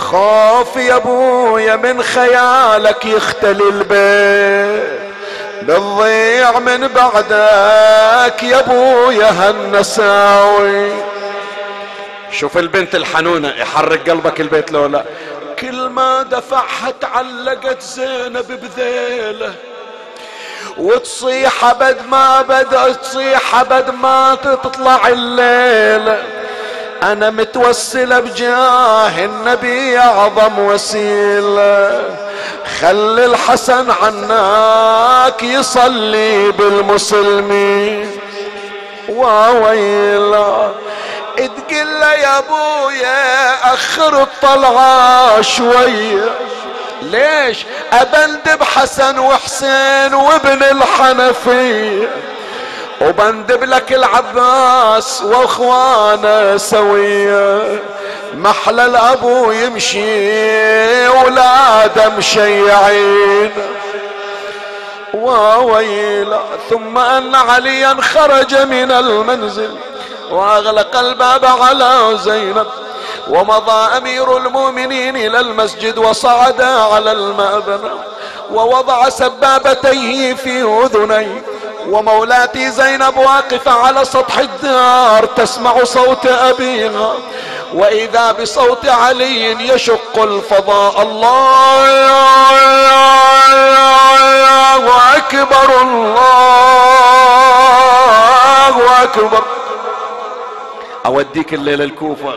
خاف 0.01 0.77
يا 0.77 0.97
أبويا 0.97 1.77
من 1.77 2.03
خيالك 2.03 3.05
يختلي 3.05 3.69
البيت. 3.69 5.01
بتضيع 5.63 6.59
من 6.59 6.89
بعدك 6.89 8.43
يا 8.43 8.59
أبويا 8.59 9.31
هالنساوي. 9.31 10.93
شوف 12.33 12.59
البنت 12.59 12.95
الحنونة 12.95 13.49
يحرك 13.49 14.11
قلبك 14.11 14.41
البيت 14.41 14.73
لو 14.73 14.87
لا 14.87 15.05
كل 15.59 15.89
ما 15.89 16.23
دفعها 16.23 16.91
تعلقت 17.01 17.83
زينب 17.83 18.47
بذيلة. 18.49 19.55
وتصيح 20.79 21.73
بد 21.73 22.07
ما 22.09 22.43
بد 22.43 22.97
تصيح 23.03 23.63
بد 23.63 23.91
ما 23.91 24.35
تطلع 24.35 25.09
الليلة. 25.09 26.23
أنا 27.03 27.31
متوسلة 27.31 28.21
بجاه 28.21 29.25
النبي 29.25 29.99
أعظم 29.99 30.59
وسيلة. 30.59 32.05
خلي 32.81 33.25
الحسن 33.25 33.91
عناك 33.91 35.43
يصلي 35.43 36.51
بالمسلمين. 36.51 38.11
وويلا 39.09 40.71
تقول 41.37 42.01
له 42.01 42.13
يا 42.13 42.39
أبويا 42.39 43.75
آخر 43.75 44.23
الطلعة 44.23 45.41
شوية. 45.41 46.31
ليش؟ 47.03 47.67
ابندب 47.93 48.63
حسن 48.63 49.19
وحسين 49.19 50.15
وابن 50.15 50.63
الحنفية. 50.63 52.09
وبندب 53.01 53.65
لك 53.65 53.93
العباس 53.93 55.23
واخوانه 55.23 56.57
سوية. 56.57 57.83
محلى 58.35 58.87
الأبو 58.87 59.51
يمشي 59.51 61.09
ولاده 61.09 62.09
مشيعين. 62.09 63.51
وويلا 65.15 66.41
ثم 66.71 66.99
أن 66.99 67.35
عليا 67.35 67.97
خرج 68.01 68.55
من 68.55 68.93
المنزل. 68.93 69.77
وأغلق 70.31 70.97
الباب 70.97 71.45
على 71.45 72.19
زينب. 72.25 72.67
ومضى 73.29 73.97
أمير 73.97 74.37
المؤمنين 74.37 75.17
إلى 75.17 75.41
المسجد 75.41 75.99
وصعد 75.99 76.63
على 76.63 77.13
المأبنى 77.13 77.91
ووضع 78.53 79.09
سبابتيه 79.09 80.35
في 80.35 80.63
أذنيه. 80.63 81.43
ومولاتي 81.89 82.71
زينب 82.71 83.17
واقفة 83.17 83.73
على 83.73 84.05
سطح 84.05 84.39
الدار 84.39 85.25
تسمع 85.25 85.85
صوت 85.85 86.27
ابيها 86.27 87.13
وإذا 87.75 88.33
بصوت 88.33 88.87
علي 88.87 89.69
يشق 89.75 90.23
الفضاء 90.23 91.03
الله 91.03 91.91
أكبر 95.17 95.83
الله 95.83 96.83
أكبر. 99.03 99.45
أوديك 101.07 101.55
الليلة 101.55 101.85
الكوفة. 101.85 102.35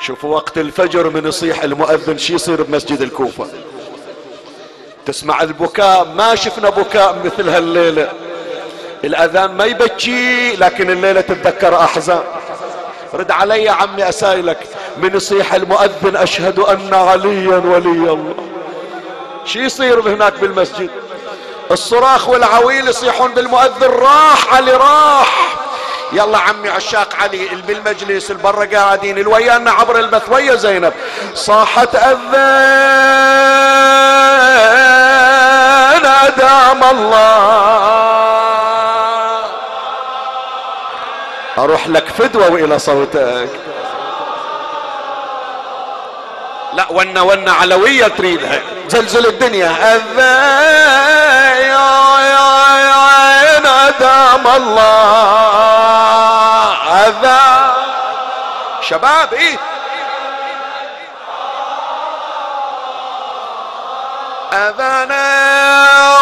شوفوا 0.00 0.34
وقت 0.34 0.58
الفجر 0.58 1.10
من 1.10 1.26
يصيح 1.26 1.62
المؤذن 1.62 2.18
شي 2.18 2.34
يصير 2.34 2.62
بمسجد 2.62 3.00
الكوفة. 3.00 3.46
تسمع 5.08 5.42
البكاء 5.42 6.04
ما 6.04 6.34
شفنا 6.34 6.70
بكاء 6.70 7.16
مثل 7.24 7.48
هالليلة. 7.48 8.08
الأذان 9.04 9.54
ما 9.54 9.64
يبكي 9.64 10.56
لكن 10.56 10.90
الليلة 10.90 11.20
تتذكر 11.20 11.76
أحزان. 11.76 12.22
رد 13.14 13.30
علي 13.30 13.64
يا 13.64 13.72
عمي 13.72 14.08
اسايلك 14.08 14.58
من 14.98 15.16
يصيح 15.16 15.54
المؤذن 15.54 16.16
أشهد 16.16 16.58
أن 16.58 16.94
عليا 16.94 17.56
ولي 17.56 18.12
الله. 18.12 18.34
شي 19.44 19.58
يصير 19.58 20.00
هناك 20.00 20.34
بالمسجد؟ 20.40 20.90
الصراخ 21.70 22.28
والعويل 22.28 22.88
يصيحون 22.88 23.34
بالمؤذن 23.34 23.86
راح 23.86 24.54
علي 24.54 24.72
راح. 24.72 25.56
يلا 26.12 26.38
عمي 26.38 26.68
عشاق 26.68 27.14
علي 27.22 27.48
بالمجلس 27.48 28.30
البرة 28.30 28.64
قاعدين 28.64 29.18
الويانا 29.18 29.70
عبر 29.70 29.98
البث 29.98 30.28
ويا 30.28 30.54
زينب. 30.54 30.92
صاحت 31.34 31.94
أذان 31.94 32.18
أدام 36.06 36.84
الله. 36.84 37.98
أروح 41.58 41.88
لك 41.88 42.08
فدوة 42.08 42.52
وإلى 42.52 42.78
صوتك. 42.78 43.48
لا 46.72 46.86
ونا 46.90 47.20
ونا 47.22 47.52
علوية 47.52 48.06
تريدها. 48.06 48.60
زلزل 48.88 49.26
الدنيا. 49.26 49.94
أذان. 49.94 51.27
أدام 53.98 54.46
الله 54.46 55.88
هذا 56.92 57.74
شباب 58.80 59.34
إيه؟ 59.34 59.58
أذانا 64.52 65.24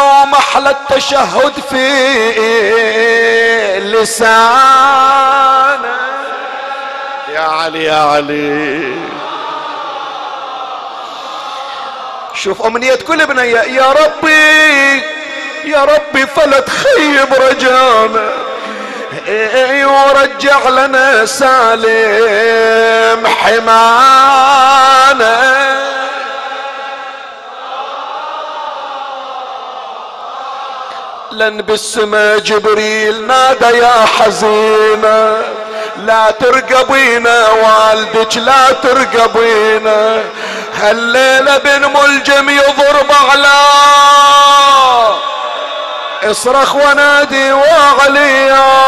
ومحلى 0.01 0.69
التشهد 0.69 1.53
في 1.69 1.87
لسانه 3.79 5.17
يا 7.29 7.39
علي 7.41 7.83
يا 7.83 7.95
علي. 7.95 8.97
شوف 12.33 12.61
أمنية 12.61 12.95
كل 12.95 13.25
بنية 13.25 13.59
يا 13.59 13.91
ربي. 13.91 15.16
يا 15.65 15.83
ربي 15.83 16.27
فلا 16.27 16.59
تخيب 16.59 17.33
رجانا. 17.33 18.29
أيوه 19.27 20.07
ورجع 20.07 20.69
لنا 20.69 21.25
سالم 21.25 23.27
حمانا. 23.27 24.77
لن 31.31 31.61
بالسما 31.61 32.37
جبريل 32.37 33.27
نادى 33.27 33.77
يا 33.77 34.05
حزينة. 34.19 35.37
لا 35.97 36.31
ترقبينا 36.31 37.49
والدك 37.49 38.37
لا 38.37 38.71
ترقبينا. 38.71 40.23
هالليلة 40.75 41.57
بن 41.57 41.85
ملجم 41.85 42.49
يضرب 42.49 43.11
على 43.31 43.57
اصرخ 46.31 46.75
ونادي 46.75 47.51
وعليا 47.53 48.86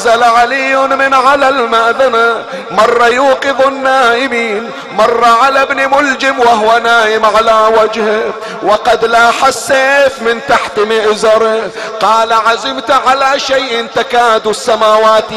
نزل 0.00 0.24
علي 0.24 0.76
من 0.76 1.14
على 1.14 1.48
المأذنة 1.48 2.44
مر 2.70 3.06
يوقظ 3.06 3.66
النائمين 3.66 4.70
مر 4.92 5.24
على 5.24 5.62
ابن 5.62 5.90
ملجم 5.96 6.40
وهو 6.40 6.78
نائم 6.78 7.26
على 7.26 7.68
وجهه. 7.78 8.22
وقد 8.62 9.04
لاح 9.04 9.44
السيف 9.44 10.22
من 10.22 10.40
تحت 10.48 10.78
مئزره. 10.78 11.70
قال 12.00 12.32
عزمت 12.32 12.90
على 12.90 13.40
شيء 13.40 13.86
تكاد 13.94 14.46
السماوات 14.46 15.32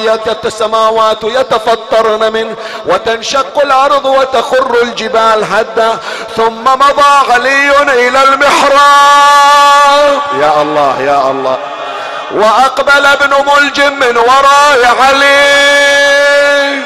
السماوات 0.45 1.24
يتفطرن 1.24 2.34
منه 2.34 2.55
وتنشق 2.86 3.61
الأرض 3.61 4.05
وتخر 4.05 4.78
الجبال 4.82 5.43
هدا. 5.51 5.97
ثم 6.36 6.64
مضى 6.64 7.32
علي 7.34 7.82
إلى 7.82 8.24
المحراب. 8.24 10.22
يا 10.41 10.61
الله 10.61 11.01
يا 11.01 11.32
الله. 11.32 11.57
وأقبل 12.32 13.05
ابن 13.05 13.51
ملجم 13.51 13.93
من 13.93 14.17
وراء 14.17 14.95
علي. 15.01 16.84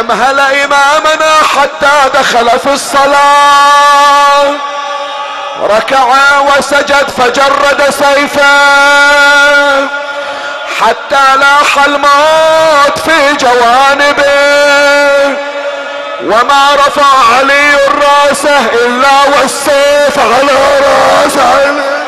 امهل 0.00 0.40
إمامنا 0.40 1.32
حتى 1.56 2.10
دخل 2.14 2.58
في 2.58 2.72
الصلاة؟ 2.72 4.44
ركع 5.62 6.06
وسجد 6.40 7.10
فجرد 7.18 7.90
سيفه. 7.90 8.54
حتى 10.80 11.36
لاح 11.36 11.84
الموت 11.86 12.98
في 13.04 13.36
جوانبه. 13.36 14.24
وما 16.22 16.74
رفع 16.74 17.36
علي 17.38 17.74
راسه 17.74 18.60
إلا 18.72 19.38
والسيف 19.38 20.18
على 20.18 20.52
رأسه. 20.80 22.03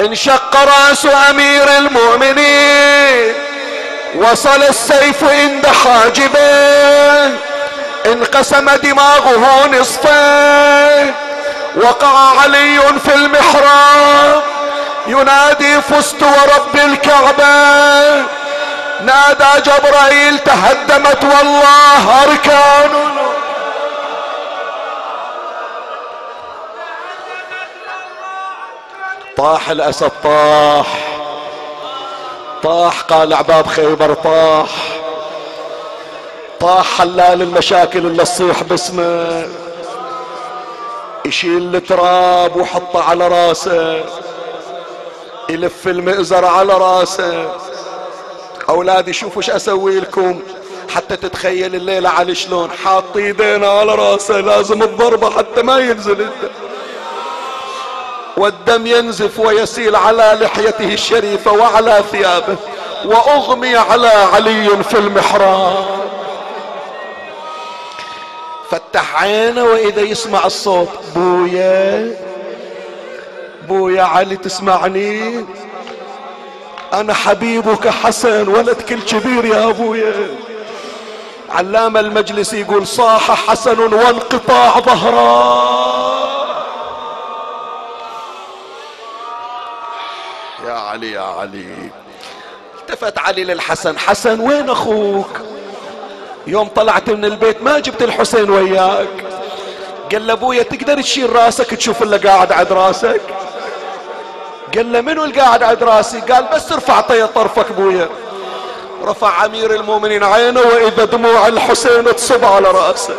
انشق 0.00 0.56
راس 0.56 1.06
امير 1.30 1.68
المؤمنين. 1.78 3.34
وصل 4.14 4.62
السيف 4.62 5.24
عند 5.24 5.66
حاجبه. 5.66 7.26
انقسم 8.06 8.70
دماغه 8.70 9.66
نصفين 9.66 11.14
وقع 11.76 12.40
علي 12.42 12.80
في 13.04 13.14
المحراب. 13.14 14.42
ينادي 15.06 15.80
فزت 15.80 16.22
ورب 16.22 16.76
الكعبة. 16.84 18.26
نادى 19.04 19.62
جبرائيل 19.66 20.38
تهدمت 20.38 21.24
والله 21.24 22.24
أركان. 22.24 22.90
طاح 29.38 29.70
الأسد 29.70 30.10
طاح. 30.24 31.18
طاح 32.62 33.00
قال 33.00 33.34
عباب 33.34 33.66
خيبر 33.66 34.14
طاح. 34.14 34.70
طاح 36.60 36.98
حلال 36.98 37.42
المشاكل 37.42 37.98
اللي 37.98 38.24
تصيح 38.24 38.62
باسمه. 38.62 39.48
يشيل 41.26 41.76
التراب 41.76 42.56
وحطه 42.56 43.02
على 43.02 43.28
راسه. 43.28 44.04
يلف 45.48 45.88
المئزر 45.88 46.44
على 46.44 46.72
راسه. 46.72 47.52
اولادي 48.68 49.12
شوفوا 49.12 49.42
إيش 49.42 49.50
أسوي 49.50 50.00
لكم. 50.00 50.40
حتى 50.94 51.16
تتخيل 51.16 51.74
الليلة 51.74 52.08
على 52.08 52.34
شلون 52.34 52.70
حاط 52.84 53.16
ايدينا 53.16 53.68
على 53.68 53.94
راسه. 53.94 54.40
لازم 54.40 54.82
الضربة 54.82 55.30
حتى 55.30 55.62
ما 55.62 55.78
ينزل. 55.78 56.20
الدم 56.20 56.67
والدم 58.38 58.86
ينزف 58.86 59.38
ويسيل 59.38 59.96
على 59.96 60.38
لحيته 60.40 60.92
الشريفة 60.94 61.52
وعلى 61.52 62.02
ثيابه 62.12 62.56
وأغمي 63.04 63.76
على 63.76 64.08
علي 64.08 64.84
في 64.84 64.98
المحراب. 64.98 65.86
فتح 68.70 69.22
عينه 69.22 69.64
وإذا 69.64 70.00
يسمع 70.00 70.46
الصوت 70.46 70.88
بويا 71.14 72.16
بويا 73.68 74.02
علي 74.02 74.36
تسمعني؟ 74.36 75.44
أنا 76.92 77.14
حبيبك 77.14 77.88
حسن 77.88 78.48
ولد 78.48 78.82
كل 78.88 79.00
كبير 79.02 79.44
يا 79.44 79.68
ابويا 79.68 80.12
علام 81.50 81.96
المجلس 81.96 82.52
يقول 82.52 82.86
صاح 82.86 83.50
حسن 83.50 83.80
وانقطاع 83.80 84.80
ظهره 84.80 86.17
علي 90.78 91.12
يا 91.12 91.20
علي. 91.20 91.90
التفت 92.78 93.18
علي 93.18 93.44
للحسن. 93.44 93.98
حسن 93.98 94.40
وين 94.40 94.70
أخوك؟ 94.70 95.40
يوم 96.46 96.68
طلعت 96.68 97.10
من 97.10 97.24
البيت 97.24 97.62
ما 97.62 97.78
جبت 97.78 98.02
الحسين 98.02 98.50
وياك. 98.50 99.08
قال 100.12 100.26
له 100.26 100.32
أبويا 100.32 100.62
تقدر 100.62 101.00
تشيل 101.00 101.36
راسك 101.36 101.74
تشوف 101.74 102.02
اللي 102.02 102.16
قاعد 102.16 102.52
عند 102.52 102.72
راسك؟ 102.72 103.20
قال 104.74 104.92
له 104.92 105.00
منو 105.00 105.24
اللي 105.24 105.40
قاعد 105.40 105.62
عند 105.62 105.82
راسي؟ 105.82 106.20
قال 106.20 106.44
بس 106.52 106.72
ارفع 106.72 107.00
طي 107.00 107.26
طرفك 107.26 107.70
أبويا. 107.70 108.08
رفع 109.04 109.44
أمير 109.44 109.74
المؤمنين 109.74 110.24
عينه 110.24 110.60
وإذا 110.60 111.04
دموع 111.04 111.46
الحسين 111.46 112.16
تصب 112.16 112.44
على 112.44 112.70
رأسه. 112.70 113.14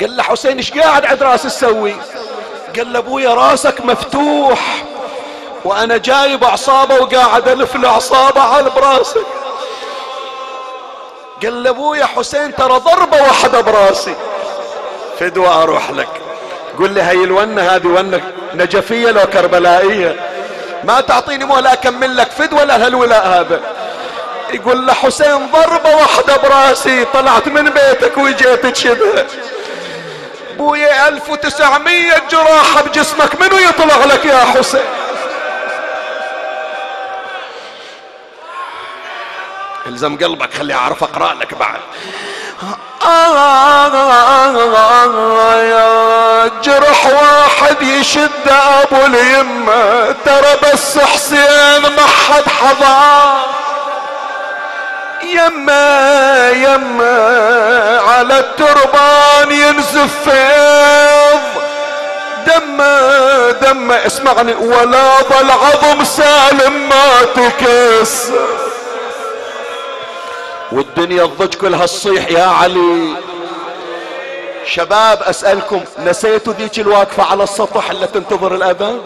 قال 0.00 0.16
له 0.16 0.22
حسين 0.22 0.56
إيش 0.56 0.72
قاعد 0.72 1.04
عند 1.04 1.22
راسي 1.22 1.48
تسوي؟ 1.48 1.94
قال 2.76 2.92
له 2.92 2.98
أبويا 2.98 3.34
راسك 3.34 3.80
مفتوح. 3.80 4.84
وأنا 5.66 5.96
جايب 5.96 6.44
أعصابه 6.44 6.94
وقاعد 6.94 7.48
ألف 7.48 7.76
الاعصابه 7.76 8.40
على 8.40 8.70
براسك 8.70 9.26
قال 11.42 11.62
له 11.62 11.70
أبويا 11.70 12.06
حسين 12.06 12.54
ترى 12.54 12.78
ضربة 12.78 13.22
واحدة 13.22 13.60
براسي. 13.60 14.14
فدوى 15.20 15.48
أروح 15.48 15.90
لك. 15.90 16.08
قل 16.78 16.90
لي 16.90 17.00
هاي 17.00 17.24
الونة 17.24 17.62
هذه 17.62 17.86
ونة 17.86 18.20
نجفية 18.54 19.10
لو 19.10 19.26
كربلائية. 19.26 20.16
ما 20.84 21.00
تعطيني 21.00 21.44
مولا 21.44 21.72
أكمل 21.72 22.16
لك 22.16 22.30
فدوى 22.30 22.64
لا 22.64 22.86
هالولاء 22.86 23.26
هذا. 23.26 23.60
يقول 24.52 24.86
له 24.86 24.92
حسين 24.92 25.50
ضربة 25.52 25.96
واحدة 25.96 26.36
براسي 26.36 27.04
طلعت 27.04 27.48
من 27.48 27.70
بيتك 27.70 28.18
وجيت 28.18 28.66
تشبه 28.66 29.26
بويا 30.58 31.08
ألف 31.08 31.30
وتسعمية 31.30 32.22
جراحة 32.30 32.82
بجسمك 32.82 33.40
منو 33.40 33.58
يطلع 33.58 34.04
لك 34.04 34.24
يا 34.24 34.38
حسين؟ 34.38 35.05
الزم 39.86 40.16
قلبك 40.16 40.54
خلي 40.54 40.74
أعرف 40.74 41.02
أقرأ 41.02 41.34
لك 41.34 41.54
بعد. 41.54 41.80
يا 45.62 46.50
جرح 46.62 47.06
واحد 47.06 47.82
يشد 47.82 48.48
أبو 48.48 49.06
اليمة 49.06 50.12
ترى 50.24 50.56
بس 50.62 50.98
حسين 50.98 51.82
ما 51.82 52.06
حد 52.28 52.42
حضر. 52.48 53.46
يما 55.22 56.50
يما 56.50 57.18
على 58.08 58.38
التربان 58.38 59.52
ينزف 59.52 60.10
فيض. 60.24 61.40
دم 62.46 62.82
دم 63.62 63.92
اسمعني 63.92 64.54
ولا 64.54 65.22
ظل 65.22 65.50
عظم 65.50 66.04
سالم 66.04 66.88
ما 66.88 67.22
تكسر. 67.34 68.48
والدنيا 70.76 71.24
الضج 71.24 71.54
كلها 71.54 71.86
تصيح 71.86 72.30
يا 72.30 72.44
علي. 72.44 73.14
شباب 74.64 75.22
أسألكم 75.22 75.80
نسيتوا 76.06 76.52
ذيك 76.52 76.78
الواقفة 76.78 77.22
على 77.22 77.42
السطح 77.42 77.90
اللي 77.90 78.06
تنتظر 78.06 78.54
الأذان؟ 78.54 78.98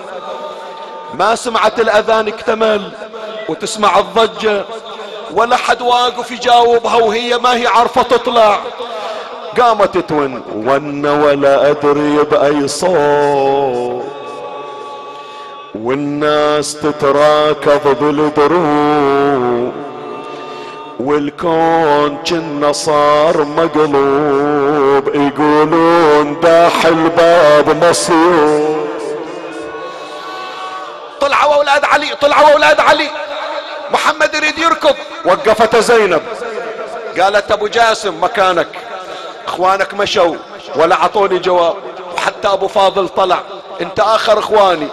ما 1.15 1.35
سمعت 1.35 1.81
الأذان 1.81 2.29
اكتمل 2.29 2.93
وتسمع 3.49 3.99
الضجة 3.99 4.65
ولا 5.35 5.57
حد 5.57 5.83
واقف 5.83 6.31
يجاوبها 6.31 6.97
وهي 6.97 7.39
ما 7.39 7.57
هي 7.57 7.67
عارفة 7.67 8.03
تطلع. 8.03 8.61
قامت 9.61 9.99
تون 9.99 10.43
ون 10.55 11.07
ولا 11.07 11.71
أدري 11.71 12.25
بأي 12.31 12.69
صوت. 12.69 14.05
والناس 15.75 16.75
تتراكض 16.75 17.97
بالدروب. 18.01 19.20
والكون 21.01 22.17
كنا 22.17 22.73
صار 22.73 23.45
مقلوب 23.45 25.09
يقولون 25.15 26.41
داح 26.41 26.87
الباب 26.87 27.85
مصيوب 27.85 28.89
طلعوا 31.21 31.55
أولاد 31.55 31.85
علي 31.85 32.15
طلعوا 32.21 32.53
أولاد 32.53 32.81
علي. 32.81 33.11
محمد 33.91 34.35
يريد 34.35 34.59
يركض. 34.59 34.95
وقفت 35.25 35.77
زينب. 35.77 36.23
قالت 37.21 37.53
أبو 37.53 37.67
جاسم 37.67 38.25
مكانك. 38.25 38.69
إخوانك 39.47 39.95
مشوا 39.95 40.37
ولا 40.77 40.97
عطوني 40.97 41.39
جواب 41.39 41.77
وحتى 42.17 42.49
أبو 42.49 42.69
فاضل 42.69 43.09
طلع. 43.09 43.41
أنت 43.81 44.01
آخر 44.01 44.39
إخواني. 44.39 44.89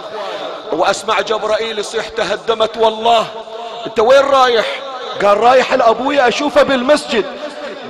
وأسمع 0.72 1.20
جبرائيل 1.20 1.78
يصيح 1.78 2.08
تهدمت 2.08 2.76
والله. 2.76 3.26
أنت 3.86 4.00
وين 4.00 4.24
رايح؟ 4.24 4.66
قال 5.22 5.40
رايح 5.40 5.74
لابويا 5.74 6.28
أشوفه 6.28 6.62
بالمسجد. 6.62 7.24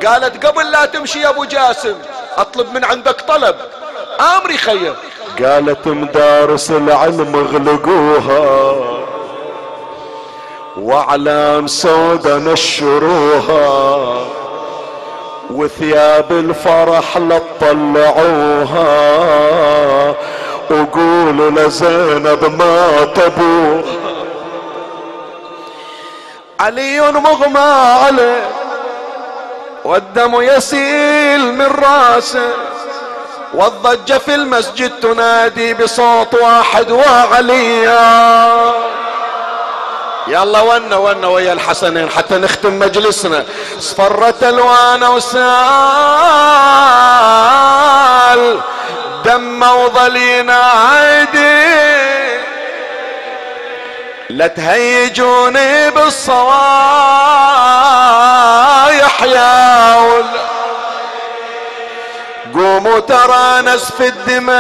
قالت 0.07 0.47
قبل 0.47 0.71
لا 0.71 0.87
تمشي 0.87 1.21
يا 1.21 1.29
أبو 1.29 1.45
جاسم 1.45 1.95
أطلب 2.37 2.75
من 2.75 2.85
عندك 2.85 3.21
طلب. 3.21 3.57
آمري 4.37 4.57
خير. 4.57 4.95
قالت 5.45 5.87
مدارس 5.87 6.71
العلم 6.71 7.35
اغلقوها. 7.35 8.75
واعلام 10.77 11.67
سودا 11.67 12.39
نشروها. 12.39 13.99
وثياب 15.51 16.33
الفرح 16.33 17.17
لا 17.17 17.39
تطلعوها. 17.61 18.89
وقولوا 20.71 21.51
لزينب 21.51 22.55
ما 22.59 23.05
تبوها. 23.15 24.18
علي 26.61 27.01
مغمى 27.01 27.61
عليه 28.05 28.51
والدم 29.85 30.41
يسيل 30.41 31.55
من 31.55 31.67
راسه. 31.67 32.51
والضجة 33.55 34.19
في 34.19 34.35
المسجد 34.35 34.91
تنادي 35.01 35.75
بصوت 35.75 36.35
واحد 36.35 36.91
وعليا. 36.91 38.73
يلا 40.29 40.61
ونا 40.61 40.97
ونا 40.97 41.27
ويا 41.27 41.53
الحسنين 41.53 42.11
حتى 42.11 42.35
نختم 42.35 42.79
مجلسنا. 42.79 43.45
اصفرت 43.79 44.43
ألوان 44.43 45.05
وسال 45.05 45.41
دم 49.25 49.63
وظلينا 49.63 50.73
عيدي 50.91 52.38
لا 54.31 54.47
تهيجوني 54.47 55.91
بالصوايح 55.91 56.53
يا 59.23 59.97
ولد 59.97 60.39
قوموا 62.55 63.01
ترى 63.01 63.61
نسف 63.63 64.01
الدماء 64.01 64.59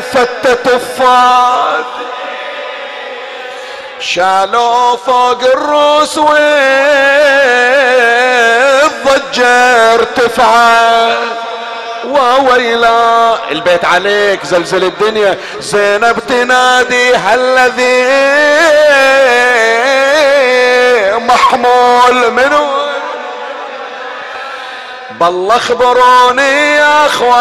فتت 0.00 0.66
الفات 0.66 1.84
شالوا 4.00 4.96
فوق 4.96 5.42
الروس 5.42 6.18
والضجة 6.18 6.34
ارتفعت 9.94 11.18
وويلا. 12.08 13.38
البيت 13.50 13.84
عليك 13.84 14.44
زلزل 14.44 14.84
الدنيا. 14.84 15.38
زينب 15.60 16.18
تنادي 16.28 17.14
هالذي 17.14 18.08
محمول 21.18 22.30
منه 22.30 22.68
بالله 25.10 25.56
اخبروني 25.56 26.74
يا 26.74 27.06
اخواني 27.06 27.38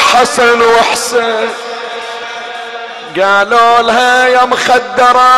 حسن 0.00 0.62
وحسين. 0.62 1.48
قالوا 3.20 3.82
لها 3.82 4.28
يا 4.28 4.44
مخدرة 4.44 5.32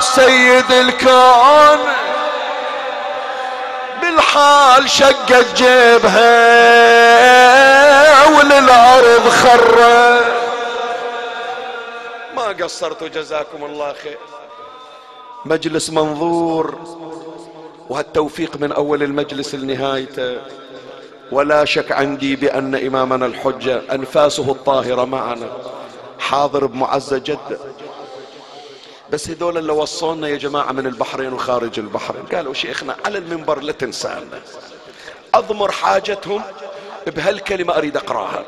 سيد 0.00 0.72
الكون. 0.72 1.78
بالحال 4.14 4.90
شقت 4.90 5.54
جيبها 5.56 6.28
وللارض 8.28 9.28
خرة 9.28 10.20
ما 12.36 12.64
قصرتوا 12.64 13.08
جزاكم 13.08 13.64
الله 13.64 13.92
خير. 13.92 14.18
مجلس 15.44 15.90
منظور 15.90 16.78
وهالتوفيق 17.88 18.56
من 18.56 18.72
أول 18.72 19.02
المجلس 19.02 19.54
لنهايته. 19.54 20.36
ولا 21.32 21.64
شك 21.64 21.92
عندي 21.92 22.36
بأن 22.36 22.74
إمامنا 22.74 23.26
الحجة 23.26 23.82
أنفاسه 23.92 24.50
الطاهرة 24.52 25.04
معنا. 25.04 25.48
حاضر 26.18 26.66
بمعزة 26.66 27.18
جدة. 27.18 27.58
بس 29.10 29.30
هذول 29.30 29.58
اللي 29.58 29.72
وصلنا 29.72 30.28
يا 30.28 30.36
جماعة 30.36 30.72
من 30.72 30.86
البحرين 30.86 31.32
وخارج 31.32 31.78
البحرين 31.78 32.22
قالوا 32.22 32.54
شيخنا 32.54 32.96
على 33.04 33.18
المنبر 33.18 33.60
لا 33.60 33.72
تنسانا. 33.72 34.42
أضمر 35.34 35.72
حاجتهم 35.72 36.42
بهالكلمة 37.06 37.76
أريد 37.76 37.96
أقرأها. 37.96 38.44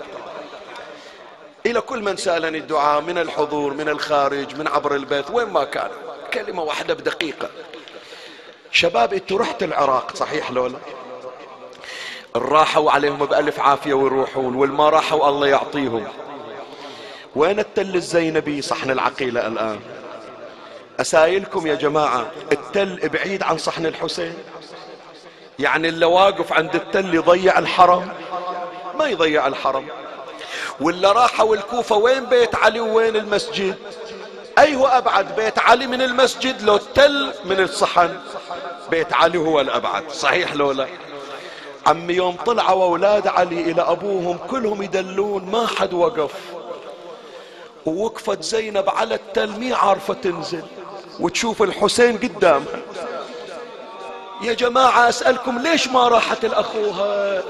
إلى 1.66 1.80
كل 1.80 2.02
من 2.02 2.16
سألني 2.16 2.58
الدعاء 2.58 3.00
من 3.00 3.18
الحضور 3.18 3.74
من 3.74 3.88
الخارج 3.88 4.56
من 4.56 4.68
عبر 4.68 4.94
البيت 4.94 5.30
وين 5.30 5.48
ما 5.48 5.64
كان. 5.64 5.90
كلمة 6.34 6.62
واحدة 6.62 6.94
بدقيقة. 6.94 7.48
شباب 8.72 9.14
أنتوا 9.14 9.38
رحت 9.38 9.62
العراق 9.62 10.16
صحيح 10.16 10.50
لولا 10.50 10.78
راحوا 12.36 12.90
عليهم 12.90 13.18
بألف 13.18 13.60
عافية 13.60 13.94
ويروحون 13.94 14.54
والما 14.54 14.88
راحوا 14.88 15.28
الله 15.28 15.46
يعطيهم. 15.46 16.08
وين 17.36 17.58
التل 17.58 17.94
الزينبي 17.94 18.62
صحن 18.62 18.90
العقيلة 18.90 19.46
الآن؟ 19.46 19.80
أسايلكم 21.00 21.66
يا 21.66 21.74
جماعة 21.74 22.26
التل 22.52 23.08
بعيد 23.08 23.42
عن 23.42 23.58
صحن 23.58 23.86
الحسين. 23.86 24.34
يعني 25.58 25.88
اللي 25.88 26.06
واقف 26.06 26.52
عند 26.52 26.74
التل 26.74 27.14
يضيع 27.14 27.58
الحرم؟ 27.58 28.08
ما 28.98 29.06
يضيع 29.06 29.46
الحرم. 29.46 29.86
واللي 30.80 31.12
راحوا 31.12 31.56
الكوفة 31.56 31.96
وين 31.96 32.24
بيت 32.24 32.54
علي 32.54 32.80
وين 32.80 33.16
المسجد؟ 33.16 33.74
اي 34.58 34.76
هو 34.76 34.86
أبعد 34.86 35.36
بيت 35.36 35.58
علي 35.58 35.86
من 35.86 36.02
المسجد 36.02 36.62
لو 36.62 36.76
التل 36.76 37.32
من 37.44 37.60
الصحن. 37.60 38.16
بيت 38.90 39.12
علي 39.12 39.38
هو 39.38 39.60
الأبعد 39.60 40.10
صحيح 40.10 40.54
لو 40.54 40.72
لا؟ 40.72 40.86
عمي 41.86 42.14
يوم 42.14 42.36
طلعوا 42.36 42.84
أولاد 42.84 43.26
علي 43.26 43.60
إلى 43.60 43.82
أبوهم 43.82 44.38
كلهم 44.38 44.82
يدلون 44.82 45.44
ما 45.44 45.66
حد 45.66 45.94
وقف. 45.94 46.32
ووقفت 47.86 48.42
زينب 48.42 48.90
على 48.90 49.14
التل 49.14 49.50
مي 49.50 49.72
عارفة 49.72 50.14
تنزل. 50.14 50.64
وتشوف 51.20 51.62
الحسين 51.62 52.18
قدامها 52.18 52.82
يا 54.42 54.52
جماعة 54.52 55.08
أسألكم 55.08 55.58
ليش 55.58 55.88
ما 55.88 56.08
راحت 56.08 56.44
الأخوها؟ 56.44 57.42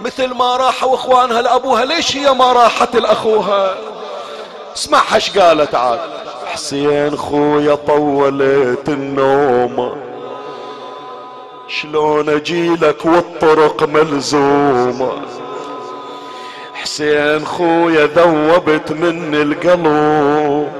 مثل 0.00 0.34
ما 0.34 0.56
راحوا 0.56 0.94
إخوانها 0.94 1.42
لأبوها 1.42 1.84
ليش 1.84 2.16
هي 2.16 2.32
ما 2.34 2.52
راحت 2.52 2.96
الأخوها؟ 2.96 3.74
اسمعها 4.76 5.14
إيش 5.14 5.38
قالت 5.38 5.74
عاد. 5.74 6.00
حسين 6.46 7.16
خويا 7.16 7.74
طولت 7.74 8.88
النوم. 8.88 10.02
شلون 11.68 12.28
اجيلك 12.28 13.04
والطرق 13.04 13.82
ملزومة 13.82 15.12
حسين 16.74 17.46
خويا 17.46 18.06
ذوبت 18.06 18.92
مني 18.92 19.42
القلب 19.42 20.72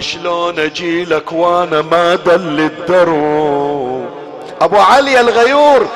شلون 0.00 0.58
اجيلك 0.58 1.32
وأنا 1.32 1.82
ما 1.82 2.14
دل 2.14 2.60
الدروب 2.60 4.10
ابو 4.60 4.76
علي 4.76 5.20
الغيور 5.20 5.88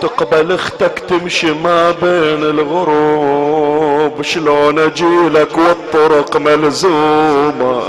تقبل 0.00 0.52
أختك 0.52 0.98
تمشي 1.08 1.52
ما 1.52 1.90
بين 1.90 2.42
الغروب. 2.42 4.22
شلون 4.22 4.78
اجيلك 4.78 5.58
والطرق 5.58 6.36
ملزومة؟ 6.36 7.82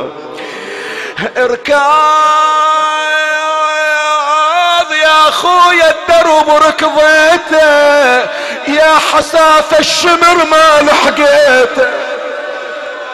اركاض 1.38 1.82
يا 5.04 5.32
خويا 5.32 5.90
الدرب 5.90 6.50
ركضيته 6.50 8.18
يا 8.68 8.98
حساف 9.14 9.80
الشمر 9.80 10.46
ما 10.52 10.82
لحقيته. 10.82 12.05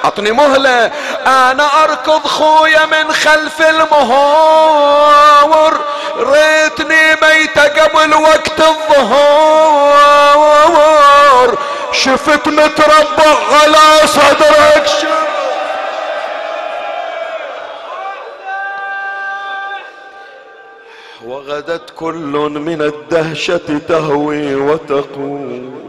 اعطني 0.03 0.31
مهلة. 0.31 0.85
أنا 1.27 1.83
أركض 1.83 2.27
خويا 2.27 2.85
من 2.85 3.11
خلف 3.13 3.61
المهور. 3.61 4.91
ريتني 6.17 7.15
ميت 7.21 7.59
قبل 7.59 8.13
وقت 8.13 8.59
الظهور. 8.59 9.57
شفت 11.91 12.47
متربع 12.47 13.35
على 13.51 14.07
صدرك. 14.07 14.87
وغدت 21.25 21.89
كل 21.95 22.33
من 22.65 22.81
الدهشة 22.81 23.79
تهوي 23.89 24.55
وتقول. 24.55 25.80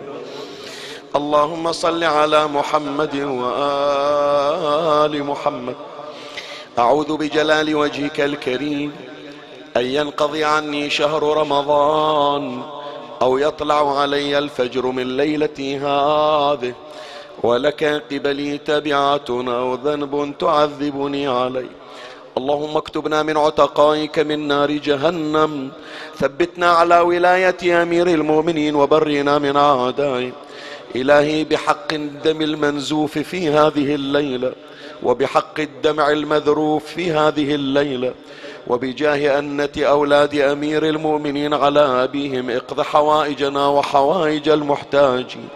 اللهم 1.17 1.73
صل 1.73 2.05
على 2.05 2.47
محمد 2.47 3.17
وآل 3.17 5.25
محمد. 5.25 5.75
أعوذ 6.79 7.17
بجلال 7.17 7.75
وجهك 7.75 8.21
الكريم 8.21 8.93
أن 9.77 9.85
ينقضي 9.85 10.45
عني 10.45 10.91
شهر 10.91 11.23
رمضان 11.23 12.63
أو 13.23 13.39
يطلع 13.39 14.01
علي 14.01 14.39
الفجر 14.39 14.87
من 14.87 15.17
ليلتي 15.17 15.79
هذه. 15.79 16.75
ولك 17.43 17.85
قبلي 18.11 18.59
تبعة 18.59 19.29
أو 19.31 19.75
ذنب 19.75 20.35
تعذبني 20.39 21.29
عليه 21.29 21.71
اللهم 22.39 22.77
اكتبنا 22.77 23.23
من 23.23 23.37
عتقائك 23.37 24.19
من 24.19 24.49
نار 24.49 24.71
جهنم. 24.71 25.71
ثبتنا 26.17 26.71
على 26.71 27.01
ولاية 27.01 27.83
أمير 27.83 28.07
المؤمنين 28.07 28.75
وبرنا 28.75 29.39
من 29.39 29.57
أعدائه 29.57 30.33
إلهي 30.97 31.45
بحق 31.45 31.93
الدم 31.93 32.43
المنزوف 32.43 33.19
في 33.19 33.49
هذه 33.49 33.95
الليلة 33.95 34.53
وبحق 35.03 35.61
الدمع 35.61 36.11
المذروف 36.11 36.85
في 36.85 37.13
هذه 37.13 37.55
الليلة 37.55 38.15
وبجاه 38.67 39.39
أنة 39.39 39.71
أولاد 39.79 40.35
أمير 40.35 40.89
المؤمنين 40.89 41.55
على 41.55 41.81
أبيهم 41.81 42.51
إقض 42.51 42.81
حوائجنا 42.81 43.67
وحوائج 43.67 44.49
المحتاجين 44.49 45.49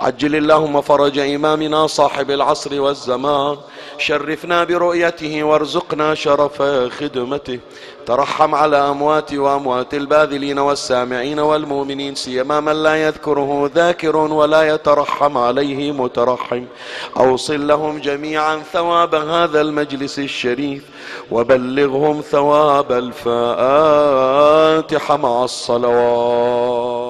عجل 0.00 0.36
اللهم 0.36 0.80
فرج 0.80 1.18
إمامنا 1.18 1.86
صاحب 1.86 2.30
العصر 2.30 2.80
والزمان 2.80 3.56
شرفنا 3.98 4.64
برؤيته 4.64 5.42
وارزقنا 5.42 6.14
شرف 6.14 6.62
خدمته. 6.98 7.58
ترحم 8.06 8.54
على 8.54 8.76
أموات 8.76 9.34
وأموات 9.34 9.94
الباذلين 9.94 10.58
والسامعين 10.58 11.38
والمؤمنين 11.38 12.14
سيما 12.14 12.60
من 12.60 12.82
لا 12.82 13.06
يذكره 13.06 13.70
ذاكر 13.74 14.16
ولا 14.16 14.74
يترحم 14.74 15.38
عليه 15.38 15.92
مترحم. 15.92 16.64
أوصل 17.16 17.66
لهم 17.66 17.98
جميعا 17.98 18.62
ثواب 18.72 19.14
هذا 19.14 19.60
المجلس 19.60 20.18
الشريف 20.18 20.82
وبلغهم 21.30 22.20
ثواب 22.20 22.92
الفاتحة 22.92 23.26
مع 25.16 25.44
الصلوات. 25.44 27.03